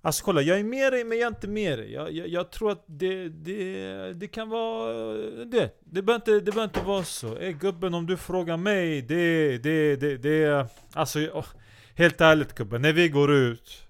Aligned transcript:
Alltså 0.00 0.24
kolla, 0.24 0.42
jag 0.42 0.58
är 0.58 0.64
med 0.64 0.92
dig 0.92 1.04
men 1.04 1.18
jag 1.18 1.26
är 1.26 1.30
inte 1.30 1.48
med 1.48 1.78
dig. 1.78 1.92
Jag, 1.92 2.12
jag, 2.12 2.28
jag 2.28 2.50
tror 2.50 2.72
att 2.72 2.84
det, 2.86 3.28
det, 3.28 4.12
det 4.12 4.28
kan 4.28 4.48
vara... 4.48 4.92
Det, 5.44 5.70
det 5.80 6.02
behöver 6.02 6.14
inte, 6.14 6.30
det 6.30 6.52
behöver 6.52 6.64
inte 6.64 6.88
vara 6.88 7.04
så. 7.04 7.36
Ey 7.36 7.52
gubben, 7.52 7.94
om 7.94 8.06
du 8.06 8.16
frågar 8.16 8.56
mig, 8.56 9.02
det, 9.02 9.58
det, 9.58 9.96
det, 9.96 10.16
det... 10.16 10.66
Alltså, 10.92 11.18
oh, 11.18 11.46
helt 11.94 12.20
ärligt 12.20 12.54
gubben, 12.54 12.82
när 12.82 12.92
vi 12.92 13.08
går 13.08 13.32
ut 13.32 13.88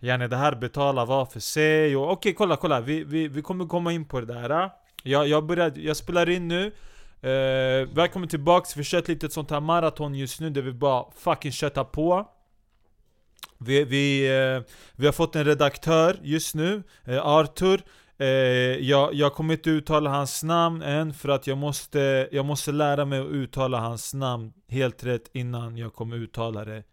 Yani 0.00 0.28
det 0.28 0.36
här 0.36 0.54
betalar 0.54 1.06
var 1.06 1.26
för 1.26 1.40
sig 1.40 1.96
och 1.96 2.02
okej 2.02 2.12
okay, 2.12 2.32
kolla 2.32 2.56
kolla, 2.56 2.80
vi, 2.80 3.04
vi, 3.04 3.28
vi 3.28 3.42
kommer 3.42 3.66
komma 3.66 3.92
in 3.92 4.04
på 4.04 4.20
det 4.20 4.26
där. 4.26 4.70
Jag, 5.02 5.28
jag, 5.28 5.46
började, 5.46 5.80
jag 5.80 5.96
spelar 5.96 6.28
in 6.28 6.48
nu. 6.48 6.72
Uh, 7.24 7.88
Välkommen 7.94 8.28
tillbaks, 8.28 8.76
vi 8.76 8.84
kör 8.84 8.98
ett 8.98 9.08
litet 9.08 9.32
sånt 9.32 9.50
här 9.50 9.60
maraton 9.60 10.14
just 10.14 10.40
nu 10.40 10.50
där 10.50 10.62
vi 10.62 10.72
bara 10.72 11.04
fucking 11.16 11.52
köttar 11.52 11.84
på 11.84 12.28
vi, 13.58 13.84
vi, 13.84 14.26
eh, 14.26 14.62
vi 14.96 15.06
har 15.06 15.12
fått 15.12 15.36
en 15.36 15.44
redaktör 15.44 16.20
just 16.22 16.54
nu, 16.54 16.82
eh, 17.04 17.26
Arthur 17.26 17.82
eh, 18.18 18.26
jag, 18.26 19.14
jag 19.14 19.34
kommer 19.34 19.54
inte 19.54 19.70
uttala 19.70 20.10
hans 20.10 20.42
namn 20.42 20.82
än 20.82 21.14
för 21.14 21.28
att 21.28 21.46
jag 21.46 21.58
måste, 21.58 22.28
jag 22.32 22.44
måste 22.44 22.72
lära 22.72 23.04
mig 23.04 23.20
att 23.20 23.26
uttala 23.26 23.80
hans 23.80 24.14
namn 24.14 24.52
helt 24.68 25.04
rätt 25.04 25.30
innan 25.32 25.76
jag 25.76 25.94
kommer 25.94 26.16
uttala 26.16 26.64
det 26.64 26.84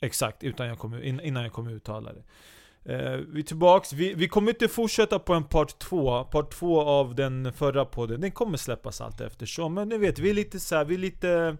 Exakt, 0.00 0.44
utan 0.44 0.66
jag 0.66 0.78
kommer, 0.78 1.02
innan 1.02 1.42
jag 1.42 1.52
kommer 1.52 1.72
uttala 1.72 2.12
det. 2.12 2.22
Vi 3.28 3.40
är 3.40 3.42
tillbaks, 3.42 3.92
vi, 3.92 4.14
vi 4.14 4.28
kommer 4.28 4.50
inte 4.50 4.68
fortsätta 4.68 5.18
på 5.18 5.34
en 5.34 5.44
part 5.44 5.78
2, 5.78 6.24
part 6.24 6.50
2 6.54 6.80
av 6.80 7.14
den 7.14 7.52
förra 7.52 7.84
podden, 7.84 8.20
den 8.20 8.30
kommer 8.30 8.58
släppas 8.58 9.00
allt 9.00 9.20
eftersom. 9.20 9.74
Men 9.74 9.88
ni 9.88 9.98
vet, 9.98 10.18
vi 10.18 10.30
är 10.30 10.34
lite 10.34 10.60
så 10.60 10.76
här, 10.76 10.84
vi 10.84 10.94
är 10.94 10.98
lite... 10.98 11.56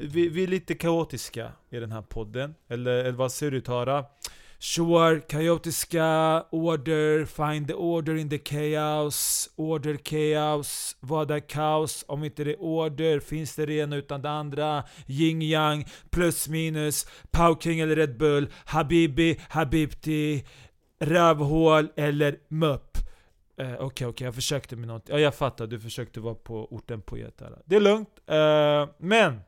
Vi, 0.00 0.28
vi 0.28 0.42
är 0.42 0.46
lite 0.46 0.74
kaotiska 0.74 1.52
i 1.70 1.78
den 1.78 1.92
här 1.92 2.02
podden. 2.02 2.54
Eller, 2.68 2.92
eller 2.92 3.12
vad 3.12 3.32
säger 3.32 3.52
du 3.52 3.60
Tara? 3.60 4.04
Sure, 4.58 5.20
kaotiska, 5.20 6.44
order, 6.50 7.24
find 7.24 7.66
the 7.68 7.74
order 7.74 8.14
in 8.14 8.30
the 8.30 8.38
chaos, 8.38 9.50
order 9.56 9.98
chaos, 10.04 10.96
vad 11.00 11.30
är 11.30 11.40
kaos? 11.40 12.04
Om 12.08 12.24
inte 12.24 12.44
det 12.44 12.52
är 12.52 12.62
order, 12.62 13.20
finns 13.20 13.56
det 13.56 13.66
det 13.66 13.74
ena 13.74 13.96
utan 13.96 14.22
det 14.22 14.30
andra? 14.30 14.84
Yin 15.06 15.42
yang, 15.42 15.86
plus 16.10 16.48
minus, 16.48 17.06
Pau 17.30 17.60
King 17.60 17.80
eller 17.80 17.96
Red 17.96 18.16
Bull, 18.16 18.48
Habibi, 18.64 19.40
Habibti, 19.48 20.44
rövhål 21.00 21.88
eller 21.96 22.38
mupp. 22.48 22.98
Eh, 23.56 23.64
okej, 23.64 23.66
uh, 23.66 23.74
okej, 23.74 23.86
okay, 23.86 24.06
okay, 24.06 24.24
jag 24.24 24.34
försökte 24.34 24.76
med 24.76 24.88
något. 24.88 25.08
Ja, 25.08 25.18
jag 25.18 25.34
fattar. 25.34 25.66
Du 25.66 25.80
försökte 25.80 26.20
vara 26.20 26.34
på 26.34 26.74
orten 26.74 27.02
poet 27.02 27.40
här. 27.40 27.58
Det 27.64 27.76
är 27.76 27.80
lugnt. 27.80 28.08
Uh, 28.30 28.94
men 28.98 29.40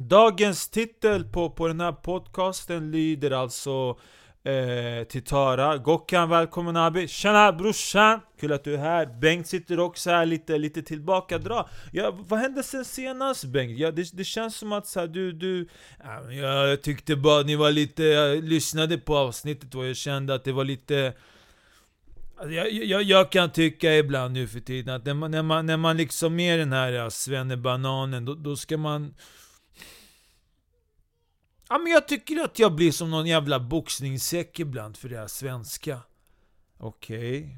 Dagens 0.00 0.68
titel 0.68 1.24
på, 1.24 1.50
på 1.50 1.68
den 1.68 1.80
här 1.80 1.92
podcasten 1.92 2.90
lyder 2.90 3.30
alltså 3.30 3.98
eh, 4.42 5.04
till 5.04 5.24
Tara 5.24 5.76
Gokkan, 5.76 6.30
välkommen 6.30 6.76
Abi! 6.76 7.08
Tjena 7.08 7.52
brorsan! 7.52 8.20
Kul 8.40 8.52
att 8.52 8.64
du 8.64 8.74
är 8.74 8.78
här! 8.78 9.06
Bengt 9.20 9.46
sitter 9.46 9.80
också 9.80 10.10
här 10.10 10.26
lite, 10.26 10.58
lite 10.58 10.82
tillbakadra. 10.82 11.66
ja, 11.92 12.10
Vad 12.28 12.38
hände 12.38 12.62
sen 12.62 12.84
senast 12.84 13.44
Bengt? 13.44 13.78
Ja, 13.78 13.90
det, 13.90 14.10
det 14.12 14.24
känns 14.24 14.56
som 14.56 14.72
att 14.72 14.86
så 14.86 15.00
här, 15.00 15.06
du, 15.06 15.32
du... 15.32 15.68
Ja, 16.04 16.32
jag 16.32 16.82
tyckte 16.82 17.16
bara 17.16 17.42
ni 17.42 17.56
var 17.56 17.70
lite... 17.70 18.02
Jag 18.02 18.44
lyssnade 18.44 18.98
på 18.98 19.16
avsnittet 19.16 19.74
och 19.74 19.86
jag 19.86 19.96
kände 19.96 20.34
att 20.34 20.44
det 20.44 20.52
var 20.52 20.64
lite... 20.64 21.12
Alltså, 22.36 22.52
jag, 22.52 22.72
jag, 22.72 23.02
jag, 23.02 23.30
kan 23.30 23.50
tycka 23.50 23.94
ibland 23.94 24.34
nu 24.34 24.46
för 24.46 24.60
tiden 24.60 24.94
att 24.94 25.04
när 25.04 25.14
man, 25.14 25.30
när 25.30 25.42
man, 25.42 25.66
när 25.66 25.76
man 25.76 25.96
liksom 25.96 26.40
är 26.40 26.58
den 26.58 26.72
här 26.72 27.10
svennebananen, 27.10 28.24
då, 28.24 28.34
då 28.34 28.56
ska 28.56 28.76
man 28.76 29.14
Ja, 31.68 31.78
men 31.78 31.92
jag 31.92 32.08
tycker 32.08 32.44
att 32.44 32.58
jag 32.58 32.74
blir 32.74 32.92
som 32.92 33.10
någon 33.10 33.26
jävla 33.26 33.60
boxningssäck 33.60 34.60
ibland 34.60 34.96
för 34.96 35.08
det 35.08 35.18
här 35.18 35.26
svenska. 35.26 36.00
Okej. 36.78 37.38
Okay. 37.38 37.56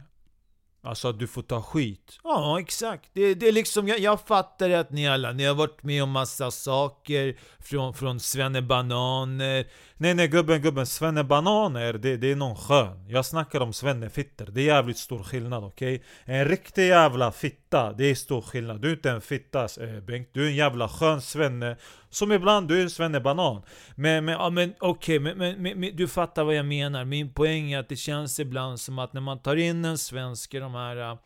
Alltså 0.83 1.09
att 1.09 1.19
du 1.19 1.27
får 1.27 1.43
ta 1.43 1.63
skit? 1.63 2.19
Ja, 2.25 2.61
exakt. 2.61 3.11
Det, 3.13 3.35
det 3.35 3.49
är 3.49 3.53
liksom, 3.53 3.89
jag, 3.89 3.99
jag 3.99 4.21
fattar 4.21 4.71
att 4.71 4.91
ni 4.91 5.09
alla, 5.09 5.33
ni 5.33 5.45
har 5.45 5.55
varit 5.55 5.83
med 5.83 6.03
om 6.03 6.11
massa 6.11 6.51
saker 6.51 7.39
från, 7.59 7.95
från 7.95 8.21
svennebananer. 8.21 9.67
Nej 10.03 10.15
nej 10.15 10.29
gubben 10.29 10.63
gubben, 10.63 10.87
svennebananer 10.87 11.93
det, 11.93 12.17
det 12.17 12.33
är 12.33 12.37
någon 12.37 12.57
skön. 12.57 13.05
Jag 13.09 13.27
snackar 13.27 13.61
om 13.61 13.73
svennefitter. 13.73 14.49
Det 14.51 14.61
är 14.61 14.65
jävligt 14.65 14.99
stor 14.99 15.23
skillnad 15.23 15.65
okej? 15.65 15.95
Okay? 15.95 16.37
En 16.37 16.45
riktig 16.45 16.89
jävla 16.89 17.33
fitta, 17.33 17.93
det 17.93 18.05
är 18.05 18.15
stor 18.15 18.41
skillnad. 18.41 18.81
Du 18.81 18.89
är 18.89 18.93
inte 18.93 19.11
en 19.11 19.21
fitta 19.21 19.65
eh, 19.65 20.01
Bengt, 20.01 20.29
du 20.33 20.45
är 20.45 20.49
en 20.49 20.57
jävla 20.57 20.89
skön 20.89 21.21
svenne. 21.21 21.77
Som 22.11 22.33
ibland, 22.33 22.69
du 22.69 22.79
är 22.79 22.83
en 22.83 22.91
svennebanan. 22.91 23.63
Men, 23.95 24.25
men, 24.25 24.35
ja, 24.35 24.51
men 24.51 24.75
okej, 24.79 25.19
okay, 25.19 25.35
men, 25.35 25.63
men, 25.63 25.81
men, 25.81 25.97
du 25.97 26.09
fattar 26.09 26.45
vad 26.45 26.55
jag 26.55 26.67
menar. 26.67 27.05
Min 27.05 27.33
poäng 27.33 27.73
är 27.73 27.79
att 27.79 27.89
det 27.89 27.97
känns 27.97 28.41
ibland 28.41 28.81
som 28.81 28.99
att 28.99 29.13
när 29.13 29.21
man 29.21 29.39
tar 29.39 29.57
in 29.57 29.85
en 29.85 29.99
svensk 29.99 30.55
i 30.55 30.59
de 30.59 30.75
här 30.75 30.97
eh, 30.97 31.19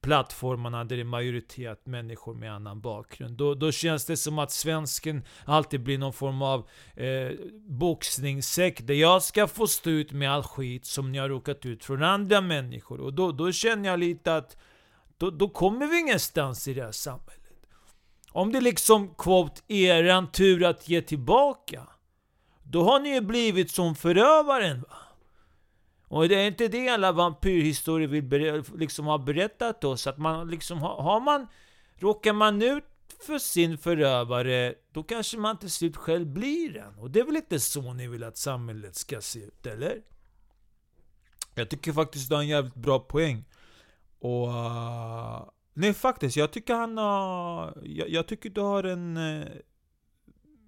plattformarna 0.00 0.84
där 0.84 0.96
det 0.96 1.02
är 1.02 1.04
majoritet 1.04 1.86
människor 1.86 2.34
med 2.34 2.52
annan 2.54 2.80
bakgrund. 2.80 3.36
Då, 3.36 3.54
då 3.54 3.72
känns 3.72 4.04
det 4.04 4.16
som 4.16 4.38
att 4.38 4.50
svensken 4.50 5.24
alltid 5.44 5.82
blir 5.82 5.98
någon 5.98 6.12
form 6.12 6.42
av 6.42 6.68
eh, 6.94 7.30
boxningssäck 7.68 8.86
där 8.86 8.94
jag 8.94 9.22
ska 9.22 9.46
få 9.46 9.66
stå 9.66 9.90
ut 9.90 10.12
med 10.12 10.32
all 10.32 10.42
skit 10.42 10.86
som 10.86 11.12
ni 11.12 11.18
har 11.18 11.28
råkat 11.28 11.66
ut 11.66 11.84
från 11.84 12.02
andra 12.02 12.40
människor. 12.40 13.00
Och 13.00 13.14
då, 13.14 13.32
då 13.32 13.52
känner 13.52 13.88
jag 13.88 14.00
lite 14.00 14.36
att 14.36 14.56
då, 15.18 15.30
då 15.30 15.48
kommer 15.48 15.86
vi 15.86 16.00
ingenstans 16.00 16.68
i 16.68 16.74
det 16.74 16.82
här 16.82 16.92
samhället. 16.92 17.36
Om 18.32 18.52
det 18.52 18.60
liksom, 18.60 19.14
quote, 19.14 19.74
eran 19.74 20.32
tur 20.32 20.64
att 20.64 20.88
ge 20.88 21.02
tillbaka. 21.02 21.86
Då 22.62 22.84
har 22.84 23.00
ni 23.00 23.14
ju 23.14 23.20
blivit 23.20 23.70
som 23.70 23.94
förövaren 23.94 24.80
va? 24.80 24.96
Och 26.10 26.28
det 26.28 26.34
är 26.34 26.46
inte 26.46 26.68
det 26.68 26.88
alla 26.88 27.12
vampyrhistorier 27.12 28.08
vill 28.08 28.64
liksom 28.78 29.06
ha 29.06 29.18
berättat 29.18 29.84
oss. 29.84 30.06
Att 30.06 30.18
man 30.18 30.50
liksom, 30.50 30.78
har 30.82 31.20
man, 31.20 31.46
råkar 31.96 32.32
man 32.32 32.62
ut 32.62 32.84
för 33.26 33.38
sin 33.38 33.78
förövare, 33.78 34.74
då 34.92 35.02
kanske 35.02 35.38
man 35.38 35.58
till 35.58 35.70
slut 35.70 35.96
själv 35.96 36.26
blir 36.26 36.72
den. 36.72 36.94
Och 36.98 37.10
det 37.10 37.20
är 37.20 37.24
väl 37.24 37.36
inte 37.36 37.60
så 37.60 37.92
ni 37.92 38.08
vill 38.08 38.24
att 38.24 38.36
samhället 38.36 38.96
ska 38.96 39.20
se 39.20 39.38
ut, 39.38 39.66
eller? 39.66 40.02
Jag 41.54 41.68
tycker 41.68 41.92
faktiskt 41.92 42.28
du 42.28 42.34
har 42.34 42.42
en 42.42 42.48
jävligt 42.48 42.74
bra 42.74 42.98
poäng. 42.98 43.44
Och... 44.18 44.48
Uh, 44.48 45.48
nej 45.74 45.94
faktiskt, 45.94 46.36
jag 46.36 46.50
tycker 46.52 46.74
han 46.74 46.98
har... 46.98 47.78
Jag, 47.82 48.08
jag 48.08 48.26
tycker 48.26 48.50
du 48.50 48.60
har 48.60 48.84
en... 48.84 49.16
Uh, 49.16 49.46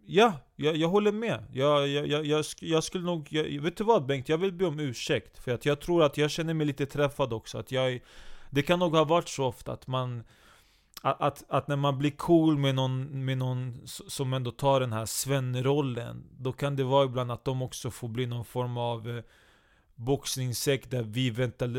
Ja, 0.07 0.33
jag, 0.57 0.77
jag 0.77 0.89
håller 0.89 1.13
med. 1.13 1.45
Jag, 1.53 1.89
jag, 1.89 2.07
jag, 2.07 2.27
jag, 2.27 2.45
jag 2.61 2.85
skulle 2.85 3.05
nog... 3.05 3.27
Jag, 3.31 3.63
vet 3.63 3.77
du 3.77 3.85
vad 3.85 4.07
Bengt? 4.07 4.29
Jag 4.29 4.39
vill 4.39 4.53
be 4.53 4.67
om 4.67 4.81
ursäkt. 4.81 5.39
För 5.39 5.55
att 5.55 5.67
jag 5.67 5.81
tror 5.81 6.03
att 6.03 6.17
jag 6.17 6.31
känner 6.31 6.55
mig 6.55 6.67
lite 6.67 6.87
träffad 6.87 7.33
också. 7.33 7.59
Att 7.59 7.73
jag, 7.73 8.01
det 8.51 8.63
kan 8.63 8.79
nog 8.79 8.97
ha 8.97 9.05
varit 9.05 9.29
så 9.29 9.45
ofta 9.45 9.73
att 9.73 9.87
man... 9.87 10.23
Att, 11.03 11.21
att, 11.21 11.45
att 11.49 11.69
när 11.69 11.77
man 11.77 11.99
blir 11.99 12.11
cool 12.11 12.59
med 12.59 12.75
någon, 12.75 13.25
med 13.25 13.39
någon 13.39 13.81
som 13.87 14.33
ändå 14.33 14.51
tar 14.51 14.81
den 14.81 14.93
här 14.93 15.07
svennrollen 15.07 16.25
Då 16.39 16.53
kan 16.53 16.77
det 16.77 16.85
vara 16.85 17.05
ibland 17.05 17.33
att 17.33 17.45
de 17.45 17.63
också 17.63 17.91
får 17.91 18.09
bli 18.09 18.27
någon 18.27 18.45
form 18.45 18.77
av 18.77 19.09
eh, 19.09 19.25
boxningssäck 19.95 20.91
där 20.91 21.03
vi 21.03 21.31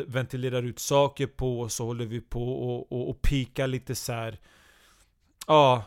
ventilerar 0.07 0.63
ut 0.63 0.79
saker 0.79 1.27
på 1.27 1.59
och 1.59 1.71
så 1.71 1.85
håller 1.85 2.05
vi 2.05 2.21
på 2.21 2.53
och, 2.53 2.91
och, 2.91 3.09
och 3.09 3.21
pikar 3.21 3.67
lite 3.67 3.95
så 3.95 4.13
här. 4.13 4.39
Ja, 5.47 5.83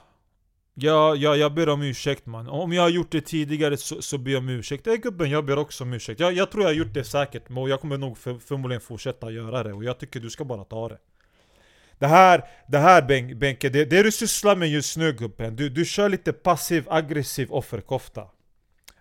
Ja, 0.78 1.14
ja, 1.14 1.37
jag 1.37 1.54
ber 1.54 1.69
om 1.69 1.82
ursäkt 1.82 2.26
man. 2.26 2.48
Om 2.48 2.72
jag 2.72 2.82
har 2.82 2.88
gjort 2.88 3.10
det 3.10 3.20
tidigare 3.20 3.76
så, 3.76 4.03
så 4.03 4.19
ber 4.19 4.31
jag 4.31 4.38
om 4.38 4.48
ursäkt. 4.48 4.87
Ey 4.87 4.97
gubben, 4.97 5.31
jag 5.31 5.44
ber 5.44 5.59
också 5.59 5.84
om 5.84 5.92
ursäkt. 5.92 6.20
Jag, 6.20 6.32
jag 6.32 6.50
tror 6.50 6.62
jag 6.62 6.69
har 6.69 6.75
gjort 6.75 6.94
det 6.94 7.04
säkert, 7.04 7.44
och 7.56 7.69
jag 7.69 7.81
kommer 7.81 7.98
nog 7.98 8.19
för, 8.19 8.34
förmodligen 8.34 8.81
fortsätta 8.81 9.31
göra 9.31 9.62
det. 9.62 9.72
Och 9.72 9.84
jag 9.84 9.98
tycker 9.98 10.20
du 10.20 10.31
ska 10.31 10.44
bara 10.44 10.64
ta 10.64 10.88
det. 10.88 10.98
Det 11.98 12.06
här, 12.06 12.44
det 12.69 12.78
här 12.78 13.03
Benke, 13.34 13.69
det, 13.69 13.84
det 13.84 14.03
du 14.03 14.12
sysslar 14.12 14.56
med 14.56 14.69
just 14.69 14.97
nu 14.97 15.12
gubben, 15.12 15.56
du, 15.56 15.69
du 15.69 15.84
kör 15.84 16.09
lite 16.09 16.32
passiv 16.32 16.84
aggressiv 16.88 17.53
offerkofta. 17.53 18.22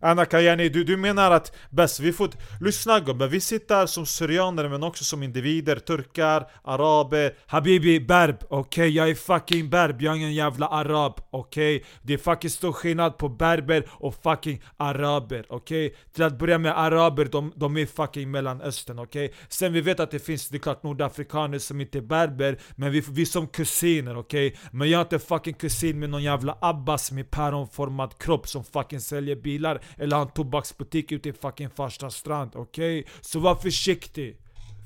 Anna 0.05 0.25
Kajani, 0.25 0.69
du, 0.69 0.83
du 0.83 0.97
menar 0.97 1.31
att 1.31 1.55
bäst, 1.69 1.99
vi 1.99 2.13
får... 2.13 2.29
Lyssna 2.61 2.99
gubben, 2.99 3.29
vi 3.29 3.41
sitter 3.41 3.85
som 3.85 4.05
syrianer 4.05 4.69
men 4.69 4.84
också 4.84 5.03
som 5.03 5.23
individer, 5.23 5.75
turkar, 5.75 6.47
araber 6.63 7.35
Habibi, 7.46 7.99
berb, 7.99 8.35
okej? 8.49 8.59
Okay? 8.59 8.87
Jag 8.90 9.09
är 9.09 9.16
fucking 9.16 9.69
berb, 9.69 10.02
jag 10.02 10.11
är 10.13 10.17
ingen 10.17 10.34
jävla 10.34 10.67
arab, 10.67 11.22
okej? 11.29 11.75
Okay? 11.75 11.87
Det 12.02 12.13
är 12.13 12.17
fucking 12.17 12.49
stor 12.49 12.72
skillnad 12.72 13.17
på 13.17 13.29
berber 13.29 13.84
och 13.91 14.16
fucking 14.23 14.61
araber, 14.78 15.46
okej? 15.49 15.85
Okay? 15.85 15.97
Till 16.13 16.23
att 16.23 16.40
börja 16.40 16.57
med 16.57 16.79
araber, 16.79 17.25
de, 17.25 17.53
de 17.55 17.78
är 17.78 17.85
fucking 17.85 18.31
mellanöstern, 18.31 18.99
okej? 18.99 19.25
Okay? 19.25 19.37
Sen 19.49 19.73
vi 19.73 19.81
vet 19.81 19.99
att 19.99 20.11
det 20.11 20.19
finns, 20.19 20.49
det 20.49 20.57
är 20.57 20.59
klart 20.59 20.84
nordafrikaner 20.84 21.59
som 21.59 21.81
inte 21.81 21.97
är 21.97 22.02
berber, 22.02 22.59
men 22.75 22.91
vi, 22.91 23.03
vi 23.09 23.25
som 23.25 23.47
kusiner, 23.47 24.17
okej? 24.17 24.47
Okay? 24.47 24.59
Men 24.72 24.90
jag 24.90 24.99
är 24.99 25.03
inte 25.03 25.19
fucking 25.19 25.53
kusin 25.53 25.99
med 25.99 26.09
någon 26.09 26.23
jävla 26.23 26.57
abbas 26.61 27.11
med 27.11 27.31
päronformad 27.31 28.17
kropp 28.17 28.47
som 28.47 28.63
fucking 28.63 29.02
säljer 29.02 29.35
bilar 29.35 29.81
eller 29.97 30.15
ha 30.15 30.23
en 30.23 30.31
tobaksbutik 30.31 31.11
ute 31.11 31.29
i 31.29 31.33
fucking 31.33 31.69
Farsta 31.69 32.09
strand, 32.09 32.51
okej? 32.55 32.99
Okay? 32.99 33.11
Så 33.21 33.39
var 33.39 33.55
försiktig! 33.55 34.37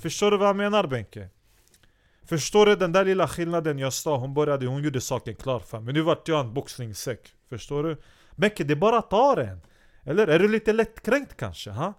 Förstår 0.01 0.31
du 0.31 0.37
vad 0.37 0.47
jag 0.47 0.55
menar 0.55 0.87
Benke? 0.87 1.29
Förstår 2.23 2.65
du 2.65 2.75
den 2.75 2.91
där 2.91 3.05
lilla 3.05 3.27
skillnaden 3.27 3.79
jag 3.79 3.93
sa? 3.93 4.17
Hon 4.17 4.33
började, 4.33 4.65
hon 4.65 4.83
gjorde 4.83 5.01
saken 5.01 5.35
klar 5.35 5.59
för 5.59 5.79
mig. 5.79 5.93
Nu 5.93 6.01
vart 6.01 6.27
jag 6.27 6.39
en 6.39 6.53
boxningssäck. 6.53 7.33
Förstår 7.49 7.83
du? 7.83 7.97
Benke, 8.35 8.63
det 8.63 8.73
är 8.73 8.75
bara 8.75 8.97
att 8.97 9.09
ta 9.09 9.35
den! 9.35 9.61
Eller? 10.03 10.27
Är 10.27 10.39
du 10.39 10.47
lite 10.47 10.73
lättkränkt 10.73 11.37
kanske? 11.37 11.71
Ha? 11.71 11.93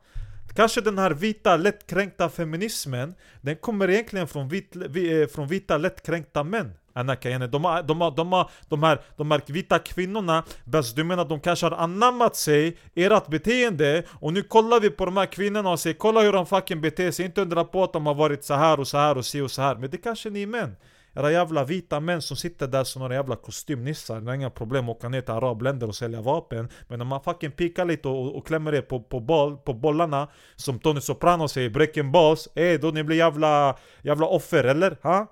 Kanske 0.54 0.80
den 0.80 0.98
här 0.98 1.10
vita 1.10 1.56
lättkränkta 1.56 2.28
feminismen 2.28 3.14
Den 3.40 3.56
kommer 3.56 3.90
egentligen 3.90 4.28
från, 4.28 4.48
vit, 4.48 4.76
vi, 4.76 5.22
eh, 5.22 5.28
från 5.28 5.48
vita 5.48 5.78
lättkränkta 5.78 6.44
män. 6.44 6.72
Anaka 6.92 7.38
de, 7.38 7.64
har, 7.64 7.82
de, 7.82 8.00
har, 8.00 8.10
de, 8.10 8.32
har, 8.32 8.50
de, 8.68 8.82
här, 8.82 9.00
de 9.16 9.30
här 9.30 9.42
vita 9.46 9.78
kvinnorna 9.78 10.44
Bäst 10.64 10.96
du 10.96 11.04
menar 11.04 11.24
de 11.24 11.40
kanske 11.40 11.66
har 11.66 11.72
anammat 11.72 12.36
sig 12.36 12.76
ert 12.94 13.26
beteende 13.26 14.02
Och 14.08 14.32
nu 14.32 14.42
kollar 14.42 14.80
vi 14.80 14.90
på 14.90 15.04
de 15.04 15.16
här 15.16 15.26
kvinnorna 15.26 15.70
och 15.70 15.80
säger 15.80 15.96
Kolla 15.96 16.20
hur 16.20 16.32
de 16.32 16.46
fucking 16.46 16.80
beter 16.80 17.10
sig, 17.10 17.24
inte 17.24 17.40
undra 17.40 17.64
på 17.64 17.84
att 17.84 17.92
de 17.92 18.06
har 18.06 18.14
varit 18.14 18.44
så 18.44 18.54
här 18.54 18.80
och 18.80 18.88
så 18.88 18.98
här 18.98 19.18
och 19.18 19.26
si 19.26 19.40
och 19.40 19.50
så 19.50 19.62
här. 19.62 19.76
Men 19.76 19.90
det 19.90 19.96
kanske 19.96 20.30
ni 20.30 20.42
är 20.42 20.46
män 20.46 20.76
era 21.14 21.32
jävla 21.32 21.64
vita 21.64 22.00
män 22.00 22.22
som 22.22 22.36
sitter 22.36 22.66
där 22.66 22.84
som 22.84 23.00
några 23.00 23.14
jävla 23.14 23.36
kostymnissar, 23.36 24.20
det 24.20 24.30
är 24.30 24.34
inga 24.34 24.50
problem 24.50 24.88
att 24.88 24.96
åka 24.96 25.08
ner 25.08 25.20
till 25.20 25.30
arabländer 25.30 25.88
och 25.88 25.94
sälja 25.94 26.20
vapen 26.20 26.68
Men 26.88 27.00
om 27.00 27.08
man 27.08 27.20
fucking 27.22 27.52
pikar 27.52 27.84
lite 27.84 28.08
och, 28.08 28.36
och 28.36 28.46
klämmer 28.46 28.74
er 28.74 28.82
på, 28.82 29.00
på, 29.00 29.20
boll, 29.20 29.56
på 29.56 29.74
bollarna 29.74 30.28
Som 30.56 30.78
Tony 30.78 31.00
Soprano 31.00 31.48
säger, 31.48 31.70
breaking 31.70 32.12
balls, 32.12 32.48
eh 32.54 32.80
då 32.80 32.90
ni 32.90 33.04
blir 33.04 33.16
jävla, 33.16 33.76
jävla 34.02 34.26
offer 34.26 34.64
eller? 34.64 34.96
Ha? 35.02 35.26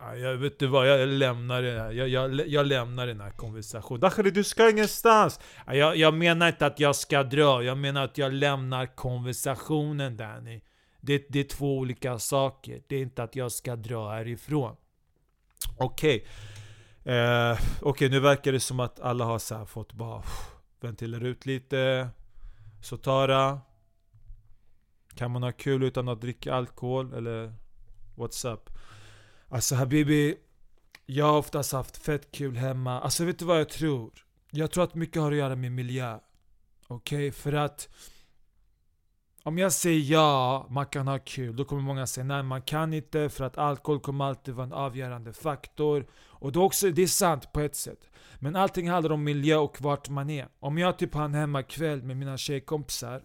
Ja, 0.00 0.16
jag 0.16 0.36
vet 0.36 0.58
du 0.58 0.66
vad, 0.66 0.88
jag 0.88 1.08
lämnar 1.08 1.62
det 1.62 1.80
här. 1.80 1.92
Jag, 1.92 2.08
jag, 2.08 2.48
jag 2.48 2.66
lämnar 2.66 3.06
den 3.06 3.20
här 3.20 3.30
konversationen. 3.30 4.00
Dakhri, 4.00 4.30
du 4.30 4.44
ska 4.44 4.70
ingenstans! 4.70 5.40
Ja, 5.66 5.74
jag, 5.74 5.96
jag 5.96 6.14
menar 6.14 6.48
inte 6.48 6.66
att 6.66 6.80
jag 6.80 6.96
ska 6.96 7.22
dra, 7.22 7.62
jag 7.62 7.78
menar 7.78 8.04
att 8.04 8.18
jag 8.18 8.32
lämnar 8.32 8.96
konversationen 8.96 10.16
Danny. 10.16 10.60
Det, 11.00 11.26
det 11.28 11.40
är 11.40 11.44
två 11.44 11.78
olika 11.78 12.18
saker. 12.18 12.82
Det 12.86 12.96
är 12.96 13.02
inte 13.02 13.22
att 13.22 13.36
jag 13.36 13.52
ska 13.52 13.76
dra 13.76 14.10
härifrån. 14.10 14.76
Okej. 15.76 16.16
Okay. 16.16 17.14
Eh, 17.14 17.58
okay, 17.80 18.08
nu 18.08 18.20
verkar 18.20 18.52
det 18.52 18.60
som 18.60 18.80
att 18.80 19.00
alla 19.00 19.24
har 19.24 19.38
så 19.38 19.66
fått 19.66 19.92
bara 19.92 20.22
ventilera 20.80 21.28
ut 21.28 21.46
lite. 21.46 22.08
Så 22.82 22.96
Tara. 22.96 23.60
Kan 25.14 25.30
man 25.30 25.42
ha 25.42 25.52
kul 25.52 25.82
utan 25.82 26.08
att 26.08 26.20
dricka 26.20 26.54
alkohol? 26.54 27.14
Eller 27.14 27.54
what's 28.16 28.52
up? 28.52 28.70
Alltså 29.48 29.74
Habibi, 29.74 30.36
jag 31.06 31.26
har 31.26 31.38
oftast 31.38 31.72
haft 31.72 31.96
fett 31.96 32.32
kul 32.32 32.56
hemma. 32.56 33.00
Alltså 33.00 33.24
vet 33.24 33.38
du 33.38 33.44
vad 33.44 33.60
jag 33.60 33.68
tror? 33.68 34.12
Jag 34.50 34.70
tror 34.70 34.84
att 34.84 34.94
mycket 34.94 35.22
har 35.22 35.32
att 35.32 35.38
göra 35.38 35.56
med 35.56 35.72
miljö. 35.72 36.18
Okej, 36.86 37.28
okay? 37.28 37.32
för 37.32 37.52
att 37.52 37.88
om 39.42 39.58
jag 39.58 39.72
säger 39.72 40.12
ja, 40.12 40.66
man 40.70 40.86
kan 40.86 41.08
ha 41.08 41.18
kul, 41.18 41.56
då 41.56 41.64
kommer 41.64 41.82
många 41.82 42.06
säga 42.06 42.24
nej 42.24 42.42
man 42.42 42.62
kan 42.62 42.94
inte 42.94 43.28
för 43.28 43.44
att 43.44 43.58
alkohol 43.58 44.00
kommer 44.00 44.24
alltid 44.24 44.54
vara 44.54 44.66
en 44.66 44.72
avgörande 44.72 45.32
faktor. 45.32 46.06
Och 46.14 46.52
det, 46.52 46.58
också, 46.58 46.90
det 46.90 47.02
är 47.02 47.06
sant 47.06 47.52
på 47.52 47.60
ett 47.60 47.76
sätt. 47.76 48.10
Men 48.38 48.56
allting 48.56 48.90
handlar 48.90 49.12
om 49.12 49.24
miljö 49.24 49.56
och 49.56 49.80
vart 49.80 50.08
man 50.08 50.30
är. 50.30 50.48
Om 50.60 50.78
jag 50.78 50.98
typ 50.98 51.14
har 51.14 51.24
en 51.24 51.34
hemmakväll 51.34 52.02
med 52.02 52.16
mina 52.16 52.36
tjejkompisar 52.36 53.22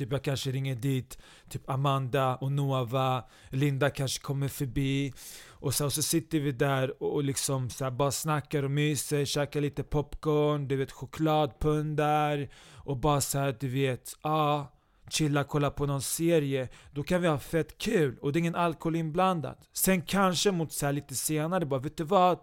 Typ 0.00 0.12
jag 0.12 0.22
kanske 0.22 0.50
ringer 0.50 0.74
dit, 0.74 1.18
typ 1.48 1.70
Amanda 1.70 2.36
och 2.36 2.52
Nova, 2.52 3.24
Linda 3.50 3.90
kanske 3.90 4.22
kommer 4.22 4.48
förbi. 4.48 5.12
Och 5.48 5.74
så, 5.74 5.84
och 5.84 5.92
så 5.92 6.02
sitter 6.02 6.40
vi 6.40 6.52
där 6.52 7.02
och, 7.02 7.24
liksom 7.24 7.70
så 7.70 7.90
bara 7.90 8.10
snackar 8.10 8.62
och 8.62 8.70
myser, 8.70 9.24
käkar 9.24 9.60
lite 9.60 9.82
popcorn, 9.82 10.68
du 10.68 10.76
vet 10.76 10.92
chokladpundar 10.92 12.48
Och 12.76 12.96
bara 12.96 13.20
så 13.20 13.38
här, 13.38 13.56
du 13.60 13.68
vet, 13.68 14.12
ja 14.22 14.30
ah, 14.30 14.72
chilla, 15.10 15.44
kolla 15.44 15.70
på 15.70 15.86
någon 15.86 16.02
serie. 16.02 16.68
Då 16.92 17.02
kan 17.02 17.22
vi 17.22 17.28
ha 17.28 17.38
fett 17.38 17.78
kul 17.78 18.18
och 18.18 18.32
det 18.32 18.36
är 18.36 18.40
ingen 18.40 18.54
alkohol 18.54 18.96
inblandat 18.96 19.68
Sen 19.72 20.02
kanske 20.02 20.50
mot 20.50 20.72
så 20.72 20.90
lite 20.90 21.14
senare 21.14 21.66
bara, 21.66 21.80
vet 21.80 21.96
du 21.96 22.04
vad? 22.04 22.38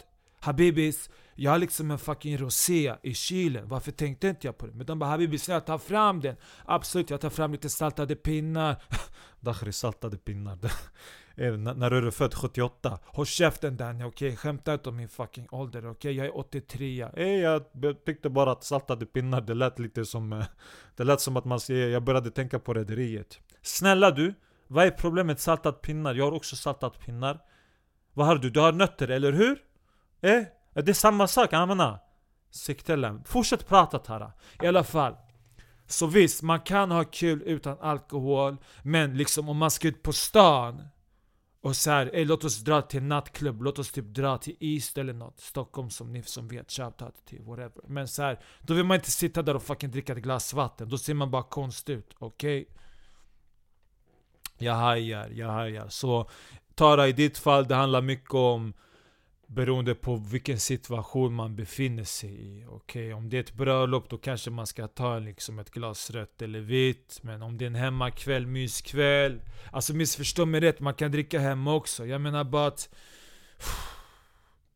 Habibis, 0.47 1.09
jag 1.35 1.51
har 1.51 1.57
liksom 1.57 1.91
en 1.91 1.97
fucking 1.97 2.37
rosé 2.37 2.95
i 3.03 3.13
kylen, 3.13 3.67
varför 3.67 3.91
tänkte 3.91 4.27
inte 4.27 4.47
jag 4.47 4.57
på 4.57 4.67
det? 4.67 4.73
Men 4.73 4.85
de 4.85 4.99
bara 4.99 5.09
Habibi 5.09 5.37
snälla 5.37 5.61
ta 5.61 5.77
fram 5.77 6.21
den! 6.21 6.35
Absolut, 6.65 7.09
jag 7.09 7.21
tar 7.21 7.29
fram 7.29 7.51
lite 7.51 7.69
saltade 7.69 8.15
pinnar 8.15 8.75
Dakhri 9.39 9.73
saltade 9.73 10.17
pinnar 10.17 10.57
När 11.75 11.91
är 11.91 12.01
du 12.01 12.11
född? 12.11 12.33
78? 12.33 12.99
Håll 13.05 13.25
käften 13.25 13.77
Danny, 13.77 14.03
okej? 14.03 14.27
Okay? 14.27 14.35
Skämta 14.35 14.73
inte 14.73 14.89
om 14.89 14.95
min 14.95 15.09
fucking 15.09 15.47
ålder, 15.51 15.79
okej? 15.79 15.91
Okay? 15.91 16.11
Jag 16.11 16.25
är 16.25 16.37
83 16.37 17.07
Ey, 17.15 17.39
jag 17.39 17.55
eh, 17.55 17.93
tyckte 18.05 18.29
bara 18.29 18.51
att 18.51 18.63
saltade 18.63 19.05
pinnar, 19.05 19.41
det 19.41 19.53
lät 19.53 19.79
lite 19.79 20.05
som... 20.05 20.33
Eh, 20.33 20.45
det 20.95 21.03
lät 21.03 21.21
som 21.21 21.37
att 21.37 21.45
man 21.45 21.59
säger, 21.59 21.89
jag 21.89 22.03
började 22.03 22.31
tänka 22.31 22.59
på 22.59 22.73
rederiet 22.73 23.39
Snälla 23.61 24.11
du, 24.11 24.33
vad 24.67 24.85
är 24.85 24.91
problemet 24.91 25.39
Saltade 25.39 25.73
saltat 25.73 25.81
pinnar? 25.81 26.15
Jag 26.15 26.25
har 26.25 26.31
också 26.31 26.55
saltat 26.55 26.99
pinnar 26.99 27.39
Vad 28.13 28.27
har 28.27 28.35
du? 28.35 28.49
Du 28.49 28.59
har 28.59 28.71
nötter, 28.71 29.07
eller 29.07 29.31
hur? 29.31 29.66
Eh? 30.21 30.43
Det 30.73 30.89
är 30.89 30.93
samma 30.93 31.27
sak, 31.27 31.53
amana. 31.53 31.99
Siktellen. 32.51 33.23
Fortsätt 33.23 33.67
prata 33.67 33.99
Tara. 33.99 34.31
I 34.63 34.67
alla 34.67 34.83
fall. 34.83 35.15
Så 35.87 36.07
visst, 36.07 36.41
man 36.41 36.59
kan 36.59 36.91
ha 36.91 37.03
kul 37.03 37.41
utan 37.41 37.79
alkohol, 37.79 38.57
men 38.83 39.17
liksom 39.17 39.49
om 39.49 39.57
man 39.57 39.71
ska 39.71 39.87
ut 39.87 40.03
på 40.03 40.13
stan 40.13 40.87
och 41.61 41.75
så 41.75 41.91
här, 41.91 42.09
ey, 42.13 42.25
låt 42.25 42.43
oss 42.43 42.57
dra 42.57 42.81
till 42.81 43.03
nattklubb, 43.03 43.61
låt 43.61 43.79
oss 43.79 43.91
typ 43.91 44.05
dra 44.05 44.37
till 44.37 44.55
East 44.59 44.97
eller 44.97 45.13
något 45.13 45.39
Stockholm 45.39 45.89
som 45.89 46.13
ni 46.13 46.23
som 46.23 46.47
vet, 46.47 46.71
shoutout 46.71 47.25
till 47.25 47.41
whatever 47.41 47.81
Men 47.87 48.07
så 48.07 48.23
här, 48.23 48.39
då 48.61 48.73
vill 48.73 48.85
man 48.85 48.95
inte 48.95 49.11
sitta 49.11 49.41
där 49.41 49.55
och 49.55 49.63
fucking 49.63 49.91
dricka 49.91 50.13
ett 50.13 50.19
glas 50.19 50.53
vatten, 50.53 50.89
då 50.89 50.97
ser 50.97 51.13
man 51.13 51.31
bara 51.31 51.43
konstig 51.43 51.93
ut, 51.93 52.15
okej? 52.19 52.61
Okay? 52.61 52.73
Jag 54.57 54.73
hajar, 54.73 55.29
jag 55.29 55.47
hajar 55.47 55.89
Så 55.89 56.29
Tara 56.75 57.07
i 57.07 57.11
ditt 57.11 57.37
fall, 57.37 57.67
det 57.67 57.75
handlar 57.75 58.01
mycket 58.01 58.33
om 58.33 58.73
Beroende 59.49 59.95
på 59.95 60.15
vilken 60.15 60.59
situation 60.59 61.33
man 61.33 61.55
befinner 61.55 62.03
sig 62.03 62.29
i. 62.29 62.65
Okej, 62.67 63.07
okay, 63.07 63.13
om 63.13 63.29
det 63.29 63.37
är 63.37 63.41
ett 63.41 63.53
bröllop 63.53 64.09
då 64.09 64.17
kanske 64.17 64.49
man 64.49 64.67
ska 64.67 64.87
ta 64.87 65.19
liksom 65.19 65.59
ett 65.59 65.71
glas 65.71 66.11
rött 66.11 66.41
eller 66.41 66.59
vitt. 66.59 67.19
Men 67.21 67.41
om 67.41 67.57
det 67.57 67.65
är 67.65 67.67
en 67.67 67.75
hemmakväll, 67.75 68.47
myskväll. 68.47 69.41
Alltså 69.71 69.93
missförstå 69.93 70.45
mig 70.45 70.61
rätt, 70.61 70.79
man 70.79 70.93
kan 70.93 71.11
dricka 71.11 71.39
hemma 71.39 71.73
också. 71.73 72.05
Jag 72.05 72.21
menar 72.21 72.43
bara 72.43 72.67
att... 72.67 72.89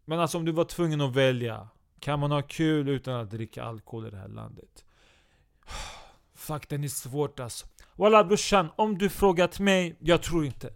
Men 0.06 0.20
alltså 0.20 0.38
om 0.38 0.46
du 0.46 0.52
var 0.52 0.66
tvungen 0.66 1.02
att 1.02 1.16
välja. 1.16 1.68
Kan 2.00 2.20
man 2.20 2.32
ha 2.32 2.42
kul 2.42 2.90
utan 2.90 3.16
att 3.16 3.32
dricka 3.32 3.64
alkohol 3.64 4.08
i 4.08 4.10
det 4.10 4.18
här 4.18 4.28
landet? 4.28 4.86
Fuck, 6.36 6.70
den 6.70 6.84
är 6.84 6.88
svårt 6.88 7.40
alltså. 7.40 7.68
Walla 7.96 8.24
brorsan, 8.24 8.70
om 8.76 8.98
du 8.98 9.10
frågat 9.10 9.60
mig, 9.60 9.96
jag 10.00 10.22
tror 10.24 10.46
inte. 10.46 10.74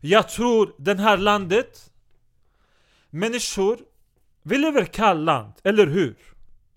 Jag 0.00 0.28
tror 0.28 0.74
den 0.78 0.98
här 0.98 1.16
landet 1.16 1.90
Människor, 3.14 3.78
vi 4.42 4.58
lever 4.58 4.82
i 4.82 5.14
land, 5.24 5.52
eller 5.62 5.86
hur? 5.86 6.16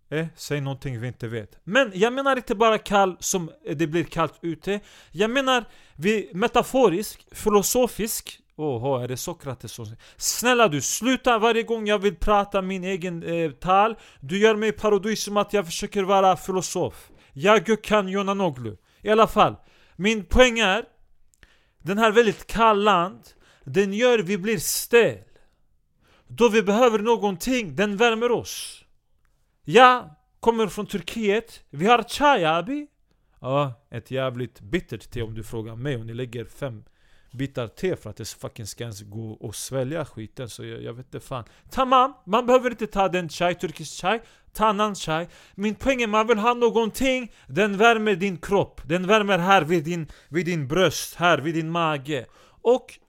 Eh, 0.10 0.26
säg 0.36 0.62
någonting 0.62 1.02
vi 1.02 1.08
inte 1.08 1.28
vet. 1.28 1.60
Men 1.64 1.92
jag 1.94 2.14
menar 2.14 2.36
inte 2.36 2.56
bara 2.56 2.78
kall 2.78 3.18
som 3.20 3.52
det 3.76 3.88
blir 3.88 4.04
kallt 4.04 4.40
ute. 4.42 4.80
Jag 5.12 5.30
menar 5.30 5.66
vi 5.96 6.30
metaforisk, 6.34 7.28
filosofisk. 7.32 8.40
Åh, 8.56 9.04
är 9.04 9.08
det 9.08 9.18
Sokrates 9.18 9.72
som 9.72 9.86
Snälla 10.18 10.68
du, 10.68 10.82
sluta 10.82 11.40
varje 11.40 11.64
gång 11.64 11.88
jag 11.88 12.00
vill 12.00 12.16
prata 12.16 12.62
min 12.62 12.84
egen 12.84 13.24
eh, 13.24 13.52
tal. 13.52 13.96
Du 14.20 14.38
gör 14.40 14.56
mig 14.56 14.72
parodi 14.72 15.16
som 15.16 15.38
att 15.38 15.54
jag 15.54 15.66
försöker 15.66 16.04
vara 16.04 16.38
filosof. 16.38 17.10
Jag 17.34 17.84
kan 17.84 18.10
Noglu. 18.34 18.78
I 19.02 19.10
alla 19.10 19.28
fall, 19.28 19.56
min 19.96 20.26
poäng 20.26 20.60
är 20.60 20.86
Den 21.84 21.98
här 21.98 22.12
väldigt 22.12 22.48
kall 22.48 22.84
land, 22.84 23.20
den 23.64 23.94
gör 23.94 24.20
vi 24.20 24.38
blir 24.38 24.58
stel. 24.58 25.18
Då 26.28 26.50
vi 26.50 26.64
behöver 26.64 27.00
någonting, 27.00 27.76
den 27.76 27.98
värmer 27.98 28.32
oss. 28.32 28.84
Jag 29.64 30.10
kommer 30.40 30.68
från 30.68 30.86
Turkiet, 30.86 31.64
vi 31.70 31.88
har 31.88 32.04
chai 32.04 32.46
abi. 32.46 32.88
Ja, 33.42 33.74
ett 33.90 34.12
jävligt 34.12 34.60
bittert 34.62 35.12
te 35.12 35.22
om 35.22 35.34
du 35.34 35.44
frågar 35.44 35.76
mig. 35.76 35.96
Och 35.96 36.06
ni 36.06 36.14
lägger 36.14 36.46
fem 36.46 36.84
bitar 37.32 37.68
te 37.68 37.96
för 37.96 38.10
att 38.10 38.16
det 38.16 38.28
fucking 38.28 38.66
ska 38.66 38.84
ens 38.84 39.02
gå 39.02 39.32
och 39.32 39.56
svälja 39.56 40.06
skiten. 40.06 40.50
Så 40.50 40.66
jag, 40.66 40.84
jag 40.84 40.94
vet 40.94 41.06
inte 41.06 41.20
fan. 41.20 41.44
Tamam, 41.70 42.14
man 42.26 42.46
behöver 42.46 42.70
inte 42.70 42.88
ta 42.88 43.08
den 43.08 43.30
chai, 43.30 43.56
turkisk 43.56 44.02
chai. 44.02 44.20
Ta 44.54 44.66
annan 44.66 44.96
chai. 44.96 45.28
Min 45.56 45.76
poäng 45.76 46.02
är 46.02 46.08
man 46.08 46.28
vill 46.28 46.38
ha 46.38 46.54
någonting, 46.54 47.32
den 47.48 47.78
värmer 47.78 48.16
din 48.16 48.38
kropp. 48.38 48.82
Den 48.86 49.08
värmer 49.08 49.38
här 49.38 49.62
vid 49.62 49.84
din, 49.84 50.08
vid 50.30 50.46
din 50.46 50.68
bröst, 50.68 51.16
här 51.16 51.38
vid 51.38 51.56
din 51.56 51.72
mage. 51.72 52.26
Och 52.62 53.00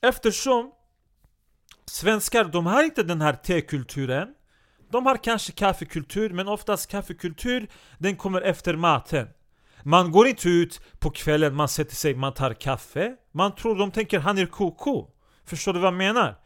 eftersom 0.00 0.72
Svenskar, 1.90 2.44
de 2.44 2.66
har 2.66 2.82
inte 2.82 3.02
den 3.02 3.20
här 3.20 3.32
tekulturen. 3.32 4.28
De 4.90 5.06
har 5.06 5.16
kanske 5.16 5.52
kaffekultur, 5.52 6.30
men 6.30 6.48
oftast 6.48 6.90
kaffekultur 6.90 7.68
Den 7.98 8.16
kommer 8.16 8.40
efter 8.40 8.76
maten. 8.76 9.28
Man 9.82 10.10
går 10.10 10.26
inte 10.26 10.48
ut 10.48 10.80
på 10.98 11.10
kvällen, 11.10 11.54
man 11.54 11.68
sätter 11.68 11.94
sig, 11.94 12.14
man 12.14 12.34
tar 12.34 12.54
kaffe. 12.54 13.16
Man 13.32 13.54
tror, 13.54 13.78
de 13.78 13.90
tänker 13.90 14.18
han 14.18 14.38
är 14.38 14.46
koko. 14.46 15.06
Förstår 15.44 15.72
du 15.72 15.80
vad 15.80 15.86
jag 15.92 15.98
menar? 15.98 16.36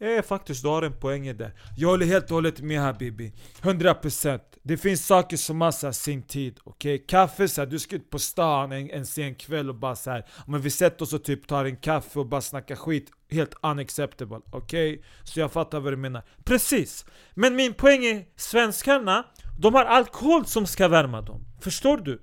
Eh 0.00 0.22
faktiskt, 0.22 0.62
du 0.62 0.68
har 0.68 0.82
en 0.82 1.00
poäng 1.00 1.36
där 1.36 1.54
Jag 1.76 1.88
håller 1.88 2.06
helt 2.06 2.24
och 2.24 2.34
hållet 2.34 2.60
med 2.60 2.80
Habibi 2.80 3.32
100% 3.62 4.40
det 4.66 4.76
finns 4.76 5.06
saker 5.06 5.36
som 5.36 5.60
har 5.60 5.92
sin 5.92 6.22
tid, 6.22 6.60
okej? 6.64 6.94
Okay? 6.94 7.06
Kaffe 7.06 7.48
så 7.48 7.60
här, 7.60 7.66
du 7.66 7.78
ska 7.78 7.96
ut 7.96 8.10
på 8.10 8.18
stan 8.18 8.72
en, 8.72 8.90
en 8.90 9.06
sen 9.06 9.34
kväll 9.34 9.68
och 9.68 9.74
bara 9.74 9.96
så 9.96 10.10
här, 10.10 10.26
Men 10.46 10.60
vi 10.60 10.70
sätter 10.70 11.02
oss 11.02 11.12
och 11.12 11.24
typ 11.24 11.46
tar 11.46 11.64
en 11.64 11.76
kaffe 11.76 12.18
och 12.18 12.26
bara 12.26 12.40
snackar 12.40 12.76
skit 12.76 13.10
Helt 13.30 13.54
unacceptable, 13.62 14.40
okej? 14.50 14.94
Okay? 14.94 15.04
Så 15.24 15.40
jag 15.40 15.52
fattar 15.52 15.80
vad 15.80 15.92
du 15.92 15.96
menar 15.96 16.22
Precis! 16.44 17.04
Men 17.34 17.56
min 17.56 17.74
poäng 17.74 18.04
är, 18.04 18.24
svenskarna 18.36 19.24
De 19.58 19.74
har 19.74 19.84
alkohol 19.84 20.46
som 20.46 20.66
ska 20.66 20.88
värma 20.88 21.20
dem. 21.20 21.46
Förstår 21.60 21.96
du? 21.96 22.22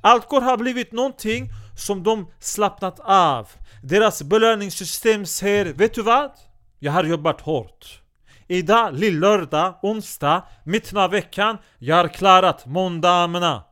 Alkohol 0.00 0.42
har 0.42 0.56
blivit 0.56 0.92
någonting 0.92 1.48
som 1.76 2.02
de 2.02 2.30
slappnat 2.40 3.00
av. 3.00 3.48
Deras 3.82 4.22
belöningssystem 4.22 5.26
säger, 5.26 5.64
vet 5.72 5.94
du 5.94 6.02
vad? 6.02 6.30
Jag 6.78 6.92
har 6.92 7.04
jobbat 7.04 7.40
hårt. 7.40 8.05
Idag, 8.48 8.94
lillördag, 8.94 9.78
onsdag, 9.82 10.42
mitten 10.64 10.98
av 10.98 11.10
veckan, 11.10 11.58
jag 11.78 11.96
har 11.96 12.08
klarat 12.08 12.66
måndagarna. 12.66 13.64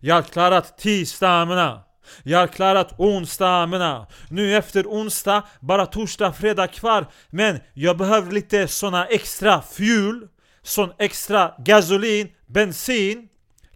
Jag 0.00 0.14
har 0.14 0.22
klarat 0.22 0.78
tisdagarna. 0.78 1.82
Jag 2.22 2.38
har 2.38 2.46
klarat 2.46 2.94
onsdagarna. 2.98 4.06
Nu 4.30 4.56
efter 4.56 4.86
onsdag, 4.86 5.42
bara 5.60 5.86
torsdag, 5.86 6.32
fredag 6.32 6.66
kvar. 6.66 7.06
Men 7.30 7.60
jag 7.74 7.98
behöver 7.98 8.32
lite 8.32 8.68
såna 8.68 9.06
extra 9.06 9.62
fuel, 9.62 10.28
sån 10.62 10.92
extra 10.98 11.54
gasolin, 11.58 12.28
bensin. 12.46 13.28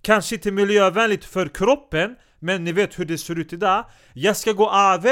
Kanske 0.03 0.35
inte 0.35 0.51
miljövänligt 0.51 1.25
för 1.25 1.49
kroppen, 1.49 2.17
men 2.39 2.65
ni 2.65 2.73
vet 2.73 2.99
hur 2.99 3.05
det 3.05 3.19
ser 3.19 3.39
ut 3.39 3.53
idag. 3.53 3.85
Jag 4.13 4.37
ska 4.37 4.53
gå 4.53 4.71
AV, 4.71 5.07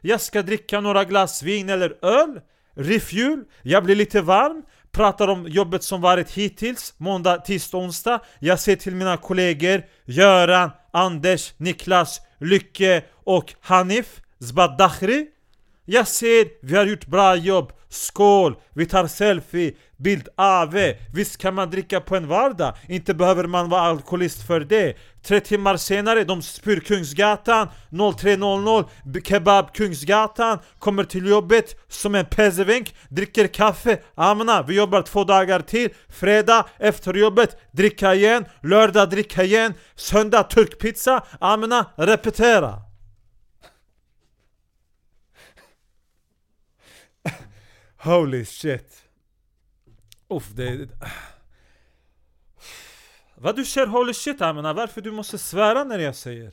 jag 0.00 0.20
ska 0.20 0.42
dricka 0.42 0.80
några 0.80 1.04
glas 1.04 1.42
vin 1.42 1.68
eller 1.68 2.04
öl, 2.04 2.40
refuel, 2.74 3.44
jag 3.62 3.84
blir 3.84 3.96
lite 3.96 4.20
varm, 4.20 4.62
pratar 4.98 5.28
om 5.28 5.48
jobbet 5.48 5.82
som 5.82 6.00
varit 6.00 6.30
hittills, 6.30 6.94
måndag, 6.96 7.36
tisdag, 7.36 7.78
onsdag. 7.78 8.20
Jag 8.38 8.60
säger 8.60 8.76
till 8.76 8.94
mina 8.94 9.16
kollegor 9.16 9.82
Göran, 10.04 10.70
Anders, 10.92 11.52
Niklas, 11.56 12.20
Lycke 12.38 13.02
och 13.24 13.54
Hanif 13.60 14.20
Zbadakhri. 14.38 15.26
Jag 15.90 16.08
ser, 16.08 16.48
vi 16.62 16.76
har 16.76 16.86
gjort 16.86 17.06
bra 17.06 17.36
jobb, 17.36 17.72
skål, 17.88 18.56
vi 18.74 18.86
tar 18.86 19.06
selfie, 19.06 19.72
bild 19.96 20.28
AV 20.36 20.76
Visst 21.14 21.38
kan 21.38 21.54
man 21.54 21.70
dricka 21.70 22.00
på 22.00 22.16
en 22.16 22.28
vardag, 22.28 22.74
inte 22.88 23.14
behöver 23.14 23.44
man 23.44 23.68
vara 23.68 23.80
alkoholist 23.80 24.46
för 24.46 24.60
det. 24.60 24.96
Tre 25.22 25.40
timmar 25.40 25.76
senare, 25.76 26.24
de 26.24 26.42
spyr 26.42 26.80
Kungsgatan. 26.80 27.68
03.00 27.90 29.24
Kebab 29.24 29.74
Kungsgatan. 29.74 30.58
Kommer 30.78 31.04
till 31.04 31.26
jobbet 31.26 31.76
som 31.88 32.14
en 32.14 32.24
pezevink, 32.24 32.94
Dricker 33.08 33.46
kaffe, 33.46 33.98
amna, 34.14 34.62
vi 34.62 34.76
jobbar 34.76 35.02
två 35.02 35.24
dagar 35.24 35.60
till. 35.60 35.90
Fredag, 36.08 36.66
efter 36.78 37.14
jobbet, 37.14 37.56
dricka 37.72 38.14
igen. 38.14 38.44
Lördag, 38.62 39.10
dricka 39.10 39.42
igen. 39.42 39.74
Söndag, 39.96 40.42
turkpizza, 40.42 41.24
amna, 41.40 41.86
repetera. 41.96 42.87
Holy 47.98 48.44
shit 48.44 49.08
Uff, 50.28 50.50
det... 50.54 50.88
Vad 53.34 53.56
du 53.56 53.64
kör 53.64 53.86
holy 53.86 54.14
shit 54.14 54.40
jag 54.40 54.56
menar, 54.56 54.74
varför 54.74 55.00
du 55.00 55.10
måste 55.10 55.38
svära 55.38 55.84
när 55.84 55.98
jag 55.98 56.14
säger? 56.14 56.52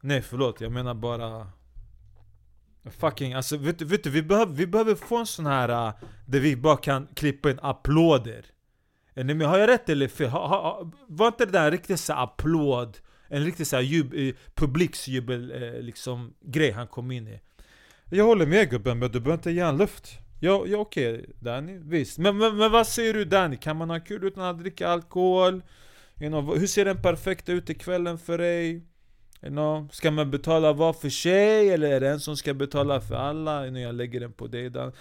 Nej 0.00 0.22
förlåt, 0.22 0.60
jag 0.60 0.72
menar 0.72 0.94
bara... 0.94 1.52
Fucking, 2.98 3.32
alltså 3.32 3.56
vet, 3.56 3.82
vet 3.82 4.04
du, 4.04 4.10
vi 4.10 4.22
behöver, 4.22 4.52
vi 4.52 4.66
behöver 4.66 4.94
få 4.94 5.16
en 5.16 5.26
sån 5.26 5.46
här 5.46 5.88
uh, 5.88 5.94
där 6.26 6.40
vi 6.40 6.56
bara 6.56 6.76
kan 6.76 7.06
klippa 7.06 7.50
in 7.50 7.58
applåder 7.62 8.46
Nej 9.14 9.34
men 9.34 9.40
har 9.40 9.58
jag 9.58 9.68
rätt 9.68 9.88
eller 9.88 10.08
fel? 10.08 10.28
Ha, 10.28 10.46
ha, 10.46 10.90
var 11.06 11.26
inte 11.26 11.46
det 11.46 11.52
där 11.52 11.64
en 11.64 11.70
riktig 11.70 11.98
så 11.98 12.12
applåd? 12.12 12.98
En 13.28 13.44
riktig 13.44 13.66
så 13.66 13.80
jub, 13.80 14.14
eh, 14.14 14.34
publiksjubel 14.54 15.62
eh, 15.62 15.80
liksom 15.80 16.34
grej 16.40 16.70
han 16.70 16.86
kom 16.86 17.10
in 17.10 17.28
i 17.28 17.40
Jag 18.10 18.24
håller 18.24 18.46
med 18.46 18.70
gubben, 18.70 18.98
men 18.98 19.10
du 19.10 19.20
behöver 19.20 19.38
inte 19.38 19.50
ge 19.50 19.60
en 19.60 19.76
luft 19.76 20.18
Ja, 20.40 20.64
ja 20.66 20.78
okej 20.78 21.14
okay, 21.14 21.26
Danny, 21.40 21.78
visst. 21.78 22.18
Men, 22.18 22.38
men, 22.38 22.56
men 22.56 22.72
vad 22.72 22.86
säger 22.86 23.14
du 23.14 23.24
Danny? 23.24 23.56
Kan 23.56 23.76
man 23.76 23.90
ha 23.90 24.00
kul 24.00 24.24
utan 24.24 24.44
att 24.44 24.58
dricka 24.58 24.88
alkohol? 24.88 25.62
You 26.20 26.30
know, 26.30 26.58
hur 26.58 26.66
ser 26.66 26.84
den 26.84 27.02
perfekta 27.02 27.52
ut 27.52 27.70
i 27.70 27.74
kvällen 27.74 28.18
för 28.18 28.38
dig? 28.38 28.70
You 29.42 29.50
know, 29.50 29.88
ska 29.92 30.10
man 30.10 30.30
betala 30.30 30.72
var 30.72 30.92
för 30.92 31.08
sig? 31.08 31.70
Eller 31.70 31.90
är 31.90 32.00
det 32.00 32.08
en 32.08 32.20
som 32.20 32.36
ska 32.36 32.54
betala 32.54 33.00
för 33.00 33.14
alla? 33.14 33.62
You 33.62 33.70
know, 33.70 33.82
jag 33.82 33.94
lägger 33.94 34.20
den 34.20 34.32
på 34.32 34.46
dig 34.46 34.70
Danny. 34.70 34.92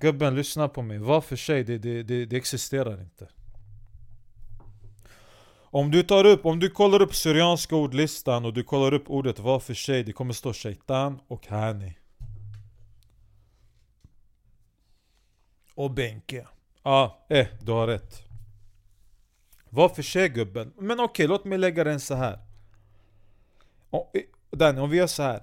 Gubben, 0.00 0.34
lyssna 0.34 0.68
på 0.68 0.82
mig. 0.82 0.98
Var 0.98 1.20
för 1.20 1.36
sig, 1.36 1.64
det, 1.64 1.78
det, 1.78 2.02
det, 2.02 2.24
det 2.26 2.36
existerar 2.36 3.00
inte. 3.00 3.28
Om 5.74 5.90
du 5.90 6.02
tar 6.02 6.26
upp, 6.26 6.46
om 6.46 6.60
du 6.60 6.70
kollar 6.70 7.02
upp 7.02 7.14
Syrianska 7.14 7.76
ordlistan 7.76 8.44
och 8.44 8.52
du 8.52 8.62
kollar 8.62 8.94
upp 8.94 9.10
ordet 9.10 9.38
var 9.38 9.60
för 9.60 9.74
sig, 9.74 10.04
det 10.04 10.12
kommer 10.12 10.32
stå 10.32 10.52
shaitan 10.52 11.20
och 11.28 11.46
hani. 11.46 11.94
Och 15.74 15.90
Benke. 15.90 16.46
Ja, 16.82 17.26
eh, 17.28 17.46
du 17.60 17.72
har 17.72 17.86
rätt. 17.86 18.22
Var 19.70 19.88
för 19.88 20.02
sig 20.02 20.28
gubben. 20.28 20.72
Men 20.76 21.00
okej, 21.00 21.04
okay, 21.04 21.26
låt 21.26 21.44
mig 21.44 21.58
lägga 21.58 21.84
den 21.84 22.00
så 22.00 22.14
här. 22.14 22.38
Eh, 23.92 24.22
Danny, 24.50 24.80
om 24.80 24.90
vi 24.90 24.96
gör 24.96 25.06
så 25.06 25.22
här. 25.22 25.42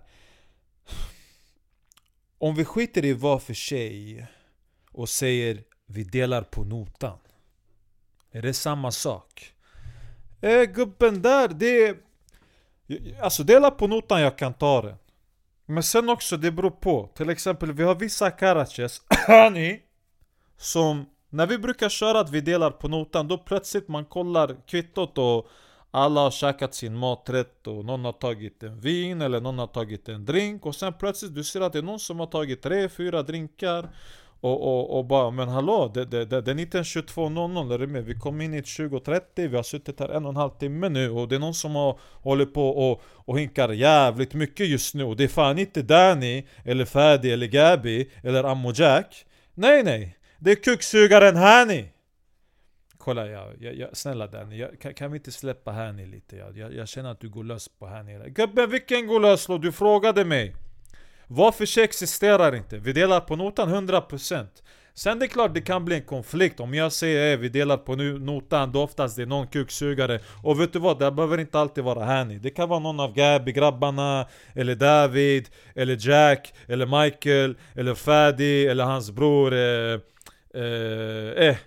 Om 2.37 2.55
vi 2.55 2.65
skiter 2.65 3.05
i 3.05 3.13
var 3.13 3.39
för 3.39 3.53
sig 3.53 4.25
och 4.91 5.09
säger 5.09 5.63
vi 5.85 6.03
delar 6.03 6.41
på 6.43 6.63
notan. 6.63 7.17
Är 8.31 8.41
det 8.41 8.53
samma 8.53 8.91
sak? 8.91 9.53
Eh 10.41 10.63
gubben 10.63 11.21
där, 11.21 11.47
det 11.47 11.85
är... 11.85 11.97
Alltså 13.21 13.43
dela 13.43 13.71
på 13.71 13.87
notan, 13.87 14.21
jag 14.21 14.37
kan 14.37 14.53
ta 14.53 14.81
den. 14.81 14.97
Men 15.65 15.83
sen 15.83 16.09
också, 16.09 16.37
det 16.37 16.51
beror 16.51 16.71
på. 16.71 17.09
Till 17.15 17.29
exempel, 17.29 17.71
vi 17.71 17.83
har 17.83 17.95
vissa 17.95 18.31
karaches, 18.31 19.01
hörni 19.09 19.81
som 20.61 21.05
när 21.29 21.47
vi 21.47 21.57
brukar 21.57 21.89
köra 21.89 22.19
att 22.19 22.29
vi 22.29 22.41
delar 22.41 22.71
på 22.71 22.87
notan, 22.87 23.27
då 23.27 23.37
plötsligt 23.37 23.87
man 23.87 24.05
kollar 24.05 24.55
kvittot 24.67 25.17
och 25.17 25.47
alla 25.91 26.21
har 26.21 26.31
käkat 26.31 26.75
sin 26.75 26.97
maträtt 26.97 27.67
och 27.67 27.85
någon 27.85 28.05
har 28.05 28.11
tagit 28.11 28.63
en 28.63 28.79
vin 28.79 29.21
eller 29.21 29.41
någon 29.41 29.59
har 29.59 29.67
tagit 29.67 30.09
en 30.09 30.25
drink 30.25 30.65
och 30.65 30.75
sen 30.75 30.93
plötsligt 30.93 31.35
du 31.35 31.43
ser 31.43 31.61
att 31.61 31.73
det 31.73 31.79
är 31.79 31.83
någon 31.83 31.99
som 31.99 32.19
har 32.19 32.27
tagit 32.27 32.61
tre, 32.61 32.89
fyra 32.89 33.23
drinkar 33.23 33.89
och, 34.41 34.61
och, 34.67 34.97
och 34.97 35.05
bara 35.05 35.31
men 35.31 35.47
hallå, 35.49 35.91
det, 35.93 36.05
det, 36.05 36.25
det, 36.25 36.41
det 36.41 36.51
är 36.51 36.59
inte 36.59 36.77
ens 36.77 36.95
22.00 36.95 37.73
är 37.73 37.79
du 37.79 37.87
med? 37.87 38.05
Vi 38.05 38.13
kom 38.13 38.41
in 38.41 38.53
i 38.53 38.61
20.30, 38.61 39.47
vi 39.47 39.55
har 39.55 39.63
suttit 39.63 39.99
här 39.99 40.09
en 40.09 40.25
och 40.25 40.29
en 40.29 40.35
halv 40.35 40.51
timme 40.51 40.89
nu 40.89 41.09
och 41.09 41.27
det 41.27 41.35
är 41.35 41.39
någon 41.39 41.53
som 41.53 41.75
har 41.75 41.99
håller 42.13 42.45
på 42.45 42.69
och, 42.69 43.01
och 43.05 43.39
hinkar 43.39 43.69
jävligt 43.69 44.33
mycket 44.33 44.67
just 44.67 44.95
nu 44.95 45.03
och 45.03 45.15
det 45.15 45.23
är 45.23 45.27
fan 45.27 45.59
inte 45.59 45.81
Danny, 45.81 46.45
eller 46.65 46.85
Fadi, 46.85 47.31
eller 47.31 47.47
Gabi, 47.47 48.09
eller 48.23 48.43
Ammo 48.43 48.71
Jack 48.75 49.25
Nej 49.53 49.83
nej! 49.83 50.17
Det 50.43 50.51
är 50.51 50.55
kuksugaren 50.55 51.35
Hani! 51.35 51.91
Kolla, 52.97 53.27
jag, 53.27 53.47
jag, 53.59 53.75
jag, 53.75 53.97
snälla 53.97 54.27
Danny, 54.27 54.57
jag, 54.57 54.79
kan, 54.79 54.93
kan 54.93 55.11
vi 55.11 55.17
inte 55.17 55.31
släppa 55.31 55.71
Hani 55.71 56.05
lite? 56.05 56.35
Jag, 56.35 56.57
jag, 56.57 56.73
jag 56.73 56.87
känner 56.87 57.11
att 57.11 57.19
du 57.19 57.29
går 57.29 57.43
lös 57.43 57.67
på 57.67 57.87
Hani. 57.87 58.29
Gubben, 58.29 58.69
vilken 58.69 59.07
går 59.07 59.19
lös 59.19 59.47
då? 59.47 59.57
Du 59.57 59.71
frågade 59.71 60.25
mig! 60.25 60.55
Varför 61.27 61.65
sig 61.65 61.83
existerar 61.83 62.55
inte? 62.55 62.77
Vi 62.77 62.93
delar 62.93 63.19
på 63.19 63.35
notan 63.35 63.89
100% 63.89 64.47
Sen 64.93 65.19
det 65.19 65.25
är 65.25 65.27
klart 65.27 65.53
det 65.53 65.61
kan 65.61 65.85
bli 65.85 65.95
en 65.95 66.01
konflikt 66.01 66.59
om 66.59 66.73
jag 66.73 66.91
säger 66.91 67.33
att 67.33 67.39
vi 67.39 67.49
delar 67.49 67.77
på 67.77 67.95
notan 67.95 68.71
då 68.71 68.81
oftast 68.81 69.15
det 69.15 69.21
är 69.21 69.25
någon 69.25 69.47
kuksugare 69.47 70.19
Och 70.43 70.61
vet 70.61 70.73
du 70.73 70.79
vad? 70.79 70.99
Det 70.99 71.11
behöver 71.11 71.37
inte 71.37 71.59
alltid 71.59 71.83
vara 71.83 72.05
Hani. 72.05 72.39
Det 72.39 72.49
kan 72.49 72.69
vara 72.69 72.79
någon 72.79 72.99
av 72.99 73.13
Gabi, 73.13 73.51
grabbarna 73.51 74.27
Eller 74.55 74.75
David 74.75 75.49
Eller 75.75 75.97
Jack 76.09 76.53
Eller 76.67 77.03
Michael 77.03 77.57
Eller 77.75 77.95
Fadi 77.95 78.67
Eller 78.67 78.83
hans 78.83 79.11
bror 79.11 79.53
eh, 79.53 79.99
eh, 80.53 81.47
eh 81.47 81.57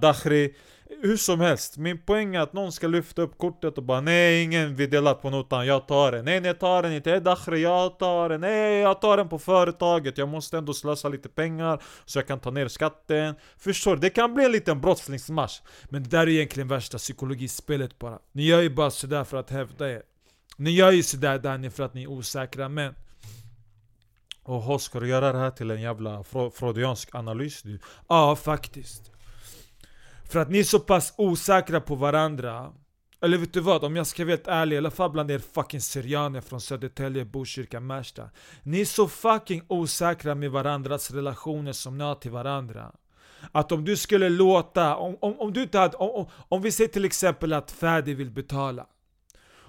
Dakhri. 0.00 0.54
hur 1.02 1.16
som 1.16 1.40
helst, 1.40 1.76
min 1.76 1.98
poäng 1.98 2.34
är 2.34 2.40
att 2.40 2.52
någon 2.52 2.72
ska 2.72 2.86
lyfta 2.86 3.22
upp 3.22 3.38
kortet 3.38 3.78
och 3.78 3.84
bara 3.84 4.00
Nej 4.00 4.42
ingen 4.42 4.76
vill 4.76 4.90
dela 4.90 5.14
på 5.14 5.30
notan, 5.30 5.66
jag 5.66 5.88
tar 5.88 6.12
den. 6.12 6.24
Nej 6.24 6.40
nej 6.40 6.48
jag 6.48 6.58
tar 6.58 6.82
den 6.82 6.92
inte, 6.92 7.12
eh, 7.12 7.22
Dakhri 7.22 7.62
jag 7.62 7.98
tar 7.98 8.28
den. 8.28 8.40
Nej 8.40 8.78
jag 8.78 9.00
tar 9.00 9.16
den 9.16 9.28
på 9.28 9.38
företaget, 9.38 10.18
jag 10.18 10.28
måste 10.28 10.58
ändå 10.58 10.74
slösa 10.74 11.08
lite 11.08 11.28
pengar 11.28 11.82
Så 12.06 12.18
jag 12.18 12.26
kan 12.26 12.40
ta 12.40 12.50
ner 12.50 12.68
skatten. 12.68 13.34
Förstår 13.58 13.94
du? 13.94 14.00
Det 14.00 14.10
kan 14.10 14.34
bli 14.34 14.44
en 14.44 14.52
liten 14.52 14.80
brottslingsmarsch. 14.80 15.62
Men 15.84 16.02
det 16.02 16.08
där 16.08 16.20
är 16.20 16.28
egentligen 16.28 16.68
värsta 16.68 16.98
psykologispelet 16.98 17.98
bara. 17.98 18.18
Ni 18.32 18.46
gör 18.46 18.60
ju 18.60 18.70
bara 18.70 18.90
sådär 18.90 19.24
för 19.24 19.36
att 19.36 19.50
hävda 19.50 19.90
er. 19.90 20.02
Ni 20.56 20.70
gör 20.70 20.90
ju 20.90 21.02
sådär 21.02 21.38
Danny 21.38 21.70
för 21.70 21.82
att 21.82 21.94
ni 21.94 22.02
är 22.02 22.06
osäkra 22.06 22.68
men 22.68 22.94
Åh, 24.44 24.78
ska 24.78 25.00
du 25.00 25.08
göra 25.08 25.32
det 25.32 25.38
här 25.38 25.50
till 25.50 25.70
en 25.70 25.80
jävla 25.80 26.24
freudiansk 26.54 27.14
analys 27.14 27.64
nu? 27.64 27.78
Ja, 28.08 28.36
faktiskt. 28.36 29.10
För 30.24 30.38
att 30.38 30.50
ni 30.50 30.58
är 30.58 30.64
så 30.64 30.80
pass 30.80 31.14
osäkra 31.16 31.80
på 31.80 31.94
varandra. 31.94 32.72
Eller 33.20 33.38
vet 33.38 33.52
du 33.52 33.60
vad? 33.60 33.84
Om 33.84 33.96
jag 33.96 34.06
ska 34.06 34.24
vara 34.24 34.30
helt 34.30 34.48
ärlig, 34.48 34.76
i 34.76 34.78
alla 34.78 34.90
fall 34.90 35.10
bland 35.10 35.30
er 35.30 35.38
fucking 35.38 35.80
syrianer 35.80 36.40
från 36.40 36.60
Södertälje, 36.60 37.24
Botkyrka, 37.24 37.80
Märsta. 37.80 38.30
Ni 38.62 38.80
är 38.80 38.84
så 38.84 39.08
fucking 39.08 39.62
osäkra 39.68 40.34
med 40.34 40.50
varandras 40.50 41.10
relationer 41.10 41.72
som 41.72 41.98
ni 41.98 42.04
har 42.04 42.14
till 42.14 42.30
varandra. 42.30 42.92
Att 43.52 43.72
om 43.72 43.84
du 43.84 43.96
skulle 43.96 44.28
låta, 44.28 44.96
om, 44.96 45.16
om, 45.20 45.40
om 45.40 45.52
du 45.52 45.62
inte 45.62 45.78
hade, 45.78 45.96
om, 45.96 46.10
om, 46.10 46.26
om 46.48 46.62
vi 46.62 46.72
säger 46.72 46.90
till 46.90 47.04
exempel 47.04 47.52
att 47.52 47.70
Fadi 47.70 48.14
vill 48.14 48.30
betala. 48.30 48.86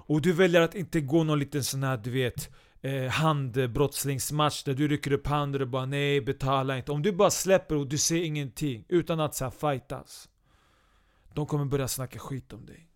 Och 0.05 0.21
du 0.21 0.33
väljer 0.33 0.61
att 0.61 0.75
inte 0.75 1.01
gå 1.01 1.23
någon 1.23 1.39
liten 1.39 1.63
sån 1.63 1.83
här 1.83 1.97
du 1.97 2.11
vet 2.11 2.49
eh, 2.83 3.07
handbrottslingsmatch 3.07 4.63
där 4.63 4.73
du 4.73 4.87
rycker 4.87 5.11
upp 5.11 5.27
handen 5.27 5.61
och 5.61 5.67
bara 5.67 5.85
nej, 5.85 6.21
betala 6.21 6.77
inte. 6.77 6.91
Om 6.91 7.01
du 7.01 7.11
bara 7.11 7.29
släpper 7.29 7.75
och 7.75 7.87
du 7.87 7.97
ser 7.97 8.23
ingenting 8.23 8.85
utan 8.87 9.19
att 9.19 9.35
så 9.35 9.51
fightas. 9.51 10.29
De 11.33 11.45
kommer 11.45 11.65
börja 11.65 11.87
snacka 11.87 12.19
skit 12.19 12.53
om 12.53 12.65
dig. 12.65 12.89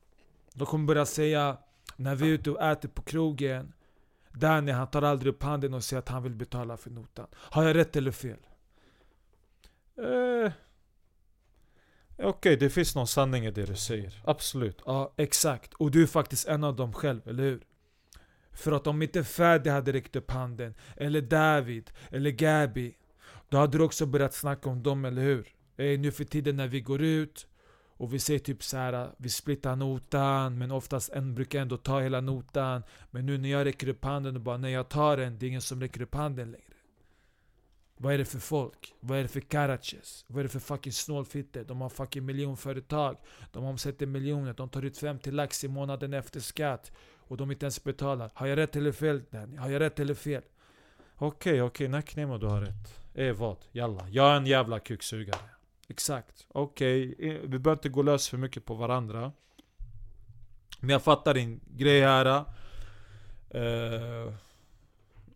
De 0.53 0.65
kommer 0.65 0.85
börja 0.85 1.05
säga, 1.05 1.57
när 1.95 2.15
vi 2.15 2.27
är 2.27 2.31
ute 2.31 2.51
och 2.51 2.63
äter 2.63 2.89
på 2.89 3.01
krogen, 3.01 3.73
Danny 4.33 4.71
han 4.71 4.87
tar 4.87 5.01
aldrig 5.01 5.33
upp 5.33 5.43
handen 5.43 5.73
och 5.73 5.83
säger 5.83 5.99
att 5.99 6.09
han 6.09 6.23
vill 6.23 6.35
betala 6.35 6.77
för 6.77 6.89
notan. 6.89 7.27
Har 7.33 7.63
jag 7.63 7.75
rätt 7.75 7.95
eller 7.95 8.11
fel? 8.11 8.39
Eh, 9.97 10.51
Okej, 12.19 12.29
okay, 12.29 12.55
det 12.55 12.69
finns 12.69 12.95
någon 12.95 13.07
sanning 13.07 13.45
i 13.45 13.51
det 13.51 13.65
du 13.65 13.75
säger. 13.75 14.21
Absolut. 14.25 14.81
Ja, 14.85 15.13
exakt. 15.17 15.73
Och 15.73 15.91
du 15.91 16.03
är 16.03 16.07
faktiskt 16.07 16.47
en 16.47 16.63
av 16.63 16.75
dem 16.75 16.93
själv, 16.93 17.21
eller 17.25 17.43
hur? 17.43 17.63
För 18.57 18.71
att 18.71 18.87
om 18.87 19.01
inte 19.01 19.23
Fadi 19.23 19.69
hade 19.69 19.93
räckt 19.93 20.15
upp 20.15 20.31
handen, 20.31 20.73
eller 20.95 21.21
David, 21.21 21.91
eller 22.11 22.31
Gabi, 22.31 22.95
då 23.49 23.57
hade 23.57 23.77
du 23.77 23.83
också 23.83 24.05
börjat 24.05 24.33
snacka 24.33 24.69
om 24.69 24.83
dem, 24.83 25.05
eller 25.05 25.21
hur? 25.21 25.47
Ey, 25.77 25.97
nu 25.97 26.11
för 26.11 26.23
tiden 26.23 26.55
när 26.55 26.67
vi 26.67 26.81
går 26.81 27.01
ut, 27.01 27.47
och 27.97 28.13
vi 28.13 28.19
säger 28.19 28.39
typ 28.39 28.63
så 28.63 28.77
här, 28.77 29.09
vi 29.17 29.29
splittar 29.29 29.75
notan, 29.75 30.57
men 30.57 30.71
oftast 30.71 31.09
en 31.09 31.35
brukar 31.35 31.61
ändå 31.61 31.77
ta 31.77 31.99
hela 31.99 32.21
notan. 32.21 32.83
Men 33.11 33.25
nu 33.25 33.37
när 33.37 33.49
jag 33.49 33.65
räcker 33.65 33.87
upp 33.87 34.03
handen 34.03 34.35
och 34.35 34.41
bara, 34.41 34.57
när 34.57 34.69
jag 34.69 34.89
tar 34.89 35.17
den, 35.17 35.39
det 35.39 35.45
är 35.45 35.47
ingen 35.47 35.61
som 35.61 35.81
räcker 35.81 36.01
upp 36.01 36.15
handen 36.15 36.51
längre. 36.51 36.63
Vad 37.97 38.13
är 38.13 38.17
det 38.17 38.25
för 38.25 38.39
folk? 38.39 38.93
Vad 38.99 39.17
är 39.17 39.23
det 39.23 39.27
för 39.27 39.39
karaches? 39.39 40.25
Vad 40.27 40.39
är 40.39 40.43
det 40.43 40.49
för 40.49 40.59
fucking 40.59 40.93
snålfitter? 40.93 41.63
De 41.63 41.81
har 41.81 41.89
fucking 41.89 42.25
miljonföretag. 42.25 43.17
De 43.51 43.63
omsätter 43.65 44.05
miljoner. 44.05 44.53
De 44.53 44.69
tar 44.69 44.81
ut 44.85 44.97
50 44.97 45.31
lax 45.31 45.63
i 45.63 45.67
månaden 45.67 46.13
efter 46.13 46.39
skatt. 46.39 46.91
Och 47.27 47.37
de 47.37 47.51
inte 47.51 47.65
ens 47.65 47.83
betalar. 47.83 48.31
Har 48.33 48.47
jag 48.47 48.57
rätt 48.57 48.75
eller 48.75 48.91
fel 48.91 49.21
Danny? 49.31 49.57
Har 49.57 49.69
jag 49.69 49.79
rätt 49.79 49.99
eller 49.99 50.13
fel? 50.13 50.41
Okej, 51.15 51.25
okay, 51.25 51.61
okej. 51.61 51.63
Okay. 51.65 51.87
Nacknemo 51.87 52.37
du 52.37 52.47
har 52.47 52.61
rätt. 52.61 52.99
Eh 53.13 53.33
vad? 53.33 53.57
Jalla. 53.71 54.09
Jag 54.09 54.31
är 54.31 54.37
en 54.37 54.45
jävla 54.45 54.79
kuksugare. 54.79 55.39
Exakt. 55.87 56.47
Okej, 56.49 57.13
okay. 57.13 57.39
Vi 57.39 57.59
behöver 57.59 57.71
inte 57.71 57.89
gå 57.89 58.01
lös 58.01 58.29
för 58.29 58.37
mycket 58.37 58.65
på 58.65 58.73
varandra. 58.73 59.31
Men 60.79 60.89
jag 60.89 61.03
fattar 61.03 61.33
din 61.33 61.59
grej 61.67 62.01
här. 62.01 62.45
Uh, 63.55 64.33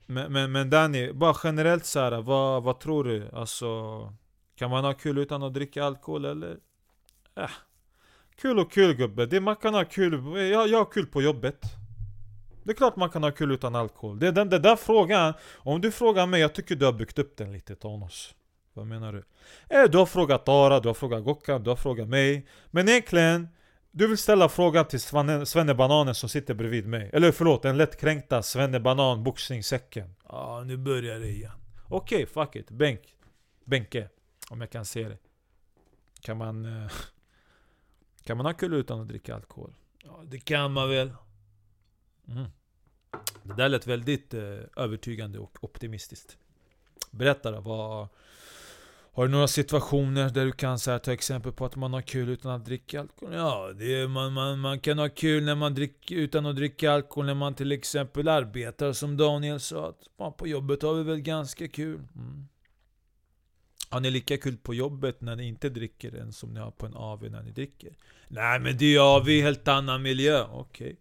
men, 0.06 0.34
men, 0.34 0.52
men 0.52 0.70
Danny, 0.70 1.14
bara 1.14 1.36
generellt 1.44 1.86
så 1.86 2.00
här, 2.00 2.22
vad, 2.22 2.64
vad 2.64 2.80
tror 2.80 3.04
du? 3.04 3.30
Alltså, 3.34 3.68
kan 4.56 4.70
man 4.70 4.86
ha 4.86 4.94
kul 4.94 5.18
utan 5.18 5.44
att 5.44 5.54
dricka 5.54 5.84
alkohol 5.84 6.26
eller? 6.26 6.58
Äh. 7.36 7.50
Kul 8.36 8.60
och 8.60 8.72
kul 8.72 8.94
gubbe, 8.94 9.26
det 9.26 9.42
man 9.42 9.56
kan 9.56 9.74
ha 9.74 9.86
kul, 9.86 10.38
jag, 10.52 10.68
jag 10.68 10.78
har 10.78 10.92
kul 10.92 11.06
på 11.06 11.22
jobbet 11.22 11.81
det 12.64 12.72
är 12.72 12.76
klart 12.76 12.96
man 12.96 13.10
kan 13.10 13.24
ha 13.24 13.32
kul 13.32 13.52
utan 13.52 13.76
alkohol. 13.76 14.20
Det 14.20 14.28
är 14.28 14.32
den, 14.32 14.50
den 14.50 14.62
där 14.62 14.76
frågan, 14.76 15.34
om 15.58 15.82
du 15.82 15.92
frågar 15.92 16.28
mig, 16.28 16.42
jag 16.42 16.54
tycker 16.54 16.76
du 16.76 16.86
har 16.86 16.94
byggt 16.94 17.20
upp 17.20 17.38
den 17.38 17.54
lite 17.54 17.76
Thanos 17.76 18.36
Vad 18.74 18.88
menar 18.88 19.14
du? 19.14 19.24
Eh, 19.70 19.84
du 19.84 19.98
har 19.98 20.06
frågat 20.06 20.46
Tara, 20.46 20.80
du 20.80 20.90
har 20.90 20.94
frågat 20.94 21.24
Gokkan, 21.24 21.64
du 21.64 21.70
har 21.70 21.78
frågat 21.78 22.08
mig. 22.08 22.48
Men 22.72 22.90
egentligen 22.90 23.48
du 23.92 24.08
vill 24.08 24.18
ställa 24.18 24.50
frågan 24.50 24.88
till 24.88 25.02
Svenne 25.46 25.76
Bananen 25.76 26.16
som 26.16 26.30
sitter 26.30 26.54
bredvid 26.54 26.88
mig. 26.88 27.10
Eller 27.14 27.32
förlåt, 27.32 27.64
den 27.64 27.78
lättkränkta 27.78 28.44
Svenne 28.44 28.80
Banan 28.80 29.24
boxningssäcken. 29.24 30.16
Ja, 30.24 30.34
ah, 30.34 30.64
nu 30.64 30.78
börjar 30.78 31.20
det 31.20 31.28
igen. 31.28 31.52
Okej, 31.88 32.24
okay, 32.24 32.46
fuck 32.46 32.56
it. 32.56 32.70
Bänk 32.70 33.16
Bänke 33.66 34.10
Om 34.50 34.62
jag 34.62 34.70
kan 34.70 34.86
se 34.86 35.10
det. 35.10 35.18
Kan 36.22 36.38
man... 36.38 36.66
Eh, 36.66 36.92
kan 38.24 38.38
man 38.38 38.46
ha 38.46 38.54
kul 38.54 38.74
utan 38.74 39.02
att 39.02 39.08
dricka 39.08 39.36
alkohol? 39.36 39.74
Ja, 40.04 40.24
det 40.26 40.40
kan 40.40 40.72
man 40.74 40.90
väl 40.90 41.12
mm. 42.28 42.46
Det 43.44 43.54
där 43.54 43.70
lät 43.70 43.88
väldigt 43.88 44.34
eh, 44.34 44.60
övertygande 44.76 45.40
och 45.40 45.58
optimistiskt 45.62 46.38
Berätta 47.12 47.52
då, 47.52 47.62
vad... 47.62 48.08
Har 49.14 49.26
du 49.26 49.32
några 49.32 49.48
situationer 49.48 50.30
där 50.30 50.46
du 50.46 50.52
kan 50.52 50.80
så 50.80 50.92
här, 50.92 51.00
ta 51.00 51.14
exempel 51.14 51.52
på 51.52 51.66
att 51.66 51.76
man 51.76 51.94
har 51.94 52.02
kul 52.02 52.30
utan 52.30 52.52
att 52.52 52.66
dricka 52.66 53.00
alkohol? 53.00 53.34
Ja, 53.34 53.72
det 53.76 54.02
är, 54.02 54.08
man, 54.08 54.34
man, 54.34 54.60
man 54.60 54.80
kan 54.80 55.00
ha 55.00 55.10
kul 55.10 55.44
när 55.44 55.56
man 55.56 55.76
drick, 55.76 56.12
utan 56.12 56.46
att 56.46 56.56
dricka 56.56 56.92
alkohol 56.92 57.26
när 57.26 57.34
man 57.34 57.56
till 57.56 57.72
exempel 57.72 58.28
arbetar 58.28 58.94
som 58.94 59.18
Daniel 59.18 59.60
sa. 59.60 59.90
Att 59.90 60.10
man 60.18 60.34
på 60.34 60.48
jobbet 60.48 60.82
har 60.82 60.94
vi 60.94 61.04
väl 61.04 61.20
ganska 61.20 61.68
kul. 61.68 62.02
Mm. 62.16 62.48
Har 63.90 64.00
ni 64.00 64.12
lika 64.12 64.38
kul 64.38 64.58
på 64.58 64.74
jobbet 64.74 65.22
när 65.22 65.36
ni 65.36 65.48
inte 65.48 65.70
dricker 65.70 66.16
än 66.16 66.34
som 66.34 66.54
ni 66.54 66.60
har 66.60 66.72
på 66.72 66.86
en 66.86 66.96
AV 66.96 67.32
när 67.32 67.44
ni 67.44 67.52
dricker? 67.52 67.96
Nej 68.28 68.60
men 68.60 68.78
det 68.78 68.96
är 68.96 69.16
AV 69.18 69.30
i 69.30 69.42
helt 69.42 69.68
annan 69.68 70.02
miljö. 70.02 70.44
Okej. 70.44 70.88
Okay. 70.88 70.96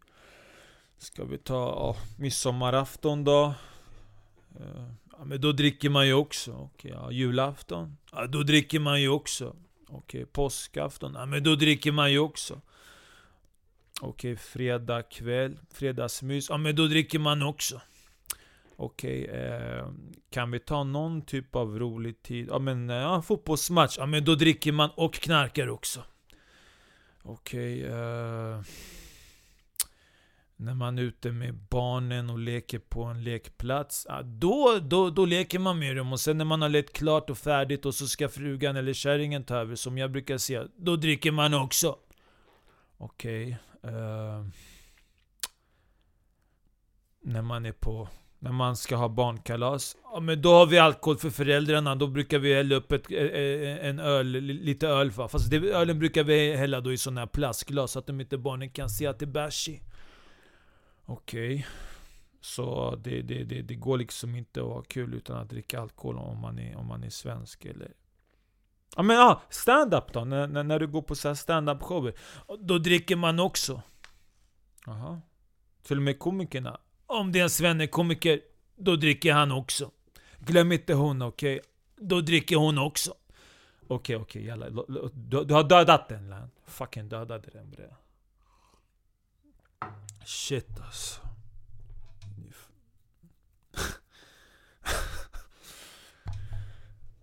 Ska 1.00 1.24
vi 1.24 1.38
ta 1.38 1.90
oh, 1.90 1.96
midsommarafton 2.18 3.24
då? 3.24 3.54
Uh, 4.60 4.90
Ja, 5.20 5.26
men 5.26 5.40
då 5.40 5.52
dricker 5.52 5.90
man 5.90 6.06
ju 6.06 6.12
också. 6.12 6.52
Okej, 6.52 6.90
ja, 6.90 7.10
julafton? 7.10 7.96
Ja, 8.12 8.26
då 8.26 8.42
dricker 8.42 8.80
man 8.80 9.02
ju 9.02 9.08
också. 9.08 9.56
Okej, 9.88 10.26
påskafton? 10.26 11.14
Ja, 11.14 11.26
men 11.26 11.42
då 11.42 11.54
dricker 11.54 11.92
man 11.92 12.12
ju 12.12 12.18
också. 12.18 12.60
Okej, 14.00 14.36
fredag 14.36 15.02
kväll, 15.02 15.58
fredagsmys? 15.70 16.50
Ja, 16.50 16.56
men 16.56 16.76
då 16.76 16.86
dricker 16.86 17.18
man 17.18 17.42
också. 17.42 17.80
Okej, 18.76 19.24
eh, 19.24 19.88
kan 20.30 20.50
vi 20.50 20.58
ta 20.58 20.84
någon 20.84 21.22
typ 21.22 21.56
av 21.56 21.78
rolig 21.78 22.22
tid? 22.22 22.48
Ja 22.50 22.58
men, 22.58 22.90
eh, 22.90 22.96
ja, 22.96 23.22
fotbollsmatch? 23.22 23.98
Ja 23.98 24.06
men 24.06 24.24
då 24.24 24.34
dricker 24.34 24.72
man 24.72 24.90
och 24.94 25.14
knarkar 25.14 25.68
också. 25.68 26.04
Okej, 27.22 27.84
eh... 27.84 28.60
När 30.62 30.74
man 30.74 30.98
är 30.98 31.02
ute 31.02 31.32
med 31.32 31.54
barnen 31.54 32.30
och 32.30 32.38
leker 32.38 32.78
på 32.78 33.04
en 33.04 33.24
lekplats. 33.24 34.06
Då, 34.24 34.78
då, 34.82 35.10
då 35.10 35.24
leker 35.24 35.58
man 35.58 35.78
med 35.78 35.96
dem. 35.96 36.12
Och 36.12 36.20
sen 36.20 36.38
när 36.38 36.44
man 36.44 36.62
har 36.62 36.68
lekt 36.68 36.96
klart 36.96 37.30
och 37.30 37.38
färdigt 37.38 37.86
och 37.86 37.94
så 37.94 38.06
ska 38.06 38.28
frugan 38.28 38.76
eller 38.76 38.92
kärringen 38.92 39.44
ta 39.44 39.56
över, 39.56 39.74
som 39.74 39.98
jag 39.98 40.12
brukar 40.12 40.38
säga. 40.38 40.66
Då 40.76 40.96
dricker 40.96 41.30
man 41.32 41.54
också. 41.54 41.96
Okej. 42.98 43.58
Okay, 43.82 43.94
uh, 43.94 44.46
när 47.22 47.42
man 47.42 47.66
är 47.66 47.72
på... 47.72 48.08
När 48.38 48.52
man 48.52 48.76
ska 48.76 48.96
ha 48.96 49.08
barnkalas. 49.08 49.96
Ja 50.12 50.20
men 50.20 50.42
då 50.42 50.52
har 50.52 50.66
vi 50.66 50.78
alkohol 50.78 51.18
för 51.18 51.30
föräldrarna. 51.30 51.94
Då 51.94 52.06
brukar 52.06 52.38
vi 52.38 52.54
hälla 52.54 52.74
upp 52.74 52.92
ett, 52.92 53.10
eh, 53.10 53.18
eh, 53.18 53.86
en 53.86 53.98
öl, 53.98 54.26
lite 54.40 54.88
öl 54.88 55.10
va. 55.10 55.28
Fast 55.28 55.50
det, 55.50 55.56
ölen 55.56 55.98
brukar 55.98 56.24
vi 56.24 56.56
hälla 56.56 56.80
då 56.80 56.92
i 56.92 56.98
sådana 56.98 57.20
här 57.20 57.26
plastglas. 57.26 57.92
Så 57.92 57.98
att 57.98 58.06
de 58.06 58.20
inte 58.20 58.38
barnen 58.38 58.70
kan 58.70 58.90
se 58.90 59.06
att 59.06 59.18
det 59.18 59.24
är 59.24 59.26
bärs 59.26 59.68
i. 59.68 59.80
Okej. 61.10 61.54
Okay. 61.54 61.64
Så 62.40 62.96
det, 62.96 63.22
det, 63.22 63.44
det, 63.44 63.62
det, 63.62 63.74
går 63.74 63.98
liksom 63.98 64.36
inte 64.36 64.60
att 64.60 64.66
ha 64.66 64.82
kul 64.82 65.14
utan 65.14 65.36
att 65.36 65.48
dricka 65.48 65.80
alkohol 65.80 66.18
om 66.18 66.40
man 66.40 66.58
är, 66.58 66.76
om 66.76 66.86
man 66.86 67.04
är 67.04 67.10
svensk 67.10 67.64
eller... 67.64 67.92
Ja 68.96 69.02
men 69.02 69.16
ja, 69.16 69.42
stand-up 69.50 70.12
då? 70.12 70.24
När, 70.24 70.46
när, 70.46 70.64
när, 70.64 70.78
du 70.78 70.86
går 70.86 71.02
på 71.02 71.14
så 71.14 71.34
stand-up 71.34 71.82
shower. 71.82 72.14
Då 72.58 72.78
dricker 72.78 73.16
man 73.16 73.40
också. 73.40 73.82
Aha. 74.86 75.20
Till 75.82 75.96
och 75.96 76.02
med 76.02 76.18
komikerna. 76.18 76.80
Om 77.06 77.32
det 77.32 77.38
är 77.38 77.42
en 77.42 77.50
svennekomiker, 77.50 78.40
då 78.76 78.96
dricker 78.96 79.32
han 79.32 79.52
också. 79.52 79.90
Glöm 80.38 80.72
inte 80.72 80.94
hon, 80.94 81.22
okej? 81.22 81.60
Okay? 81.60 81.66
Då 81.96 82.20
dricker 82.20 82.56
hon 82.56 82.78
också. 82.78 83.14
Okej, 83.86 84.16
okay, 84.16 84.46
okej, 84.46 84.68
okay, 84.68 85.10
Du, 85.14 85.44
du 85.44 85.54
har 85.54 85.64
dödat 85.64 86.08
den, 86.08 86.28
land. 86.28 86.50
Fucking 86.66 87.08
dödade 87.08 87.48
den 87.52 87.70
bre. 87.70 87.88
Shit 90.24 90.80
alltså. 90.80 91.20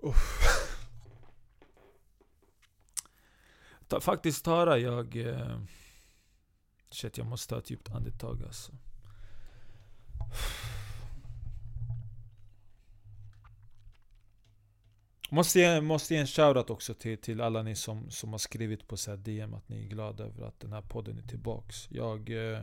Ta, 3.87 3.99
faktiskt 4.01 4.45
Tara, 4.45 4.77
jag... 4.77 5.15
Eh, 5.15 5.59
shit, 6.89 7.17
jag 7.17 7.27
måste 7.27 7.53
ta 7.53 7.59
ett 7.59 7.69
djupt 7.69 7.89
andetag 7.89 8.43
alltså. 8.43 8.71
Måste 15.29 15.59
ge, 15.59 15.81
måste 15.81 16.13
ge 16.13 16.19
en 16.19 16.27
shoutout 16.27 16.69
också 16.69 16.93
till, 16.93 17.17
till 17.17 17.41
alla 17.41 17.63
ni 17.63 17.75
som, 17.75 18.09
som 18.09 18.31
har 18.31 18.37
skrivit 18.37 18.87
på 18.87 18.97
så 18.97 19.15
DM 19.15 19.53
att 19.53 19.69
ni 19.69 19.85
är 19.85 19.87
glada 19.87 20.23
över 20.23 20.47
att 20.47 20.59
den 20.59 20.73
här 20.73 20.81
podden 20.81 21.17
är 21.17 21.27
tillbaks. 21.27 21.87
Jag... 21.91 22.29
Eh, 22.29 22.61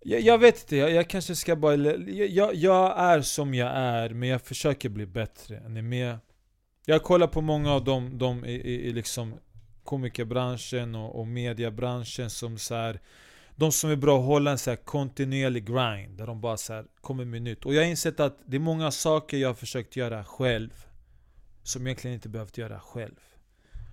jag, 0.00 0.20
jag 0.20 0.38
vet 0.38 0.62
inte, 0.62 0.76
jag, 0.76 0.90
jag, 0.90 1.10
kanske 1.10 1.36
ska 1.36 1.56
bara... 1.56 1.76
Jag, 1.76 2.54
jag 2.54 2.98
är 2.98 3.20
som 3.20 3.54
jag 3.54 3.70
är, 3.74 4.10
men 4.10 4.28
jag 4.28 4.42
försöker 4.42 4.88
bli 4.88 5.06
bättre. 5.06 5.56
Är 5.56 5.68
ni 5.68 5.82
med? 5.82 6.18
Jag 6.84 7.02
kollar 7.02 7.26
på 7.26 7.40
många 7.40 7.72
av 7.72 7.84
dem, 7.84 8.18
de 8.18 8.44
i, 8.44 8.52
i, 8.52 8.88
i 8.88 8.92
liksom 8.92 9.34
komikerbranschen 9.84 10.94
och, 10.94 11.20
och 11.20 11.26
mediebranschen 11.26 12.30
som 12.30 12.58
så 12.58 12.74
här, 12.74 13.00
de 13.56 13.72
som 13.72 13.90
är 13.90 13.96
bra 13.96 14.18
att 14.18 14.26
hålla 14.26 14.50
en 14.50 14.58
så 14.58 14.70
här 14.70 14.76
kontinuerlig 14.76 15.66
grind, 15.66 16.18
där 16.18 16.26
de 16.26 16.40
bara 16.40 16.56
så 16.56 16.72
här 16.72 16.86
kommer 17.00 17.24
med 17.24 17.42
nytt. 17.42 17.64
Och 17.64 17.74
jag 17.74 17.82
har 17.82 17.88
insett 17.88 18.20
att 18.20 18.38
det 18.46 18.56
är 18.56 18.60
många 18.60 18.90
saker 18.90 19.36
jag 19.36 19.48
har 19.48 19.54
försökt 19.54 19.96
göra 19.96 20.24
själv, 20.24 20.86
som 21.62 21.82
jag 21.82 21.88
egentligen 21.88 22.14
inte 22.14 22.28
behövt 22.28 22.58
göra 22.58 22.80
själv. 22.80 23.20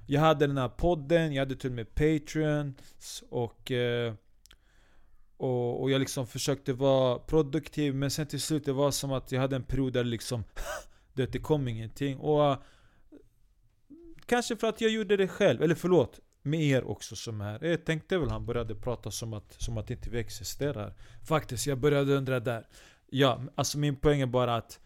Jag 0.08 0.22
hade 0.22 0.48
den 0.48 0.58
här 0.58 0.70
podden, 0.70 1.34
jag 1.34 1.42
hade 1.42 1.56
till 1.56 1.70
och 1.70 1.76
med 1.76 1.96
Patreons. 1.96 3.24
och 3.30 3.72
och, 5.38 5.82
och 5.82 5.92
jag 5.92 6.00
liksom 6.00 6.28
försökte 6.28 6.74
vara 6.74 7.20
produktiv 7.20 7.96
men 7.96 8.12
sen 8.12 8.28
till 8.28 8.42
slut 8.42 8.66
det 8.66 8.74
var 8.74 8.92
som 8.92 9.12
att 9.12 9.32
jag 9.32 9.42
hade 9.42 9.56
en 9.56 9.64
period 9.64 9.94
där 9.94 10.04
liksom 10.04 10.44
det 11.14 11.40
kom 11.40 11.68
ingenting. 11.68 12.18
Och 12.18 12.46
eh, 12.46 12.58
kanske 14.26 14.56
för 14.56 14.68
att 14.68 14.82
jag 14.82 14.92
gjorde 14.92 15.18
det 15.18 15.28
själv, 15.28 15.64
eller 15.64 15.76
förlåt, 15.76 16.20
med 16.44 16.62
er 16.62 16.84
också 16.84 17.16
som 17.16 17.42
är 17.42 17.46
här. 17.46 17.64
Jag 17.64 17.86
tänkte 17.86 18.18
väl 18.18 18.30
han 18.30 18.46
började 18.46 18.76
prata 18.76 19.12
som 19.12 19.34
att, 19.34 19.56
som 19.62 19.78
att 19.78 19.90
inte 19.90 20.10
vi 20.10 20.20
existerar. 20.20 20.94
Faktiskt, 21.28 21.68
jag 21.68 21.78
började 21.78 22.14
undra 22.14 22.40
där. 22.40 22.68
Ja, 23.10 23.42
alltså 23.56 23.78
min 23.78 23.96
poäng 23.96 24.22
är 24.22 24.26
bara 24.26 24.56
att 24.56 24.80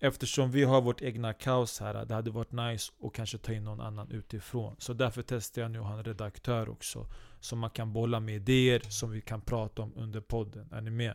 Eftersom 0.00 0.50
vi 0.50 0.64
har 0.64 0.80
vårt 0.80 1.02
egna 1.02 1.32
kaos 1.32 1.80
här, 1.80 2.04
det 2.04 2.14
hade 2.14 2.30
varit 2.30 2.52
nice 2.52 2.92
att 3.02 3.12
kanske 3.12 3.38
ta 3.38 3.52
in 3.52 3.64
någon 3.64 3.80
annan 3.80 4.10
utifrån. 4.10 4.76
Så 4.78 4.92
därför 4.92 5.22
testar 5.22 5.62
jag 5.62 5.70
nu 5.70 5.78
att 5.78 5.84
ha 5.84 5.98
en 5.98 6.04
redaktör 6.04 6.68
också. 6.68 7.06
Som 7.40 7.58
man 7.58 7.70
kan 7.70 7.92
bolla 7.92 8.20
med 8.20 8.34
idéer 8.34 8.80
som 8.80 9.10
vi 9.10 9.20
kan 9.20 9.40
prata 9.40 9.82
om 9.82 9.92
under 9.96 10.20
podden. 10.20 10.72
Är 10.72 10.80
ni 10.80 10.90
med? 10.90 11.14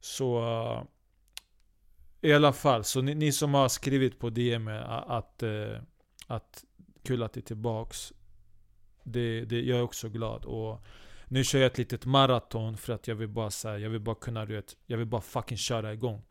Så... 0.00 0.86
I 2.20 2.32
alla 2.32 2.52
fall, 2.52 2.84
så 2.84 3.00
ni, 3.00 3.14
ni, 3.14 3.32
som 3.32 3.54
har 3.54 3.68
skrivit 3.68 4.18
på 4.18 4.30
DM 4.30 4.68
att, 4.68 5.08
att, 5.08 5.42
att 6.26 6.64
kul 7.02 7.22
att 7.22 7.32
det 7.32 7.40
är 7.40 7.42
tillbaks. 7.42 8.12
Det, 9.06 9.44
det, 9.44 9.60
jag 9.60 9.78
är 9.78 9.82
också 9.82 10.08
glad. 10.08 10.44
Och 10.44 10.84
nu 11.28 11.44
kör 11.44 11.58
jag 11.58 11.66
ett 11.66 11.78
litet 11.78 12.04
maraton 12.04 12.76
för 12.76 12.92
att 12.92 13.08
jag 13.08 13.14
vill 13.14 13.28
bara 13.28 13.50
säga, 13.50 13.78
jag 13.78 13.90
vill 13.90 14.00
bara 14.00 14.14
kunna, 14.14 14.46
du 14.46 14.54
vet, 14.54 14.76
jag 14.86 14.98
vill 14.98 15.06
bara 15.06 15.20
fucking 15.20 15.56
köra 15.58 15.92
igång. 15.92 16.22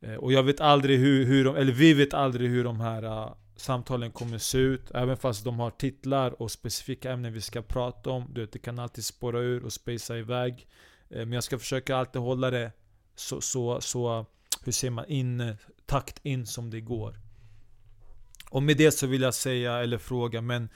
Eh, 0.00 0.14
och 0.14 0.32
jag 0.32 0.42
vet 0.42 0.60
aldrig 0.60 0.98
hur, 0.98 1.24
hur 1.24 1.44
de, 1.44 1.56
eller 1.56 1.72
vi 1.72 1.94
vet 1.94 2.14
aldrig 2.14 2.50
hur 2.50 2.64
de 2.64 2.80
här 2.80 3.04
uh, 3.04 3.34
samtalen 3.56 4.10
kommer 4.10 4.38
se 4.38 4.58
ut. 4.58 4.90
Även 4.90 5.16
fast 5.16 5.44
de 5.44 5.58
har 5.60 5.70
titlar 5.70 6.42
och 6.42 6.50
specifika 6.50 7.12
ämnen 7.12 7.32
vi 7.32 7.40
ska 7.40 7.62
prata 7.62 8.10
om. 8.10 8.30
Du 8.32 8.40
vet, 8.40 8.52
det 8.52 8.58
kan 8.58 8.78
alltid 8.78 9.04
spåra 9.04 9.40
ur 9.40 9.64
och 9.64 9.72
spacea 9.72 10.18
iväg. 10.18 10.66
Eh, 11.10 11.18
men 11.18 11.32
jag 11.32 11.44
ska 11.44 11.58
försöka 11.58 11.96
alltid 11.96 12.22
hålla 12.22 12.50
det 12.50 12.72
så, 13.14 13.40
så, 13.40 13.80
så 13.80 14.26
hur 14.64 14.72
säger 14.72 14.90
man, 14.90 15.04
in, 15.08 15.56
takt 15.86 16.20
in 16.22 16.46
som 16.46 16.70
det 16.70 16.80
går. 16.80 17.16
Och 18.50 18.62
med 18.62 18.76
det 18.76 18.90
så 18.90 19.06
vill 19.06 19.22
jag 19.22 19.34
säga, 19.34 19.78
eller 19.78 19.98
fråga, 19.98 20.40
men 20.40 20.68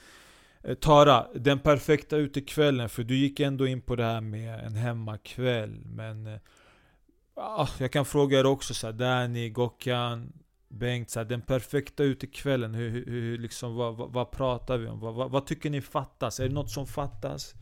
Eh, 0.67 0.75
Tara, 0.75 1.27
den 1.35 1.59
perfekta 1.59 2.17
utekvällen, 2.17 2.89
för 2.89 3.03
du 3.03 3.17
gick 3.17 3.39
ändå 3.39 3.67
in 3.67 3.81
på 3.81 3.95
det 3.95 4.03
här 4.03 4.21
med 4.21 4.59
en 4.59 4.75
hemmakväll. 4.75 5.81
Men 5.85 6.27
eh, 6.27 6.39
Ah, 7.37 7.67
jag 7.77 7.91
kan 7.91 8.05
fråga 8.05 8.39
er 8.39 8.45
också 8.45 8.73
så 8.73 8.87
här, 8.87 8.93
Danny, 8.93 9.49
Gokkan, 9.49 10.33
Bengt, 10.69 11.09
så 11.09 11.19
här, 11.19 11.25
den 11.25 11.41
perfekta 11.41 12.03
utekvällen, 12.03 12.73
hur, 12.73 12.89
hur, 12.89 13.05
hur, 13.05 13.37
liksom, 13.37 13.75
vad, 13.75 13.95
vad, 13.95 14.13
vad, 14.13 14.31
pratar 14.31 14.77
vi 14.77 14.87
om? 14.87 14.99
Vad, 14.99 15.13
vad, 15.13 15.31
vad, 15.31 15.45
tycker 15.45 15.69
ni 15.69 15.81
fattas? 15.81 16.39
Är 16.39 16.47
det 16.47 16.53
något 16.53 16.71
som 16.71 16.87
fattas? 16.87 17.53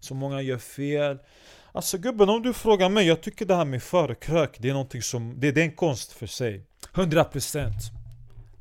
Så 0.00 0.14
många 0.14 0.42
gör 0.42 0.58
fel? 0.58 1.18
Alltså 1.72 1.98
gubben, 1.98 2.28
om 2.28 2.42
du 2.42 2.52
frågar 2.52 2.88
mig, 2.88 3.06
jag 3.06 3.22
tycker 3.22 3.46
det 3.46 3.54
här 3.54 3.64
med 3.64 3.82
förkrök, 3.82 4.56
det 4.58 4.68
är 4.68 4.72
någonting 4.72 5.02
som, 5.02 5.40
det, 5.40 5.52
det 5.52 5.60
är 5.60 5.64
en 5.64 5.72
konst 5.72 6.12
för 6.12 6.26
sig 6.26 6.66
100% 6.94 7.70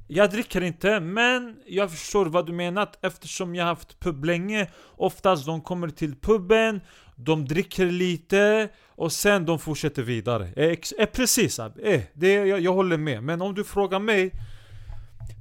jag 0.08 0.32
dricker 0.32 0.62
inte, 0.62 1.00
men 1.00 1.56
jag 1.66 1.92
förstår 1.92 2.26
vad 2.26 2.46
du 2.46 2.54
menar 2.54 2.90
eftersom 3.02 3.56
jag 3.56 3.66
haft 3.66 4.00
pub 4.00 4.26
länge 4.26 4.68
Oftast 4.98 5.46
de 5.46 5.62
kommer 5.62 5.90
till 5.90 6.16
puben, 6.16 6.82
de 7.16 7.46
dricker 7.46 7.86
lite 7.86 8.70
och 8.88 9.12
sen 9.12 9.46
de 9.46 9.60
fortsätter 9.60 10.04
vidare. 10.04 10.48
Eh, 10.56 10.78
eh, 11.00 11.06
precis, 11.06 11.60
eh, 11.60 12.02
det, 12.14 12.34
jag, 12.34 12.60
jag 12.60 12.74
håller 12.74 12.98
med. 12.98 13.24
Men 13.24 13.42
om 13.42 13.56
du 13.56 13.64
frågar 13.64 14.00
mig 14.00 14.32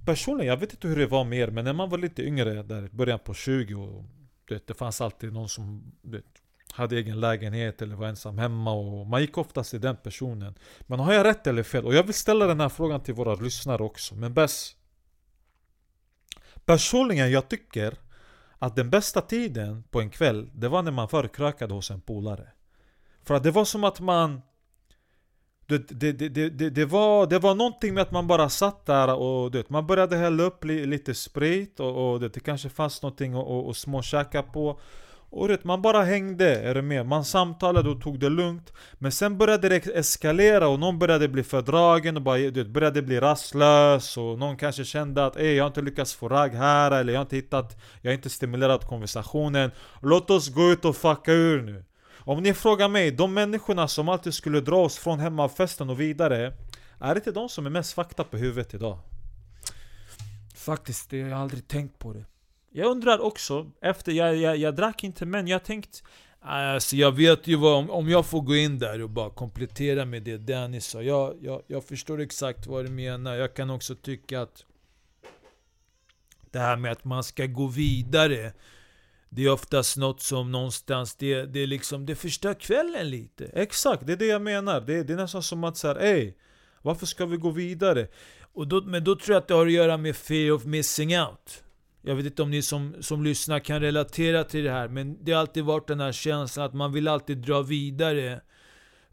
Personligen, 0.07 0.48
jag 0.48 0.57
vet 0.57 0.72
inte 0.72 0.88
hur 0.88 0.96
det 0.96 1.07
var 1.07 1.25
med 1.25 1.38
er, 1.38 1.48
men 1.48 1.64
när 1.64 1.72
man 1.72 1.90
var 1.90 1.98
lite 1.98 2.22
yngre, 2.22 2.62
där 2.62 2.88
början 2.92 3.18
på 3.18 3.35
20 3.35 3.75
och 3.75 4.05
det, 4.48 4.66
det 4.66 4.75
fanns 4.75 5.01
alltid 5.01 5.33
någon 5.33 5.48
som 5.48 5.92
det, 6.03 6.22
hade 6.73 6.97
egen 6.97 7.21
lägenhet 7.21 7.83
eller 7.83 7.97
var 7.97 8.07
ensam 8.07 8.39
hemma 8.39 8.73
och 8.73 9.07
man 9.07 9.21
gick 9.21 9.39
oftast 9.39 9.71
till 9.71 9.81
den 9.81 9.97
personen. 9.97 10.55
Men 10.81 11.01
har 11.01 11.13
jag 11.13 11.27
rätt 11.27 11.47
eller 11.47 11.63
fel? 11.63 11.87
Och 11.87 11.95
jag 11.95 12.03
vill 12.03 12.15
ställa 12.15 12.47
den 12.47 12.61
här 12.61 12.69
frågan 12.69 13.01
till 13.01 13.15
våra 13.15 13.35
lyssnare 13.35 13.83
också, 13.83 14.15
men 14.15 14.35
bäst 14.35 14.77
Personligen, 16.65 17.31
jag 17.31 17.49
tycker 17.49 17.99
att 18.59 18.77
den 18.77 18.91
bästa 18.91 19.21
tiden 19.21 19.85
på 19.91 20.01
en 20.01 20.11
kväll, 20.11 20.51
det 20.55 20.69
var 20.69 20.83
när 20.83 20.91
man 20.91 21.09
förkrökade 21.09 21.75
hos 21.75 21.91
en 21.91 22.01
polare. 22.01 22.49
För 23.25 23.35
att 23.35 23.43
det 23.43 23.51
var 23.51 23.65
som 23.65 23.85
att 23.85 24.01
man... 24.01 24.43
Det, 25.67 25.89
det, 25.89 26.13
det, 26.13 26.29
det, 26.29 26.71
det, 26.71 26.85
var, 26.85 27.27
det 27.27 27.39
var 27.39 27.55
någonting 27.55 27.95
med 27.95 28.03
att 28.03 28.11
man 28.11 28.27
bara 28.27 28.49
satt 28.49 28.87
där 28.87 29.15
och 29.15 29.51
det, 29.51 29.71
man 29.71 29.87
började 29.87 30.17
hälla 30.17 30.43
upp 30.43 30.65
li, 30.65 30.87
lite 30.87 31.15
sprit 31.15 31.81
och, 31.81 32.13
och 32.13 32.21
det, 32.21 32.29
det 32.29 32.41
kanske 32.41 32.69
fanns 32.69 33.03
någonting 33.03 33.35
att, 33.35 33.49
att 33.49 33.77
småkäka 33.77 34.43
på. 34.43 34.81
Och 35.35 35.51
vet, 35.51 35.64
man 35.64 35.83
bara 35.83 36.03
hängde, 36.03 36.57
är 36.61 36.75
du 36.75 36.83
med? 36.83 37.07
Man 37.07 37.25
samtalade 37.25 37.90
och 37.90 38.03
tog 38.03 38.21
det 38.21 38.29
lugnt 38.29 38.73
Men 38.95 39.12
sen 39.12 39.38
började 39.38 39.68
det 39.68 39.87
eskalera 39.87 40.68
och 40.68 40.81
någon 40.81 40.99
började 40.99 41.29
bli 41.29 41.42
fördragen 41.42 42.16
och 42.16 42.23
bara, 42.23 42.38
vet, 42.38 42.68
började 42.68 43.03
bli 43.03 43.21
rastlös 43.21 44.16
Och 44.16 44.38
någon 44.38 44.57
kanske 44.57 44.85
kände 44.85 45.27
att 45.27 45.37
Ey, 45.37 45.55
jag 45.55 45.64
har 45.64 45.68
inte 45.68 45.83
lyckats 45.83 46.14
få 46.14 46.29
ragg 46.29 46.55
här 46.55 46.90
eller 46.90 47.12
jag 47.12 47.21
har 47.21 47.25
inte 47.25 47.37
hittat 47.37 47.81
Jag 48.03 48.11
har 48.11 48.14
inte 48.14 48.31
stimulerat 48.31 48.88
konversationen 48.88 49.71
Låt 50.03 50.31
oss 50.31 50.49
gå 50.49 50.71
ut 50.71 50.85
och 50.85 50.97
fucka 50.97 51.33
ur 51.33 51.62
nu 51.62 51.85
Om 52.18 52.42
ni 52.42 52.55
frågar 52.55 52.88
mig, 52.88 53.11
de 53.11 53.35
människorna 53.35 53.88
som 53.88 54.09
alltid 54.09 54.35
skulle 54.35 54.61
dra 54.61 54.77
oss 54.77 54.99
från 54.99 55.18
hemmafesten 55.18 55.90
och 55.90 56.01
vidare 56.01 56.53
Är 57.01 57.14
det 57.14 57.18
inte 57.18 57.33
de 57.33 57.49
som 57.49 57.66
är 57.66 57.71
mest 57.71 57.92
fakta 57.92 58.25
på 58.25 58.37
huvudet 58.37 58.75
idag? 58.75 58.99
Faktiskt, 60.55 61.12
jag 61.12 61.29
har 61.29 61.42
aldrig 61.42 61.68
tänkt 61.68 61.99
på 61.99 62.12
det 62.12 62.25
jag 62.73 62.91
undrar 62.91 63.19
också, 63.19 63.71
efter, 63.81 64.13
jag, 64.13 64.37
jag, 64.37 64.57
jag 64.57 64.77
drack 64.77 65.05
inte 65.05 65.27
men 65.27 65.49
jag 65.49 65.65
tänkt 65.65 66.03
Alltså 66.45 66.97
jag 66.97 67.13
vet 67.13 67.47
ju 67.47 67.57
vad, 67.57 67.79
om, 67.79 67.91
om 67.91 68.09
jag 68.09 68.27
får 68.27 68.41
gå 68.41 68.57
in 68.57 68.79
där 68.79 69.03
och 69.03 69.11
bara 69.11 69.31
komplettera 69.31 70.05
med 70.05 70.23
det 70.23 70.39
Dennis 70.39 70.87
sa 70.87 71.03
jag, 71.03 71.37
jag, 71.41 71.63
jag 71.67 71.85
förstår 71.85 72.21
exakt 72.21 72.67
vad 72.67 72.85
du 72.85 72.91
menar, 72.91 73.35
jag 73.35 73.55
kan 73.55 73.71
också 73.71 73.95
tycka 73.95 74.43
att 74.43 74.65
Det 76.51 76.59
här 76.59 76.77
med 76.77 76.93
att 76.93 77.05
man 77.05 77.25
ska 77.25 77.47
gå 77.47 77.67
vidare 77.67 78.53
Det 79.29 79.45
är 79.45 79.53
oftast 79.53 79.97
något 79.97 80.21
som 80.21 80.53
någonstans, 80.53 81.17
det, 81.17 81.43
det, 81.43 81.67
liksom, 81.67 82.07
det 82.07 82.15
förstör 82.15 82.55
kvällen 82.55 83.11
lite. 83.11 83.45
Exakt, 83.45 84.07
det 84.07 84.13
är 84.13 84.17
det 84.17 84.27
jag 84.27 84.43
menar, 84.43 84.81
det, 84.81 85.03
det 85.03 85.13
är 85.13 85.17
nästan 85.17 85.43
som 85.43 85.65
att 85.65 85.77
säga 85.77 85.95
Ey, 85.95 86.33
varför 86.83 87.07
ska 87.07 87.27
vi 87.27 87.37
gå 87.37 87.51
vidare? 87.51 88.09
Och 88.53 88.69
då, 88.69 88.83
men 88.83 89.05
då 89.05 89.17
tror 89.17 89.35
jag 89.35 89.41
att 89.41 89.49
det 89.49 89.55
har 89.55 89.67
att 89.67 89.73
göra 89.73 89.97
med 89.97 90.17
fear 90.17 90.53
of 90.53 90.65
missing 90.65 91.21
out 91.21 91.63
jag 92.03 92.15
vet 92.15 92.27
inte 92.27 92.43
om 92.43 92.51
ni 92.51 92.62
som, 92.62 92.97
som 93.01 93.25
lyssnar 93.25 93.59
kan 93.59 93.81
relatera 93.81 94.45
till 94.45 94.65
det 94.65 94.71
här, 94.71 94.88
men 94.88 95.25
det 95.25 95.33
har 95.33 95.41
alltid 95.41 95.65
varit 95.65 95.88
den 95.88 96.01
här 96.01 96.12
känslan 96.12 96.67
att 96.67 96.75
man 96.75 96.93
vill 96.93 97.09
alltid 97.09 97.38
dra 97.38 97.62
vidare. 97.62 98.41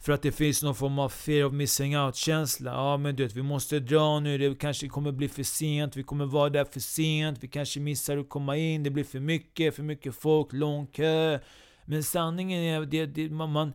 För 0.01 0.13
att 0.13 0.21
det 0.21 0.31
finns 0.31 0.63
någon 0.63 0.75
form 0.75 0.99
av 0.99 1.09
fear 1.09 1.45
of 1.45 1.53
missing 1.53 1.97
out-känsla. 1.97 2.71
Ja 2.71 2.97
men 2.97 3.15
du 3.15 3.23
vet, 3.23 3.35
vi 3.35 3.41
måste 3.41 3.79
dra 3.79 4.19
nu, 4.19 4.37
det 4.37 4.59
kanske 4.59 4.87
kommer 4.87 5.11
bli 5.11 5.29
för 5.29 5.43
sent, 5.43 5.95
vi 5.95 6.03
kommer 6.03 6.25
vara 6.25 6.49
där 6.49 6.65
för 6.65 6.79
sent, 6.79 7.37
vi 7.41 7.47
kanske 7.47 7.79
missar 7.79 8.17
att 8.17 8.29
komma 8.29 8.57
in, 8.57 8.83
det 8.83 8.89
blir 8.89 9.03
för 9.03 9.19
mycket, 9.19 9.75
för 9.75 9.83
mycket 9.83 10.15
folk, 10.15 10.53
lång 10.53 10.87
kö. 10.87 11.39
Men 11.85 12.03
sanningen 12.03 12.63
är, 12.63 12.85
det, 12.85 13.05
det, 13.05 13.29
man, 13.29 13.51
man, 13.51 13.73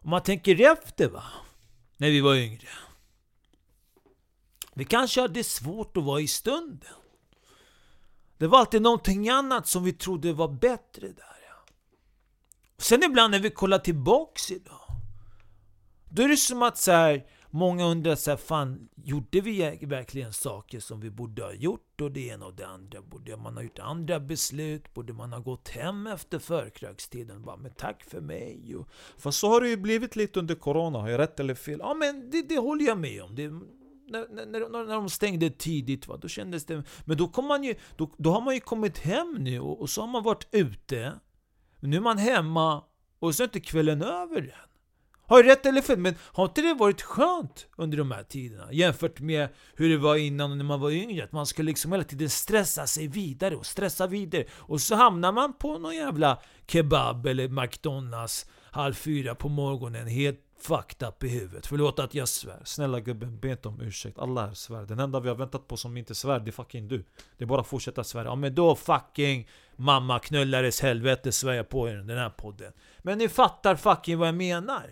om 0.00 0.10
man 0.10 0.22
tänker 0.22 0.72
efter 0.72 1.08
va, 1.08 1.24
när 1.96 2.10
vi 2.10 2.20
var 2.20 2.34
yngre. 2.34 2.68
Vi 4.74 4.84
kanske 4.84 5.20
hade 5.20 5.44
svårt 5.44 5.96
att 5.96 6.04
vara 6.04 6.20
i 6.20 6.26
stunden. 6.26 6.94
Det 8.38 8.46
var 8.46 8.58
alltid 8.58 8.82
någonting 8.82 9.28
annat 9.28 9.66
som 9.66 9.84
vi 9.84 9.92
trodde 9.92 10.32
var 10.32 10.48
bättre 10.48 11.06
där. 11.06 11.38
Ja. 11.48 11.72
Sen 12.78 13.02
ibland 13.02 13.30
när 13.30 13.40
vi 13.40 13.50
kollar 13.50 13.78
tillbaks 13.78 14.50
idag. 14.50 14.88
Då 16.10 16.22
är 16.22 16.28
det 16.28 16.36
som 16.36 16.62
att 16.62 16.78
så 16.78 16.92
här, 16.92 17.26
många 17.50 17.86
undrar 17.86 18.14
så 18.14 18.30
här, 18.30 18.36
fan, 18.36 18.88
gjorde 19.04 19.40
vi 19.40 19.62
e-, 19.62 19.78
verkligen 19.82 20.32
saker 20.32 20.80
som 20.80 21.00
vi 21.00 21.10
borde 21.10 21.42
ha 21.42 21.52
gjort? 21.52 22.00
Och 22.00 22.12
det 22.12 22.26
ena 22.26 22.46
och 22.46 22.54
det 22.54 22.66
andra. 22.66 23.02
Borde 23.02 23.36
man 23.36 23.56
ha 23.56 23.62
gjort 23.62 23.78
andra 23.78 24.20
beslut? 24.20 24.94
Borde 24.94 25.12
man 25.12 25.32
ha 25.32 25.40
gått 25.40 25.68
hem 25.68 26.06
efter 26.06 26.38
förkrökstiden? 26.38 27.42
Bara, 27.42 27.56
men 27.56 27.70
tack 27.70 28.04
för 28.04 28.20
mig. 28.20 28.76
Och, 28.76 28.88
fast 29.18 29.38
så 29.38 29.48
har 29.48 29.60
det 29.60 29.68
ju 29.68 29.76
blivit 29.76 30.16
lite 30.16 30.38
under 30.38 30.54
Corona, 30.54 30.98
har 30.98 31.08
jag 31.08 31.18
rätt 31.18 31.40
eller 31.40 31.54
fel? 31.54 31.78
Ja 31.82 31.94
men 31.94 32.30
det, 32.30 32.42
det 32.48 32.58
håller 32.58 32.84
jag 32.84 32.98
med 32.98 33.22
om. 33.22 33.34
Det, 33.34 33.50
när, 34.08 34.28
när, 34.28 34.46
när, 34.46 34.84
när 34.84 34.94
de 34.94 35.08
stängde 35.08 35.50
tidigt, 35.50 36.08
va, 36.08 36.16
då 36.16 36.28
kändes 36.28 36.64
det... 36.64 36.82
Men 37.04 37.16
då, 37.16 37.28
kom 37.28 37.46
man 37.46 37.64
ju, 37.64 37.74
då, 37.96 38.10
då 38.18 38.30
har 38.30 38.40
man 38.40 38.54
ju 38.54 38.60
kommit 38.60 38.98
hem 38.98 39.36
nu 39.38 39.60
och, 39.60 39.80
och 39.80 39.90
så 39.90 40.00
har 40.00 40.08
man 40.08 40.22
varit 40.22 40.48
ute. 40.52 41.12
Nu 41.80 41.96
är 41.96 42.00
man 42.00 42.18
hemma 42.18 42.84
och 43.18 43.34
så 43.34 43.42
är 43.42 43.44
inte 43.44 43.60
kvällen 43.60 44.02
över 44.02 44.42
än. 44.42 44.68
Har 45.28 45.38
jag 45.38 45.46
rätt 45.46 45.66
eller 45.66 45.82
fel? 45.82 45.98
Men 45.98 46.14
har 46.20 46.44
inte 46.44 46.62
det 46.62 46.74
varit 46.74 47.02
skönt 47.02 47.66
under 47.76 47.98
de 47.98 48.10
här 48.10 48.22
tiderna? 48.22 48.72
Jämfört 48.72 49.20
med 49.20 49.48
hur 49.74 49.88
det 49.88 49.98
var 49.98 50.16
innan 50.16 50.58
när 50.58 50.64
man 50.64 50.80
var 50.80 50.90
yngre. 50.90 51.24
Att 51.24 51.32
man 51.32 51.46
skulle 51.46 51.66
liksom 51.66 51.92
hela 51.92 52.04
tiden 52.04 52.30
stressa 52.30 52.86
sig 52.86 53.08
vidare 53.08 53.56
och 53.56 53.66
stressa 53.66 54.06
vidare. 54.06 54.44
Och 54.50 54.80
så 54.80 54.94
hamnar 54.94 55.32
man 55.32 55.52
på 55.52 55.78
någon 55.78 55.96
jävla 55.96 56.42
kebab 56.66 57.26
eller 57.26 57.48
McDonalds 57.48 58.46
halv 58.70 58.94
fyra 58.94 59.34
på 59.34 59.48
morgonen 59.48 60.06
helt 60.06 60.47
fucked 60.60 61.08
up 61.08 61.24
i 61.24 61.28
huvudet. 61.28 61.66
Förlåt 61.66 61.98
att 61.98 62.14
jag 62.14 62.28
svär. 62.28 62.62
Snälla 62.64 63.00
gubben, 63.00 63.38
be 63.40 63.48
inte 63.48 63.68
om 63.68 63.80
ursäkt. 63.80 64.18
Alla 64.18 64.46
här 64.46 64.54
svär. 64.54 64.82
Den 64.82 64.98
enda 64.98 65.20
vi 65.20 65.28
har 65.28 65.36
väntat 65.36 65.68
på 65.68 65.76
som 65.76 65.96
inte 65.96 66.14
svär, 66.14 66.40
det 66.40 66.50
är 66.50 66.52
fucking 66.52 66.88
du. 66.88 67.04
Det 67.36 67.44
är 67.44 67.46
bara 67.46 67.60
att 67.60 67.66
fortsätta 67.66 68.04
svära. 68.04 68.24
Ja 68.24 68.34
men 68.34 68.54
då 68.54 68.76
fucking 68.76 69.48
mamma 69.76 70.18
knullares 70.18 70.80
helvete 70.80 71.32
svär 71.32 71.52
jag 71.52 71.68
på 71.68 71.88
er 71.88 71.94
den 71.94 72.18
här 72.18 72.30
podden. 72.30 72.72
Men 72.98 73.18
ni 73.18 73.28
fattar 73.28 73.76
fucking 73.76 74.18
vad 74.18 74.28
jag 74.28 74.34
menar. 74.34 74.90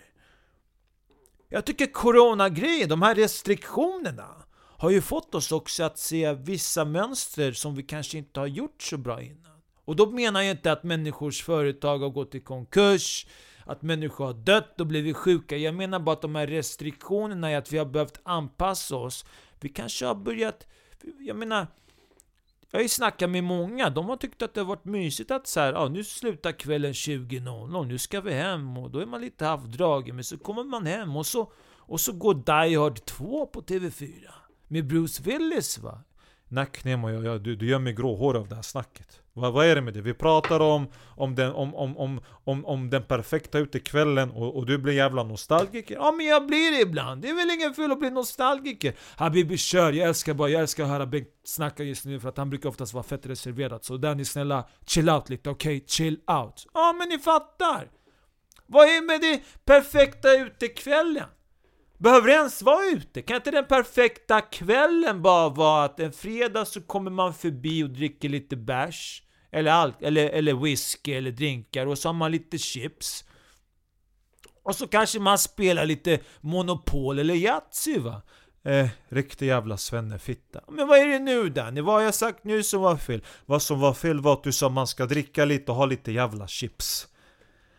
Jag 1.49 1.67
tycker 1.67 1.87
coronagrejen, 1.87 2.89
de 2.89 3.03
här 3.03 3.15
restriktionerna 3.15 4.47
har 4.79 4.91
ju 4.91 5.01
fått 5.01 5.35
oss 5.35 5.53
också 5.53 5.85
att 5.85 5.99
se 5.99 6.33
vissa 6.33 6.85
mönster 6.85 7.53
som 7.53 7.75
vi 7.75 7.83
kanske 7.83 8.19
inte 8.19 8.41
har 8.41 8.47
gjort 8.47 8.83
så 8.83 8.97
bra 8.97 9.23
innan. 9.23 9.53
Och 9.85 9.97
då 9.97 10.11
menar 10.11 10.43
jag 10.43 10.51
inte 10.51 10.73
att 10.73 10.83
människors 10.83 11.43
företag 11.43 11.99
har 11.99 12.09
gått 12.09 12.35
i 12.35 12.41
konkurs, 12.41 13.27
att 13.67 13.83
människor 13.83 14.25
har 14.27 14.35
dött 14.35 14.81
och 14.81 14.87
blivit 14.87 15.17
sjuka. 15.17 15.57
Jag 15.57 15.75
menar 15.75 16.01
bara 16.01 16.13
att 16.13 16.23
de 16.23 16.35
här 16.35 16.47
restriktionerna 16.47 17.51
är 17.51 17.59
att 17.59 17.73
vi 17.73 17.79
har 17.79 17.87
behövt 17.87 18.21
anpassa 18.23 18.97
oss. 18.97 19.25
Vi 19.61 19.69
kanske 19.69 20.07
har 20.07 20.15
börjat... 20.15 20.67
Jag 21.19 21.37
menar... 21.37 21.67
Jag 22.71 22.79
har 22.79 22.83
ju 22.83 22.89
snackat 22.89 23.31
med 23.31 23.45
många, 23.45 23.91
de 23.91 24.09
har 24.09 24.17
tyckt 24.17 24.43
att 24.43 24.55
det 24.55 24.61
har 24.61 24.67
varit 24.67 24.85
mysigt 24.85 25.31
att 25.31 25.47
så 25.47 25.61
här, 25.61 25.73
ja, 25.73 25.89
nu 25.89 26.05
slutar 26.05 26.53
kvällen 26.53 26.93
20.00, 26.93 27.85
nu 27.87 27.99
ska 27.99 28.21
vi 28.21 28.33
hem 28.33 28.79
och 28.79 28.91
då 28.91 28.99
är 28.99 29.07
man 29.07 29.21
lite 29.21 29.45
halvdragen, 29.45 30.15
men 30.15 30.25
så 30.25 30.39
kommer 30.39 30.65
man 30.65 30.87
hem 30.87 31.17
och 31.17 31.27
så, 31.27 31.53
och 31.67 32.01
så 32.01 32.13
går 32.13 32.35
Die 32.35 32.77
Hard 32.77 33.05
2 33.05 33.47
på 33.47 33.63
TV4. 33.63 34.29
Med 34.69 34.87
Bruce 34.87 35.23
Willis 35.23 35.79
va? 35.79 36.01
Nack 36.49 36.85
Nemo, 36.85 37.11
jag, 37.11 37.25
jag, 37.25 37.41
du, 37.41 37.57
du 37.57 37.67
gör 37.67 37.79
mig 37.79 37.93
gråhårig 37.93 38.41
av 38.41 38.49
det 38.49 38.55
här 38.55 38.63
snacket. 38.63 39.21
Vad, 39.33 39.53
vad 39.53 39.67
är 39.67 39.75
det 39.75 39.81
med 39.81 39.95
det? 39.95 40.01
Vi 40.01 40.15
pratar 40.15 40.61
om, 40.61 40.89
om, 41.17 41.35
den, 41.35 41.53
om, 41.53 41.75
om, 41.75 41.97
om, 41.97 42.21
om, 42.45 42.65
om 42.67 42.91
den 42.91 43.03
perfekta 43.03 43.59
utekvällen 43.59 44.31
och, 44.31 44.57
och 44.57 44.67
du 44.67 44.79
blir 44.79 44.93
jävla 44.93 45.23
nostalgiker. 45.23 45.95
Ja 45.95 46.13
men 46.13 46.27
jag 46.27 46.47
blir 46.47 46.71
det 46.71 46.81
ibland, 46.81 47.23
det 47.23 47.29
är 47.29 47.35
väl 47.35 47.51
ingen 47.51 47.75
fel 47.75 47.93
att 47.93 47.99
bli 47.99 48.11
nostalgiker. 48.11 48.95
Habibi 49.17 49.57
kör, 49.57 49.93
jag 49.93 50.09
älskar 50.09 50.35
bara, 50.35 50.49
jag 50.49 50.61
älskar 50.61 50.85
att 50.85 50.91
höra 50.91 51.07
Bengt 51.07 51.29
snacka 51.45 51.83
just 51.83 52.05
nu 52.05 52.21
för 52.21 52.29
att 52.29 52.37
han 52.37 52.51
brukar 52.51 52.69
oftast 52.69 52.95
vara 52.95 53.05
fett 53.05 53.27
reserverad. 53.27 53.85
Så 53.85 53.97
där 53.97 54.15
ni 54.15 54.25
snälla, 54.25 54.69
chill 54.87 55.11
out 55.11 55.29
lite, 55.29 55.51
okej? 55.51 55.77
Okay? 55.77 55.87
Chill 55.87 56.15
out. 56.27 56.67
Ja 56.75 56.95
men 56.99 57.09
ni 57.09 57.19
fattar! 57.19 57.91
Vad 58.67 58.85
är 58.85 59.07
med 59.07 59.21
det 59.21 59.41
perfekta 59.65 60.37
utekvällen? 60.37 61.29
Behöver 61.99 62.29
det 62.29 62.35
ens 62.35 62.63
vara 62.63 62.85
ute? 62.87 63.23
Kan 63.23 63.37
inte 63.37 63.51
den 63.51 63.67
perfekta 63.67 64.41
kvällen 64.41 65.23
bara 65.23 65.49
vara 65.49 65.85
att 65.85 66.01
en 66.01 66.13
fredag 66.13 66.65
så 66.65 66.81
kommer 66.81 67.11
man 67.11 67.35
förbi 67.35 67.85
och 67.85 67.91
dricker 67.91 68.29
lite 68.29 68.57
bärs? 68.57 69.23
Eller, 69.53 69.93
eller, 70.01 70.29
eller 70.29 70.55
whisky 70.55 71.13
eller 71.13 71.31
drinkar 71.31 71.87
och 71.87 71.99
så 71.99 72.09
har 72.09 72.15
man 72.15 72.33
lite 72.33 72.59
chips. 72.59 73.25
Och 74.63 74.77
så 74.77 74.87
kanske 74.87 75.21
man 75.21 75.39
spelar 75.39 75.87
lite 75.87 76.21
Monopol 76.41 77.19
eller 77.19 77.35
Yatzy 77.35 77.99
va? 77.99 78.23
Eh, 78.65 78.89
riktig 79.09 79.47
jävla 79.47 79.77
svennefitta. 79.77 80.61
Men 80.69 80.89
vad 80.89 80.99
är 80.99 81.07
det 81.07 81.19
nu 81.19 81.49
Danny? 81.49 81.81
Vad 81.81 81.95
har 81.95 82.03
jag 82.03 82.15
sagt 82.15 82.45
nu 82.45 82.63
som 82.63 82.81
var 82.83 82.97
fel? 82.97 83.25
Vad 83.47 83.63
som 83.63 83.81
var 83.81 83.95
fel 83.95 84.21
var 84.21 84.33
att 84.33 84.45
du 84.45 84.53
sa 84.53 84.69
man 84.69 84.87
ska 84.87 85.07
dricka 85.07 85.45
lite 85.45 85.71
och 85.71 85.77
ha 85.77 85.87
lite 85.87 86.13
jävla 86.13 86.47
chips. 86.47 87.09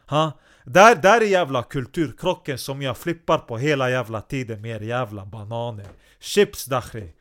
Ha? 0.08 0.32
Där, 0.70 0.96
där 0.96 1.22
är 1.22 1.26
jävla 1.26 1.64
kulturkrocken 1.64 2.58
som 2.58 2.82
jag 2.82 2.98
flippar 2.98 3.38
på 3.38 3.58
hela 3.58 3.90
jävla 3.90 4.22
tiden 4.22 4.62
med 4.62 4.82
er 4.82 4.86
jävla 4.86 5.26
bananer. 5.26 5.86
Chips 6.20 6.66
Dakhri. 6.66 7.14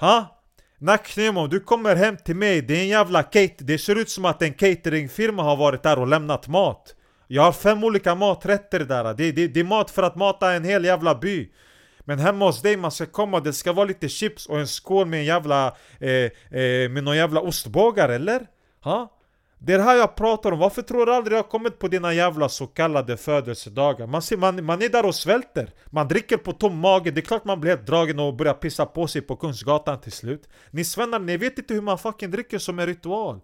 Ha? 0.00 0.42
Nacknemo, 0.78 1.46
du 1.46 1.60
kommer 1.60 1.96
hem 1.96 2.16
till 2.16 2.36
mig, 2.36 2.62
det 2.62 2.74
är 2.74 2.80
en 2.80 2.88
jävla 2.88 3.22
kate 3.22 3.54
Det 3.58 3.78
ser 3.78 3.96
ut 3.96 4.10
som 4.10 4.24
att 4.24 4.42
en 4.42 4.54
cateringfirma 4.54 5.42
har 5.42 5.56
varit 5.56 5.82
där 5.82 5.98
och 5.98 6.06
lämnat 6.06 6.48
mat. 6.48 6.94
Jag 7.26 7.42
har 7.42 7.52
fem 7.52 7.84
olika 7.84 8.14
maträtter 8.14 8.80
där, 8.80 9.14
det, 9.14 9.32
det, 9.32 9.48
det 9.48 9.60
är 9.60 9.64
mat 9.64 9.90
för 9.90 10.02
att 10.02 10.16
mata 10.16 10.52
en 10.52 10.64
hel 10.64 10.84
jävla 10.84 11.14
by. 11.14 11.52
Men 12.00 12.18
hemma 12.18 12.46
hos 12.46 12.62
dig, 12.62 12.76
man 12.76 12.90
ska 12.90 13.06
komma, 13.06 13.40
det 13.40 13.52
ska 13.52 13.72
vara 13.72 13.86
lite 13.86 14.08
chips 14.08 14.46
och 14.46 14.60
en 14.60 14.66
skål 14.66 15.06
med 15.06 15.20
en 15.20 15.26
jävla... 15.26 15.76
Eh, 16.00 16.10
eh, 16.10 16.90
med 16.90 17.04
någon 17.04 17.16
jävla 17.16 17.40
ostbågar 17.40 18.08
eller? 18.08 18.46
Ha? 18.82 19.21
Det 19.64 19.72
är 19.72 19.78
det 19.78 19.84
här 19.84 19.96
jag 19.96 20.16
pratar 20.16 20.52
om, 20.52 20.58
varför 20.58 20.82
tror 20.82 21.06
du 21.06 21.14
aldrig 21.14 21.38
jag 21.38 21.48
kommit 21.48 21.78
på 21.78 21.88
dina 21.88 22.14
jävla 22.14 22.48
så 22.48 22.66
kallade 22.66 23.16
födelsedagar? 23.16 24.06
Man, 24.06 24.22
ser, 24.22 24.36
man, 24.36 24.64
man 24.64 24.82
är 24.82 24.88
där 24.88 25.06
och 25.06 25.14
svälter, 25.14 25.70
man 25.90 26.08
dricker 26.08 26.36
på 26.36 26.52
tom 26.52 26.78
mage, 26.78 27.10
det 27.10 27.20
är 27.20 27.22
klart 27.22 27.44
man 27.44 27.60
blir 27.60 27.70
helt 27.70 27.86
dragen 27.86 28.18
och 28.18 28.34
börjar 28.34 28.54
pissa 28.54 28.86
på 28.86 29.06
sig 29.06 29.22
på 29.22 29.36
Kungsgatan 29.36 30.00
till 30.00 30.12
slut 30.12 30.48
Ni 30.70 30.84
svennar, 30.84 31.18
ni 31.18 31.36
vet 31.36 31.58
inte 31.58 31.74
hur 31.74 31.80
man 31.80 31.98
fucking 31.98 32.30
dricker 32.30 32.58
som 32.58 32.78
en 32.78 32.86
ritual 32.86 33.40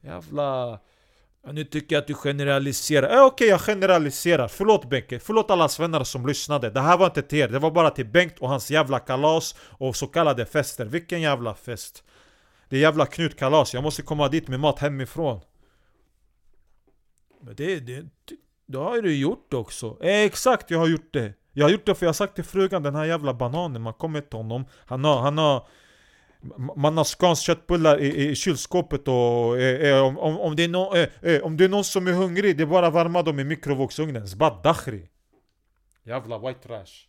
Jävla... 0.00 0.78
Ja, 1.46 1.52
nu 1.52 1.64
tycker 1.64 1.96
jag 1.96 2.00
att 2.00 2.06
du 2.06 2.14
generaliserar. 2.14 3.16
Äh, 3.16 3.24
Okej, 3.24 3.26
okay, 3.26 3.48
jag 3.48 3.60
generaliserar. 3.60 4.48
Förlåt 4.48 4.90
Benke. 4.90 5.18
Förlåt 5.18 5.50
alla 5.50 5.68
svennar 5.68 6.04
som 6.04 6.26
lyssnade. 6.26 6.70
Det 6.70 6.80
här 6.80 6.98
var 6.98 7.06
inte 7.06 7.22
till 7.22 7.38
er. 7.38 7.48
Det 7.48 7.58
var 7.58 7.70
bara 7.70 7.90
till 7.90 8.06
Bengt 8.06 8.38
och 8.38 8.48
hans 8.48 8.70
jävla 8.70 8.98
kalas 8.98 9.54
och 9.60 9.96
så 9.96 10.06
kallade 10.06 10.46
fester. 10.46 10.86
Vilken 10.86 11.20
jävla 11.20 11.54
fest. 11.54 12.04
Det 12.68 12.76
är 12.76 12.80
jävla 12.80 13.06
knutkalas, 13.06 13.74
jag 13.74 13.82
måste 13.82 14.02
komma 14.02 14.28
dit 14.28 14.48
med 14.48 14.60
mat 14.60 14.78
hemifrån. 14.78 15.40
Men 17.40 17.54
det, 17.54 17.80
det, 17.80 18.04
det 18.66 18.78
har 18.78 19.02
du 19.02 19.16
gjort 19.16 19.54
också. 19.54 19.96
Eh, 20.00 20.20
Exakt, 20.20 20.70
jag 20.70 20.78
har 20.78 20.88
gjort 20.88 21.12
det. 21.12 21.34
Jag 21.52 21.64
har 21.64 21.70
gjort 21.70 21.86
det 21.86 21.94
för 21.94 22.06
jag 22.06 22.08
har 22.08 22.14
sagt 22.14 22.34
till 22.34 22.44
frugan, 22.44 22.82
den 22.82 22.94
här 22.94 23.04
jävla 23.04 23.34
bananen, 23.34 23.82
man 23.82 23.94
kommer 23.94 24.20
till 24.20 24.38
honom. 24.38 24.64
Han 24.86 25.04
har, 25.04 25.20
han 25.20 25.38
har 25.38 25.68
man 26.76 26.96
har 26.96 27.04
Scans 27.04 27.40
köttbullar 27.40 28.00
i, 28.00 28.28
i 28.28 28.34
kylskåpet 28.34 29.08
och 29.08 29.58
eh, 29.58 29.90
eh, 29.90 30.04
om, 30.04 30.18
om, 30.18 30.40
om, 30.40 30.56
det 30.56 30.64
är 30.64 30.68
no, 30.68 30.96
eh, 30.96 31.08
eh, 31.22 31.42
om 31.42 31.56
det 31.56 31.64
är 31.64 31.68
någon 31.68 31.84
som 31.84 32.06
är 32.06 32.12
hungrig, 32.12 32.56
det 32.56 32.62
är 32.62 32.66
bara 32.66 32.86
att 32.86 32.94
värma 32.94 33.22
dem 33.22 33.40
i 33.40 33.44
mikrovågsugnen. 33.44 34.28
Zbad 34.28 34.62
dachri. 34.62 35.08
Jävla 36.04 36.38
white 36.38 36.68
trash. 36.68 37.07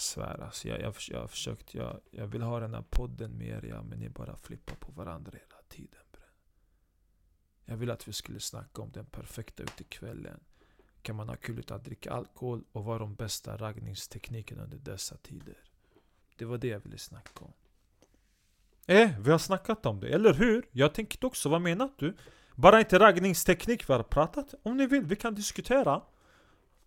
Svär 0.00 0.42
alltså. 0.42 0.68
Jag, 0.68 0.80
jag, 0.80 0.94
jag 1.08 1.20
har 1.20 1.26
försökt, 1.26 1.74
jag, 1.74 2.00
jag 2.10 2.26
vill 2.26 2.42
ha 2.42 2.60
den 2.60 2.74
här 2.74 2.84
podden 2.90 3.38
med 3.38 3.48
er 3.48 3.68
ja, 3.68 3.82
men 3.82 3.98
ni 3.98 4.08
bara 4.08 4.36
flippar 4.36 4.74
på 4.74 4.92
varandra 4.92 5.32
hela 5.32 5.62
tiden 5.68 6.00
bre. 6.12 6.22
Jag 7.64 7.76
vill 7.76 7.90
att 7.90 8.08
vi 8.08 8.12
skulle 8.12 8.40
snacka 8.40 8.82
om 8.82 8.90
den 8.90 9.06
perfekta 9.06 9.62
utekvällen. 9.62 10.40
Kan 11.02 11.16
man 11.16 11.28
ha 11.28 11.36
kul 11.36 11.58
utan 11.58 11.76
att 11.76 11.84
dricka 11.84 12.10
alkohol 12.10 12.64
och 12.72 12.84
vara 12.84 12.98
de 12.98 13.14
bästa 13.14 13.56
raggningsteknikerna 13.56 14.62
under 14.62 14.78
dessa 14.78 15.16
tider. 15.16 15.58
Det 16.36 16.44
var 16.44 16.58
det 16.58 16.68
jag 16.68 16.80
ville 16.80 16.98
snacka 16.98 17.44
om. 17.44 17.52
Eh, 18.86 19.20
vi 19.20 19.30
har 19.30 19.38
snackat 19.38 19.86
om 19.86 20.00
det, 20.00 20.08
eller 20.08 20.34
hur? 20.34 20.68
Jag 20.72 20.94
tänkte 20.94 21.26
också, 21.26 21.48
vad 21.48 21.62
menar 21.62 21.90
du? 21.98 22.16
Bara 22.54 22.78
inte 22.78 22.98
raggningsteknik 22.98 23.88
vi 23.88 23.92
har 23.92 24.02
pratat 24.02 24.54
Om 24.62 24.76
ni 24.76 24.86
vill, 24.86 25.02
vi 25.02 25.16
kan 25.16 25.34
diskutera 25.34 26.02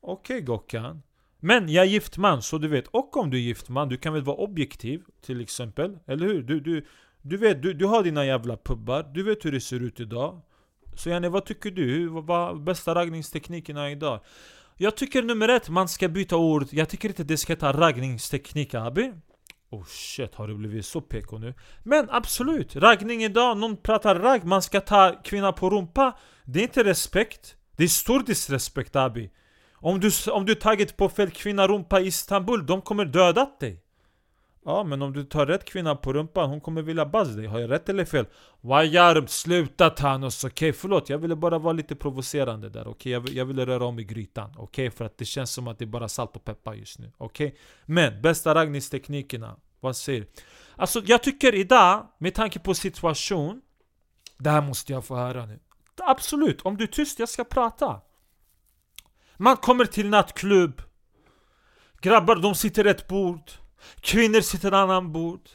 Okej 0.02 0.36
okay, 0.36 0.42
Gockan 0.42 1.02
men 1.44 1.70
jag 1.70 1.86
är 1.86 1.90
gift 1.90 2.18
man, 2.18 2.42
så 2.42 2.58
du 2.58 2.68
vet. 2.68 2.88
Och 2.88 3.18
om 3.18 3.30
du 3.30 3.38
är 3.38 3.42
gift 3.42 3.70
man, 3.70 3.90
du 3.90 3.98
kan 3.98 4.14
väl 4.14 4.24
vara 4.24 4.38
objektiv 4.38 5.02
till 5.26 5.42
exempel? 5.42 5.98
Eller 6.08 6.28
hur? 6.28 6.44
Du, 6.44 6.60
du, 6.60 6.86
du 7.22 7.38
vet, 7.38 7.62
du, 7.62 7.74
du 7.74 7.86
har 7.86 8.04
dina 8.04 8.26
jävla 8.26 8.58
pubbar, 8.58 9.12
du 9.14 9.24
vet 9.24 9.46
hur 9.46 9.52
det 9.52 9.62
ser 9.62 9.80
ut 9.80 10.00
idag. 10.00 10.42
Så 10.96 11.10
Janne, 11.10 11.30
vad 11.30 11.46
tycker 11.46 11.72
du? 11.72 12.08
Vad 12.08 12.50
är 12.50 12.60
bästa 12.60 12.96
raggningsteknikerna 12.96 13.92
idag? 13.92 14.20
Jag 14.78 14.98
tycker 14.98 15.24
nummer 15.24 15.50
ett, 15.50 15.70
man 15.70 15.88
ska 15.88 16.08
byta 16.08 16.38
ord. 16.38 16.68
Jag 16.72 16.90
tycker 16.90 17.10
inte 17.10 17.24
det 17.24 17.38
ska 17.38 17.54
heta 17.54 17.74
raggningsteknik 17.74 18.74
abi. 18.74 19.14
Oh 19.70 19.86
shit, 19.86 20.36
har 20.36 20.48
du 20.48 20.56
blivit 20.56 20.86
så 20.86 21.02
PK 21.02 21.38
nu? 21.38 21.54
Men 21.84 22.08
absolut, 22.10 22.76
raggning 22.76 23.24
idag, 23.24 23.58
någon 23.58 23.78
pratar 23.78 24.16
ragg, 24.16 24.44
man 24.44 24.62
ska 24.62 24.82
ta 24.82 25.22
kvinna 25.24 25.52
på 25.52 25.70
rumpa. 25.70 26.18
Det 26.46 26.60
är 26.60 26.64
inte 26.64 26.84
respekt. 26.84 27.56
Det 27.78 27.84
är 27.84 27.88
stor 27.88 28.20
disrespekt 28.20 28.96
abi. 28.96 29.30
Om 29.84 30.00
du, 30.00 30.12
om 30.32 30.46
du 30.46 30.56
tagit 30.56 30.98
på 30.98 31.10
fel 31.10 31.32
kvinna 31.32 31.68
rumpa 31.68 32.00
i 32.00 32.08
Istanbul, 32.08 32.66
de 32.66 32.82
kommer 32.82 33.06
dödat 33.06 33.60
dig 33.60 33.84
Ja 34.66 34.84
men 34.84 35.02
om 35.02 35.14
du 35.14 35.24
tar 35.24 35.46
rätt 35.46 35.66
kvinna 35.66 35.96
på 35.96 36.14
rumpan, 36.14 36.50
hon 36.50 36.62
kommer 36.62 36.82
vilja 36.82 37.06
buzz 37.06 37.36
dig, 37.36 37.46
har 37.46 37.60
jag 37.60 37.72
rätt 37.72 37.90
eller 37.90 38.06
fel? 38.06 38.26
Wajarm, 38.62 39.28
sluta 39.28 39.90
Thanos, 39.90 40.44
okej 40.44 40.70
okay, 40.70 40.80
förlåt 40.80 41.10
jag 41.10 41.18
ville 41.18 41.36
bara 41.36 41.58
vara 41.58 41.74
lite 41.74 41.96
provocerande 41.96 42.70
där, 42.70 42.88
okej? 42.88 42.92
Okay? 42.92 43.12
Jag, 43.12 43.30
jag 43.30 43.46
ville 43.46 43.66
röra 43.66 43.86
om 43.86 44.00
i 44.00 44.04
grytan, 44.04 44.50
okej? 44.58 44.88
Okay? 44.88 44.98
För 44.98 45.06
att 45.06 45.18
det 45.18 45.26
känns 45.26 45.52
som 45.52 45.68
att 45.68 45.80
det 45.80 45.86
är 45.86 45.88
bara 45.88 46.10
salt 46.10 46.36
och 46.36 46.46
peppar 46.46 46.74
just 46.74 47.00
nu, 47.00 47.12
okej? 47.18 47.48
Okay? 47.48 47.60
Men, 47.86 48.22
bästa 48.22 48.56
raggningsteknikerna, 48.56 49.56
vad 49.80 49.96
säger 49.96 50.22
du? 50.22 50.28
Alltså 50.76 51.02
jag 51.06 51.24
tycker 51.24 51.56
idag, 51.56 52.08
med 52.18 52.34
tanke 52.34 52.60
på 52.60 52.74
situation 52.74 53.62
Det 54.38 54.50
här 54.50 54.62
måste 54.62 54.94
jag 54.94 55.06
få 55.06 55.16
höra 55.16 55.46
nu 55.46 55.60
Absolut, 55.98 56.62
om 56.62 56.78
du 56.78 56.84
är 56.84 56.88
tyst, 56.88 57.20
jag 57.20 57.30
ska 57.30 57.44
prata 57.44 58.02
man 59.38 59.58
kommer 59.58 59.86
till 59.86 60.10
nattklubb. 60.10 60.82
Grabbar 62.02 62.36
de 62.36 62.56
sitter 62.56 62.86
ett 62.86 63.08
bord. 63.08 63.52
Kvinnor 64.02 64.42
sitter 64.42 64.68
ett 64.68 64.74
annat 64.74 65.04
bord. 65.04 65.50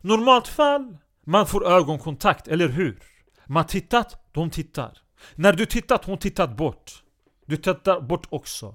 Normalt 0.00 0.48
fall 0.48 0.96
Man 1.24 1.46
får 1.46 1.66
ögonkontakt, 1.66 2.48
eller 2.48 2.68
hur? 2.68 2.98
Man 3.46 3.66
tittat, 3.66 4.32
de 4.32 4.50
tittar. 4.50 4.98
När 5.34 5.52
du 5.52 5.66
tittat, 5.66 6.04
hon 6.04 6.18
tittat 6.18 6.56
bort. 6.56 7.02
Du 7.46 7.56
tittar 7.56 8.00
bort 8.00 8.26
också. 8.30 8.74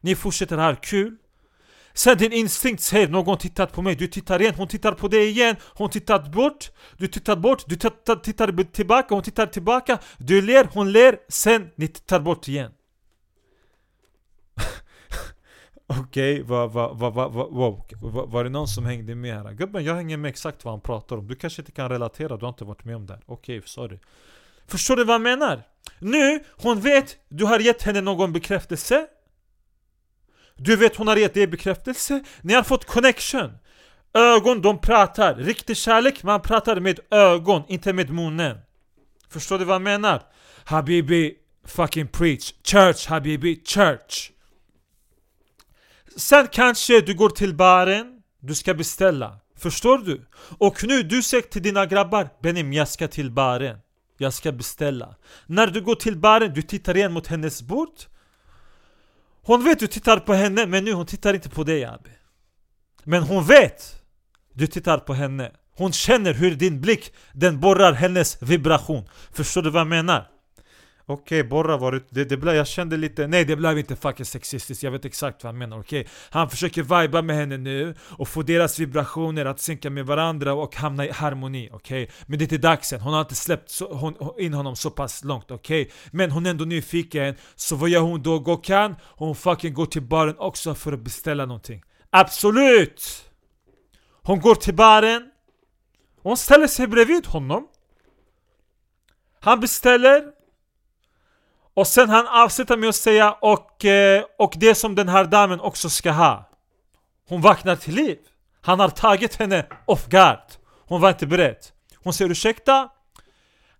Ni 0.00 0.14
fortsätter 0.14 0.58
här, 0.58 0.74
kul. 0.82 1.16
Sen 1.92 2.18
din 2.18 2.32
instinkt 2.32 2.82
säger 2.82 3.08
någon 3.08 3.38
tittat 3.38 3.72
på 3.72 3.82
mig, 3.82 3.96
du 3.96 4.06
tittar 4.06 4.42
igen, 4.42 4.54
hon 4.56 4.68
tittar 4.68 4.92
på 4.92 5.08
dig 5.08 5.28
igen. 5.28 5.56
Hon 5.74 5.90
tittar 5.90 6.30
bort, 6.30 6.70
du 6.96 7.06
tittar 7.06 7.36
bort, 7.36 7.64
du 7.66 7.76
tittar, 7.76 8.16
tittar 8.16 8.64
tillbaka, 8.64 9.14
hon 9.14 9.22
tittar 9.22 9.46
tillbaka. 9.46 9.98
Du 10.18 10.42
ler, 10.42 10.68
hon 10.72 10.92
ler, 10.92 11.18
sen 11.28 11.70
ni 11.76 11.88
tittar 11.88 12.20
bort 12.20 12.48
igen. 12.48 12.72
Okej, 15.90 16.34
okay, 16.34 16.42
var, 16.42 16.68
var, 16.68 16.94
var, 16.94 17.10
var, 17.10 17.48
wow. 17.48 17.86
va, 18.00 18.26
var 18.26 18.44
det 18.44 18.50
någon 18.50 18.68
som 18.68 18.86
hängde 18.86 19.14
med 19.14 19.34
här? 19.34 19.52
Gubben, 19.52 19.84
jag 19.84 19.94
hänger 19.94 20.16
med 20.16 20.28
exakt 20.28 20.64
vad 20.64 20.74
han 20.74 20.80
pratar 20.80 21.16
om. 21.16 21.28
Du 21.28 21.34
kanske 21.34 21.62
inte 21.62 21.72
kan 21.72 21.88
relatera, 21.88 22.36
du 22.36 22.44
har 22.44 22.48
inte 22.48 22.64
varit 22.64 22.84
med 22.84 22.96
om 22.96 23.06
det 23.06 23.20
Okej, 23.26 23.58
okay, 23.58 23.68
sorry. 23.68 23.98
Förstår 24.66 24.96
du 24.96 25.04
vad 25.04 25.14
jag 25.14 25.20
menar? 25.20 25.62
Nu, 25.98 26.44
hon 26.48 26.80
vet, 26.80 27.16
du 27.28 27.44
har 27.44 27.58
gett 27.58 27.82
henne 27.82 28.00
någon 28.00 28.32
bekräftelse. 28.32 29.06
Du 30.56 30.76
vet 30.76 30.96
hon 30.96 31.06
har 31.06 31.16
gett 31.16 31.34
dig 31.34 31.46
bekräftelse, 31.46 32.24
ni 32.42 32.54
har 32.54 32.62
fått 32.62 32.84
connection 32.84 33.58
Ögon, 34.14 34.62
de 34.62 34.80
pratar. 34.80 35.34
Riktig 35.34 35.76
kärlek, 35.76 36.22
man 36.22 36.40
pratar 36.40 36.80
med 36.80 37.00
ögon, 37.10 37.62
inte 37.68 37.92
med 37.92 38.10
munnen 38.10 38.58
Förstår 39.28 39.58
du 39.58 39.64
vad 39.64 39.74
jag 39.74 39.82
menar? 39.82 40.22
Habibi, 40.64 41.34
fucking 41.66 42.08
preach 42.08 42.52
Church 42.64 43.06
habibi, 43.06 43.62
church 43.64 44.30
Sen 46.18 46.46
kanske 46.46 47.00
du 47.00 47.14
går 47.14 47.30
till 47.30 47.54
baren, 47.54 48.06
du 48.40 48.54
ska 48.54 48.74
beställa. 48.74 49.38
Förstår 49.56 49.98
du? 49.98 50.26
Och 50.58 50.84
nu 50.84 51.02
du 51.02 51.22
säger 51.22 51.42
till 51.42 51.62
dina 51.62 51.86
grabbar. 51.86 52.28
Benim 52.42 52.72
jag 52.72 52.88
ska 52.88 53.08
till 53.08 53.30
baren. 53.30 53.78
Jag 54.16 54.34
ska 54.34 54.52
beställa. 54.52 55.14
När 55.46 55.66
du 55.66 55.80
går 55.80 55.94
till 55.94 56.18
baren, 56.18 56.54
du 56.54 56.62
tittar 56.62 56.96
igen 56.96 57.12
mot 57.12 57.26
hennes 57.26 57.62
bord. 57.62 57.94
Hon 59.42 59.64
vet 59.64 59.78
du 59.78 59.86
tittar 59.86 60.18
på 60.18 60.34
henne 60.34 60.66
men 60.66 60.84
nu 60.84 60.92
hon 60.92 61.06
tittar 61.06 61.34
inte 61.34 61.48
på 61.48 61.64
dig 61.64 61.84
Abi. 61.84 62.10
Men 63.04 63.22
hon 63.22 63.44
vet 63.44 64.02
Du 64.52 64.66
tittar 64.66 64.98
på 64.98 65.14
henne. 65.14 65.52
Hon 65.76 65.92
känner 65.92 66.34
hur 66.34 66.54
din 66.54 66.80
blick 66.80 67.12
den 67.32 67.60
borrar 67.60 67.92
hennes 67.92 68.42
vibration. 68.42 69.08
Förstår 69.32 69.62
du 69.62 69.70
vad 69.70 69.80
jag 69.80 69.86
menar? 69.86 70.37
Okej, 71.10 71.40
okay, 71.40 71.48
borra 71.50 71.76
var 71.76 72.02
det, 72.10 72.24
det, 72.24 72.36
blev, 72.36 72.54
jag 72.54 72.66
kände 72.66 72.96
lite, 72.96 73.26
nej 73.26 73.44
det 73.44 73.56
blev 73.56 73.78
inte 73.78 73.96
fucking 73.96 74.26
sexistiskt, 74.26 74.82
jag 74.82 74.90
vet 74.90 75.04
exakt 75.04 75.44
vad 75.44 75.52
han 75.52 75.58
menar, 75.58 75.80
okej? 75.80 76.00
Okay? 76.00 76.12
Han 76.30 76.50
försöker 76.50 76.82
viba 76.82 77.22
med 77.22 77.36
henne 77.36 77.56
nu 77.56 77.94
och 78.00 78.28
få 78.28 78.42
deras 78.42 78.78
vibrationer 78.78 79.44
att 79.44 79.60
synka 79.60 79.90
med 79.90 80.06
varandra 80.06 80.54
och 80.54 80.76
hamna 80.76 81.06
i 81.06 81.10
harmoni, 81.10 81.68
okej? 81.72 82.02
Okay? 82.02 82.14
Men 82.26 82.38
det 82.38 82.42
är 82.42 82.46
inte 82.46 82.58
dags 82.58 82.92
än, 82.92 83.00
hon 83.00 83.12
har 83.12 83.20
inte 83.20 83.34
släppt 83.34 83.70
så, 83.70 83.94
hon, 83.94 84.14
in 84.38 84.54
honom 84.54 84.76
så 84.76 84.90
pass 84.90 85.24
långt, 85.24 85.50
okej? 85.50 85.82
Okay? 85.82 85.94
Men 86.10 86.30
hon 86.30 86.46
är 86.46 86.50
ändå 86.50 86.64
nyfiken, 86.64 87.34
så 87.54 87.76
vad 87.76 87.88
gör 87.90 88.00
hon 88.00 88.22
då? 88.22 88.38
Går 88.38 88.62
kan? 88.62 88.94
Hon 89.02 89.36
fucking 89.36 89.74
går 89.74 89.86
till 89.86 90.02
baren 90.02 90.34
också 90.38 90.74
för 90.74 90.92
att 90.92 91.00
beställa 91.00 91.46
någonting 91.46 91.82
Absolut! 92.10 93.30
Hon 94.22 94.40
går 94.40 94.54
till 94.54 94.74
baren, 94.74 95.30
hon 96.22 96.36
ställer 96.36 96.66
sig 96.66 96.86
bredvid 96.86 97.26
honom 97.26 97.68
Han 99.40 99.60
beställer 99.60 100.37
och 101.78 101.86
sen 101.86 102.10
han 102.10 102.26
avslutar 102.28 102.76
med 102.76 102.88
att 102.88 102.94
säga 102.94 103.32
och, 103.32 103.84
eh, 103.84 104.24
och 104.38 104.54
det 104.56 104.74
som 104.74 104.94
den 104.94 105.08
här 105.08 105.24
damen 105.24 105.60
också 105.60 105.90
ska 105.90 106.10
ha. 106.10 106.50
Hon 107.28 107.40
vaknar 107.40 107.76
till 107.76 107.94
liv. 107.94 108.18
Han 108.60 108.80
har 108.80 108.88
tagit 108.88 109.36
henne 109.36 109.66
off 109.84 110.06
guard. 110.06 110.42
Hon 110.86 111.00
var 111.00 111.08
inte 111.08 111.26
beredd. 111.26 111.56
Hon 111.96 112.12
säger 112.12 112.30
ursäkta? 112.30 112.88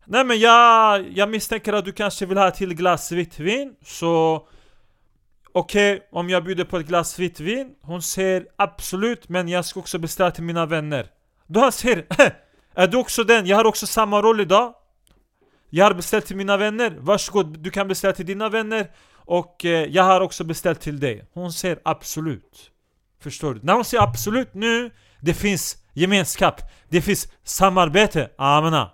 Nej 0.05 0.25
men 0.25 0.39
jag, 0.41 1.07
jag 1.13 1.31
misstänker 1.31 1.73
att 1.73 1.85
du 1.85 1.93
kanske 1.93 2.27
vill 2.27 2.39
ha 2.39 2.49
ett 2.49 2.55
till 2.55 2.75
glas 2.75 3.13
vitt 3.13 3.39
vin 3.39 3.75
Så 3.85 4.47
Okej, 5.53 5.95
okay, 5.95 6.07
om 6.13 6.31
jag 6.31 6.45
bjuder 6.45 6.65
på 6.65 6.77
ett 6.77 6.87
glas 6.87 7.19
vitt 7.19 7.41
vin. 7.41 7.75
Hon 7.83 8.03
säger 8.03 8.47
absolut 8.57 9.29
men 9.29 9.49
jag 9.49 9.65
ska 9.65 9.81
också 9.81 9.99
beställa 9.99 10.31
till 10.31 10.45
mina 10.45 10.67
vänner. 10.67 11.07
Då 11.47 11.61
han 11.61 11.73
säger 11.73 12.07
Är 12.75 12.87
du 12.87 12.97
också 12.97 13.25
den? 13.25 13.47
Jag 13.47 13.57
har 13.57 13.65
också 13.65 13.87
samma 13.87 14.23
roll 14.23 14.41
idag 14.41 14.75
jag 15.71 15.85
har 15.85 15.95
beställt 15.95 16.27
till 16.27 16.37
mina 16.37 16.57
vänner, 16.57 16.97
varsågod 17.01 17.59
du 17.59 17.71
kan 17.71 17.89
beställa 17.89 18.13
till 18.13 18.27
dina 18.27 18.49
vänner. 18.49 18.91
Och 19.15 19.65
eh, 19.65 19.71
jag 19.71 20.03
har 20.03 20.21
också 20.21 20.45
beställt 20.45 20.81
till 20.81 21.01
dig. 21.01 21.25
Hon 21.33 21.53
säger 21.53 21.79
absolut. 21.85 22.71
Förstår 23.21 23.55
du? 23.55 23.61
När 23.63 23.75
hon 23.75 23.85
säger 23.85 24.03
absolut 24.03 24.55
nu 24.55 24.91
Det 25.21 25.35
finns 25.35 25.77
gemenskap. 25.93 26.61
Det 26.89 27.03
finns 27.03 27.29
samarbete, 27.45 28.31
amena 28.39 28.91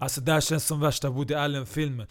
Alltså 0.00 0.20
det 0.20 0.32
här 0.32 0.40
känns 0.40 0.66
som 0.66 0.80
värsta 0.80 1.10
Woody 1.10 1.34
Allen-filmen. 1.34 2.06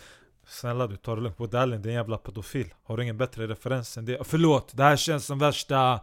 Snälla 0.47 0.87
du, 0.87 0.97
ta 0.97 1.15
det 1.15 1.21
lugnt. 1.21 1.39
Woody 1.39 1.57
Allen 1.57 1.81
det 1.81 1.89
är 1.89 1.91
en 1.91 1.95
jävla 1.95 2.17
pedofil. 2.17 2.73
Har 2.83 2.97
du 2.97 3.03
ingen 3.03 3.17
bättre 3.17 3.47
referens 3.47 3.97
än 3.97 4.05
det? 4.05 4.19
Förlåt, 4.23 4.71
det 4.77 4.83
här 4.83 4.95
känns 4.95 5.25
som 5.25 5.39
värsta 5.39 5.99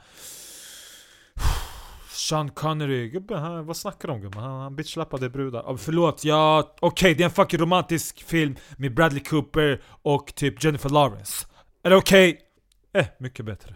Sean 2.24 2.50
Connery, 2.50 3.08
gubben 3.08 3.38
han, 3.38 3.66
vad 3.66 3.76
snackar 3.76 4.08
du 4.08 4.14
om 4.14 4.20
gubben? 4.20 4.42
Han, 4.42 4.60
han 4.60 4.76
bitchlappade 4.76 5.30
brudar. 5.30 5.62
Oh, 5.62 5.76
förlåt, 5.76 6.24
ja... 6.24 6.74
Okej, 6.80 6.88
okay, 6.88 7.14
det 7.14 7.22
är 7.22 7.24
en 7.24 7.30
fucking 7.30 7.60
romantisk 7.60 8.22
film 8.22 8.56
med 8.76 8.94
Bradley 8.94 9.22
Cooper 9.22 9.82
och 10.02 10.34
typ 10.34 10.64
Jennifer 10.64 10.88
Lawrence. 10.88 11.46
Är 11.82 11.90
det 11.90 11.96
okej? 11.96 12.30
Okay? 12.30 13.02
Eh, 13.02 13.06
mycket 13.18 13.44
bättre. 13.44 13.74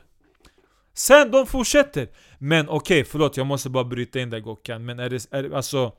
Sen 0.94 1.30
de 1.30 1.46
fortsätter. 1.46 2.08
Men 2.38 2.68
okej, 2.68 3.00
okay, 3.00 3.04
förlåt 3.04 3.36
jag 3.36 3.46
måste 3.46 3.70
bara 3.70 3.84
bryta 3.84 4.20
in 4.20 4.30
där 4.30 4.40
Gokan, 4.40 4.84
Men 4.84 4.98
är 4.98 5.10
det, 5.10 5.26
är, 5.30 5.50
alltså... 5.50 5.92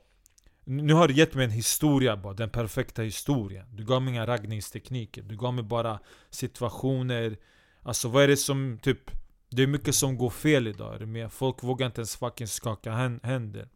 Nu 0.64 0.94
har 0.94 1.08
du 1.08 1.14
gett 1.14 1.34
mig 1.34 1.44
en 1.44 1.50
historia 1.50 2.16
bara, 2.16 2.34
den 2.34 2.50
perfekta 2.50 3.02
historien. 3.02 3.66
Du 3.72 3.84
gav 3.84 4.02
mig 4.02 4.14
inga 4.14 4.26
raggningstekniker. 4.26 5.22
Du 5.22 5.36
gav 5.36 5.54
mig 5.54 5.64
bara 5.64 5.98
situationer. 6.30 7.36
Alltså 7.82 8.08
vad 8.08 8.22
är 8.22 8.28
det 8.28 8.36
som 8.36 8.78
typ 8.82 9.10
det 9.50 9.62
är 9.62 9.66
mycket 9.66 9.94
som 9.94 10.18
går 10.18 10.30
fel 10.30 10.66
idag, 10.66 10.94
är 10.94 10.98
du 10.98 11.06
med? 11.06 11.32
Folk 11.32 11.62
vågar 11.62 11.86
inte 11.86 12.00
ens 12.00 12.16
fucking 12.16 12.46
skaka 12.46 12.92
händer. 13.22 13.68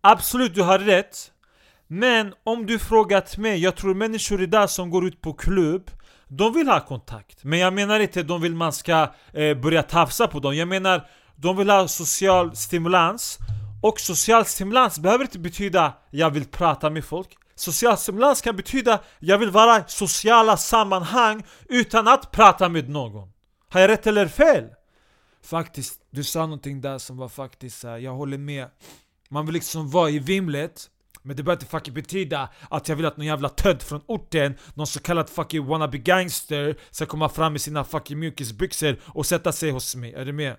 Absolut, 0.00 0.54
du 0.54 0.62
har 0.62 0.78
rätt. 0.78 1.30
Men 1.86 2.34
om 2.44 2.66
du 2.66 2.78
frågat 2.78 3.36
mig, 3.36 3.62
jag 3.62 3.76
tror 3.76 3.94
människor 3.94 4.42
idag 4.42 4.70
som 4.70 4.90
går 4.90 5.06
ut 5.06 5.20
på 5.20 5.32
klubb 5.32 5.90
De 6.28 6.52
vill 6.52 6.68
ha 6.68 6.80
kontakt. 6.80 7.44
Men 7.44 7.58
jag 7.58 7.72
menar 7.72 8.00
inte 8.00 8.20
att 8.20 8.28
de 8.28 8.40
vill 8.40 8.54
man 8.54 8.72
ska 8.72 9.12
eh, 9.32 9.56
börja 9.56 9.82
tafsa 9.82 10.28
på 10.28 10.40
dem. 10.40 10.56
Jag 10.56 10.68
menar, 10.68 11.06
de 11.36 11.56
vill 11.56 11.70
ha 11.70 11.88
social 11.88 12.56
stimulans. 12.56 13.38
Och 13.82 14.00
social 14.00 14.44
stimulans 14.44 14.98
behöver 14.98 15.24
inte 15.24 15.38
betyda 15.38 15.92
jag 16.10 16.30
vill 16.30 16.44
prata 16.44 16.90
med 16.90 17.04
folk. 17.04 17.28
Social 17.54 17.96
stimulans 17.96 18.40
kan 18.42 18.56
betyda 18.56 19.00
jag 19.18 19.38
vill 19.38 19.50
vara 19.50 19.78
i 19.78 19.82
sociala 19.86 20.56
sammanhang 20.56 21.44
utan 21.68 22.08
att 22.08 22.30
prata 22.30 22.68
med 22.68 22.88
någon 22.88 23.33
har 23.74 23.80
jag 23.80 23.90
rätt 23.90 24.06
eller 24.06 24.28
fel? 24.28 24.64
Faktiskt, 25.42 26.00
du 26.10 26.24
sa 26.24 26.40
någonting 26.40 26.80
där 26.80 26.98
som 26.98 27.16
var 27.16 27.28
faktiskt 27.28 27.80
såhär, 27.80 27.98
jag 27.98 28.14
håller 28.14 28.38
med 28.38 28.68
Man 29.28 29.46
vill 29.46 29.52
liksom 29.52 29.90
vara 29.90 30.10
i 30.10 30.18
vimlet 30.18 30.90
men 31.22 31.36
det 31.36 31.42
behöver 31.42 31.62
inte 31.62 31.70
fucking 31.70 31.94
betyda 31.94 32.48
att 32.70 32.88
jag 32.88 32.96
vill 32.96 33.06
att 33.06 33.16
någon 33.16 33.26
jävla 33.26 33.48
tönt 33.48 33.82
från 33.82 34.00
orten, 34.06 34.54
någon 34.74 34.86
så 34.86 35.00
kallad 35.00 35.28
fucking 35.28 35.66
wannabe 35.66 35.98
gangster 35.98 36.76
ska 36.90 37.06
komma 37.06 37.28
fram 37.28 37.52
med 37.52 37.60
sina 37.60 37.84
fucking 37.84 38.18
mjukisbyxor 38.18 39.00
och 39.04 39.26
sätta 39.26 39.52
sig 39.52 39.70
hos 39.70 39.96
mig, 39.96 40.12
är 40.12 40.24
du 40.24 40.32
med? 40.32 40.56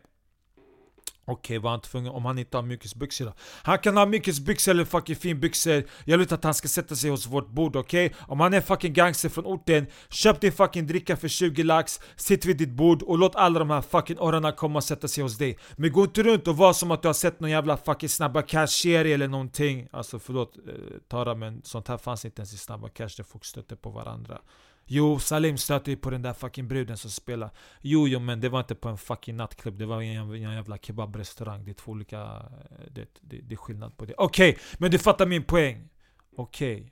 Okej, 1.27 1.57
okay, 1.57 1.63
var 1.63 1.71
han 1.71 1.81
tvungen 1.81 2.11
om 2.11 2.25
han 2.25 2.37
inte 2.37 2.57
har 2.57 2.61
mjukisbyxor 2.61 3.25
då? 3.25 3.33
Han 3.63 3.79
kan 3.79 3.97
ha 3.97 4.05
mjukisbyxor 4.05 4.71
eller 4.71 4.85
fucking 4.85 5.15
finbyxor 5.15 5.83
Jag 6.05 6.17
vill 6.17 6.21
inte 6.21 6.35
att 6.35 6.43
han 6.43 6.53
ska 6.53 6.67
sätta 6.67 6.95
sig 6.95 7.09
hos 7.09 7.27
vårt 7.27 7.49
bord, 7.49 7.75
okej? 7.75 8.05
Okay? 8.05 8.17
Om 8.27 8.39
han 8.39 8.53
är 8.53 8.61
fucking 8.61 8.93
gangster 8.93 9.29
från 9.29 9.45
orten 9.45 9.87
Köp 10.09 10.41
din 10.41 10.51
fucking 10.51 10.87
dricka 10.87 11.17
för 11.17 11.27
20 11.27 11.63
lax 11.63 11.99
Sitt 12.15 12.45
vid 12.45 12.57
ditt 12.57 12.69
bord 12.69 13.03
och 13.03 13.17
låt 13.17 13.35
alla 13.35 13.59
de 13.59 13.69
här 13.69 13.81
fucking 13.81 14.19
orrarna 14.19 14.51
komma 14.51 14.77
och 14.77 14.83
sätta 14.83 15.07
sig 15.07 15.23
hos 15.23 15.37
dig 15.37 15.57
Men 15.75 15.91
gå 15.91 16.03
inte 16.03 16.23
runt 16.23 16.47
och 16.47 16.57
var 16.57 16.73
som 16.73 16.91
att 16.91 17.01
du 17.01 17.07
har 17.07 17.13
sett 17.13 17.39
någon 17.39 17.51
jävla 17.51 17.77
fucking 17.77 18.09
Snabba 18.09 18.41
Cash-serie 18.41 19.13
eller 19.13 19.27
någonting 19.27 19.87
Alltså 19.91 20.19
förlåt 20.19 20.57
eh, 20.57 20.73
Tara 21.07 21.35
men 21.35 21.61
sånt 21.63 21.87
här 21.87 21.97
fanns 21.97 22.25
inte 22.25 22.39
ens 22.39 22.53
i 22.53 22.57
Snabba 22.57 22.89
Cash 22.89 23.09
där 23.17 23.23
folk 23.23 23.45
stötte 23.45 23.75
på 23.75 23.89
varandra 23.89 24.39
Jo, 24.87 25.19
Salim 25.19 25.57
stötte 25.57 25.91
ju 25.91 25.97
på 25.97 26.09
den 26.09 26.21
där 26.21 26.33
fucking 26.33 26.67
bruden 26.67 26.97
som 26.97 27.11
spelar. 27.11 27.49
Jo, 27.81 28.07
jo 28.07 28.19
men 28.19 28.39
det 28.41 28.49
var 28.49 28.59
inte 28.59 28.75
på 28.75 28.89
en 28.89 28.97
fucking 28.97 29.35
nattklubb. 29.35 29.77
Det 29.77 29.85
var 29.85 30.01
i 30.01 30.15
en, 30.15 30.29
en 30.29 30.41
jävla 30.41 30.77
kebabrestaurang. 30.77 31.65
Det 31.65 31.71
är 31.71 31.73
två 31.73 31.91
olika... 31.91 32.21
Eh, 32.21 32.85
det, 32.91 33.07
det, 33.21 33.37
det 33.41 33.55
är 33.55 33.57
skillnad 33.57 33.97
på 33.97 34.05
det. 34.05 34.13
Okej, 34.17 34.49
okay, 34.49 34.61
men 34.77 34.91
du 34.91 34.99
fattar 34.99 35.25
min 35.25 35.43
poäng. 35.43 35.89
Okej. 36.35 36.75
Okay. 36.75 36.91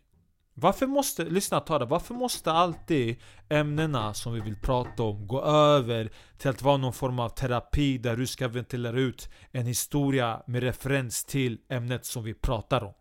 Varför 0.55 0.87
måste, 0.87 1.23
lyssna 1.23 1.59
Tara, 1.59 1.85
varför 1.85 2.13
måste 2.13 2.51
alltid 2.51 3.15
ämnena 3.49 4.13
som 4.13 4.33
vi 4.33 4.39
vill 4.39 4.55
prata 4.55 5.03
om 5.03 5.27
gå 5.27 5.41
över 5.43 6.11
till 6.37 6.49
att 6.49 6.61
vara 6.61 6.77
någon 6.77 6.93
form 6.93 7.19
av 7.19 7.29
terapi 7.29 7.97
där 7.97 8.17
du 8.17 8.27
ska 8.27 8.47
ventilera 8.47 8.99
ut 8.99 9.29
en 9.51 9.65
historia 9.65 10.43
med 10.47 10.63
referens 10.63 11.25
till 11.25 11.59
ämnet 11.69 12.05
som 12.05 12.23
vi 12.23 12.33
pratar 12.33 12.83
om? 12.83 12.93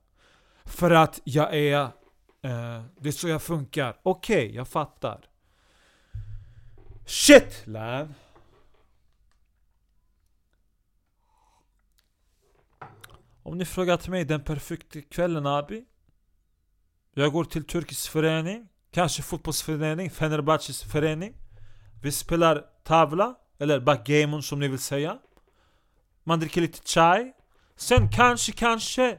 För 0.65 0.91
att 0.91 1.21
jag 1.25 1.57
är 1.57 1.89
Uh, 2.45 2.83
det 3.01 3.09
är 3.09 3.13
så 3.13 3.29
jag 3.29 3.43
funkar. 3.43 4.01
Okej, 4.03 4.47
okay, 4.47 4.57
jag 4.57 4.69
fattar. 4.69 5.29
Shit 7.07 7.63
lad! 7.67 8.15
Om 13.43 13.59
ni 13.59 13.65
frågat 13.65 14.09
mig 14.09 14.25
den 14.25 14.41
perfekta 14.41 15.01
kvällen 15.01 15.47
Abi 15.47 15.85
Jag 17.15 17.33
går 17.33 17.45
till 17.45 17.65
turkisk 17.65 18.11
förening 18.11 18.69
Kanske 18.91 19.23
fotbollsförening, 19.23 20.11
Fenerbahçes 20.11 20.85
förening 20.85 21.35
Vi 22.03 22.13
spelar 22.13 22.65
tavla 22.85 23.35
Eller 23.59 23.81
backgammon 23.81 24.43
som 24.43 24.61
ni 24.61 24.69
vill 24.69 24.79
säga 24.79 25.19
Man 26.25 26.41
dricker 26.41 26.61
lite 26.61 26.89
chai 26.89 27.33
Sen 27.77 28.09
kanske, 28.13 28.53
kanske 28.53 29.19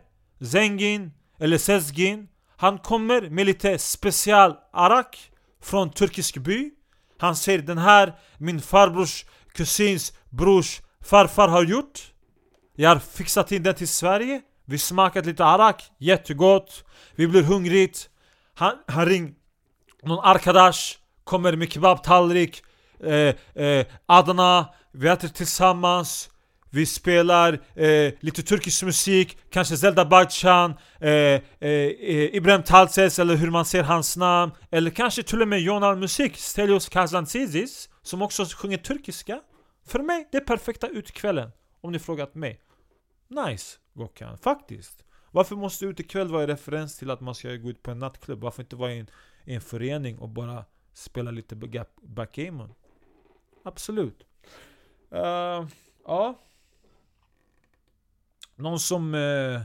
Zengin 0.52 1.12
Eller 1.38 1.58
Sezgin 1.58 2.28
han 2.58 2.78
kommer 2.78 3.30
med 3.30 3.46
lite 3.46 3.78
special 3.78 4.56
arak 4.74 5.32
från 5.62 5.92
turkisk 5.92 6.38
by. 6.38 6.72
Han 7.18 7.36
säger 7.36 7.60
den 7.60 7.78
här 7.78 8.14
min 8.38 8.62
farbrors 8.62 9.26
kusins 9.54 10.14
brors 10.30 10.82
farfar 11.02 11.48
har 11.48 11.64
gjort. 11.64 12.14
Jag 12.76 12.90
har 12.90 13.00
fixat 13.00 13.52
in 13.52 13.64
den 13.64 13.76
till 13.76 13.88
Sverige. 13.88 14.42
Vi 14.66 14.78
smakat 14.78 15.26
lite 15.26 15.46
arak, 15.46 15.92
jättegott. 15.98 16.84
Vi 17.16 17.28
blir 17.28 17.44
hungrigt. 17.44 18.10
Han, 18.54 18.74
han 18.88 19.06
ring 19.06 19.36
någon 20.04 20.26
arkadash. 20.26 20.98
Kommer 21.24 21.56
med 21.56 21.72
kebabtallrik, 21.72 22.64
eh, 23.04 23.64
eh, 23.64 23.86
Adana, 24.06 24.70
vi 24.92 25.08
äter 25.08 25.28
tillsammans, 25.28 26.30
vi 26.74 26.86
spelar 26.86 27.60
eh, 27.76 28.14
lite 28.20 28.44
turkisk 28.44 28.84
musik, 28.84 29.38
kanske 29.50 29.78
Zelda 29.78 30.06
Bagcan, 30.06 30.74
eh, 31.00 31.10
eh, 31.10 31.42
eh, 31.60 32.36
Ibrahim 32.36 32.64
Talses 32.64 33.20
eller 33.20 33.36
hur 33.36 33.52
man 33.52 33.66
ser 33.66 33.84
hans 33.84 34.18
namn, 34.18 34.52
eller 34.72 34.92
kanske 34.92 35.24
till 35.24 35.42
och 35.42 35.48
med 35.48 35.62
Jonar 35.62 35.96
Musik, 35.96 36.38
Stelios 36.38 36.90
Kazantzidis 36.90 37.90
som 38.02 38.22
också 38.22 38.46
sjunger 38.46 38.78
turkiska. 38.78 39.42
För 39.86 40.00
mig, 40.00 40.30
det 40.32 40.38
är 40.38 40.42
perfekta 40.42 40.88
utkvällen, 40.88 41.52
om 41.82 41.92
ni 41.92 42.00
frågat 42.00 42.36
mig. 42.36 42.62
Nice, 43.28 43.78
Gokan, 43.94 44.38
faktiskt. 44.38 45.04
Varför 45.32 45.56
måste 45.56 45.86
utekväll 45.86 46.28
vara 46.28 46.42
en 46.42 46.48
referens 46.48 46.98
till 46.98 47.12
att 47.12 47.22
man 47.22 47.36
ska 47.36 47.56
gå 47.56 47.70
ut 47.70 47.84
på 47.84 47.92
en 47.92 48.00
nattklubb? 48.00 48.42
Varför 48.42 48.64
inte 48.64 48.76
vara 48.76 48.94
i 48.94 49.00
en, 49.00 49.08
i 49.46 49.56
en 49.56 49.62
förening 49.62 50.20
och 50.20 50.30
bara 50.30 50.66
spela 50.94 51.32
lite 51.32 51.56
backgammon? 52.02 52.74
Absolut. 53.64 54.24
Uh. 55.16 55.68
Någon 58.64 58.80
som... 58.80 59.16
Eh, 59.16 59.62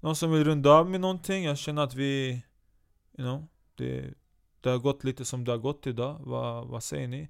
någon 0.00 0.16
som 0.16 0.32
vill 0.32 0.44
runda 0.44 0.70
av 0.70 0.90
med 0.90 1.00
någonting? 1.00 1.44
Jag 1.44 1.58
känner 1.58 1.82
att 1.82 1.94
vi... 1.94 2.42
You 3.18 3.28
know, 3.28 3.46
det, 3.74 4.14
det 4.60 4.70
har 4.70 4.78
gått 4.78 5.04
lite 5.04 5.24
som 5.24 5.44
det 5.44 5.50
har 5.50 5.58
gått 5.58 5.86
idag. 5.86 6.20
Va, 6.24 6.64
vad 6.64 6.82
säger 6.82 7.08
ni? 7.08 7.28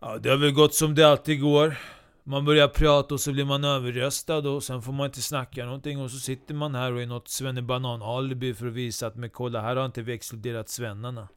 Ja, 0.00 0.18
det 0.18 0.30
har 0.30 0.36
väl 0.36 0.52
gått 0.52 0.74
som 0.74 0.94
det 0.94 1.04
alltid 1.04 1.40
går. 1.40 1.78
Man 2.24 2.44
börjar 2.44 2.68
prata 2.68 3.14
och 3.14 3.20
så 3.20 3.32
blir 3.32 3.44
man 3.44 3.64
överröstad 3.64 4.38
och 4.38 4.62
sen 4.62 4.82
får 4.82 4.92
man 4.92 5.06
inte 5.06 5.22
snacka 5.22 5.64
någonting 5.64 6.00
och 6.00 6.10
så 6.10 6.18
sitter 6.18 6.54
man 6.54 6.74
här 6.74 6.92
och 6.92 7.02
är 7.02 7.06
något 7.06 7.28
svennebanan-alibi 7.28 8.54
för 8.54 8.66
att 8.66 8.72
visa 8.72 9.06
att 9.06 9.16
men 9.16 9.30
kolla, 9.30 9.60
här 9.60 9.76
har 9.76 9.86
inte 9.86 10.02
vi 10.02 10.12
exkluderat 10.12 10.68
svennarna. 10.68 11.28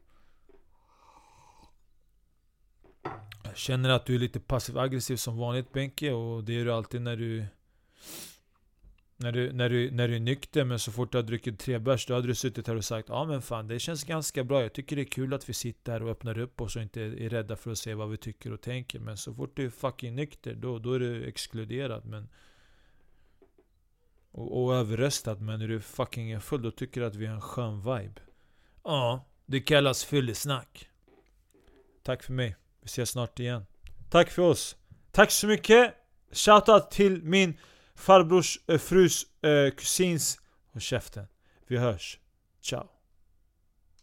Jag 3.44 3.56
känner 3.56 3.90
att 3.90 4.06
du 4.06 4.14
är 4.14 4.18
lite 4.18 4.40
passiv 4.40 4.78
aggressiv 4.78 5.16
som 5.16 5.38
vanligt 5.38 5.72
Benke 5.72 6.12
och 6.12 6.44
det 6.44 6.60
är 6.60 6.64
du 6.64 6.72
alltid 6.72 7.02
när 7.02 7.16
du 7.16 7.46
när 9.22 9.32
du, 9.32 9.52
när, 9.52 9.68
du, 9.68 9.90
när 9.90 10.08
du 10.08 10.16
är 10.16 10.20
nykter, 10.20 10.64
men 10.64 10.78
så 10.78 10.92
fort 10.92 11.12
du 11.12 11.18
har 11.18 11.22
druckit 11.22 11.58
tre 11.58 11.78
bärs, 11.78 12.06
då 12.06 12.14
hade 12.14 12.26
du 12.26 12.34
suttit 12.34 12.66
här 12.66 12.76
och 12.76 12.84
sagt 12.84 13.08
Ja 13.08 13.24
men 13.24 13.42
fan, 13.42 13.68
det 13.68 13.78
känns 13.78 14.04
ganska 14.04 14.44
bra. 14.44 14.62
Jag 14.62 14.72
tycker 14.72 14.96
det 14.96 15.02
är 15.02 15.04
kul 15.04 15.34
att 15.34 15.48
vi 15.48 15.52
sitter 15.52 15.92
här 15.92 16.02
och 16.02 16.10
öppnar 16.10 16.38
upp 16.38 16.60
oss 16.60 16.76
och 16.76 16.82
inte 16.82 17.00
är 17.00 17.28
rädda 17.28 17.56
för 17.56 17.70
att 17.70 17.78
se 17.78 17.94
vad 17.94 18.10
vi 18.10 18.16
tycker 18.16 18.52
och 18.52 18.60
tänker. 18.60 18.98
Men 18.98 19.16
så 19.16 19.34
fort 19.34 19.56
du 19.56 19.66
är 19.66 19.70
fucking 19.70 20.14
nykter, 20.14 20.54
då, 20.54 20.78
då 20.78 20.92
är 20.92 20.98
du 20.98 21.24
exkluderad. 21.24 22.04
Men, 22.04 22.28
och, 24.30 24.62
och 24.62 24.74
överröstad. 24.74 25.34
Men 25.34 25.58
när 25.58 25.68
du 25.68 25.80
fucking 25.80 26.30
är 26.30 26.40
full, 26.40 26.62
då 26.62 26.70
tycker 26.70 27.00
du 27.00 27.06
att 27.06 27.16
vi 27.16 27.26
har 27.26 27.34
en 27.34 27.40
skön 27.40 27.78
vibe. 27.80 28.20
Ja, 28.84 29.24
det 29.46 29.60
kallas 29.60 30.04
fyllesnack. 30.04 30.88
Tack 32.02 32.22
för 32.22 32.32
mig. 32.32 32.56
Vi 32.80 32.86
ses 32.86 33.10
snart 33.10 33.38
igen. 33.38 33.66
Tack 34.10 34.30
för 34.30 34.42
oss. 34.42 34.76
Tack 35.10 35.30
så 35.30 35.46
mycket. 35.46 35.94
Shoutout 36.32 36.90
till 36.90 37.22
min 37.22 37.58
farbrors 37.94 38.58
eh, 38.68 38.78
frus 38.78 39.26
eh, 39.42 39.70
kusins... 39.74 40.38
Håll 40.72 40.80
käften. 40.80 41.26
Vi 41.66 41.78
hörs. 41.78 42.18
Ciao. 42.62 43.01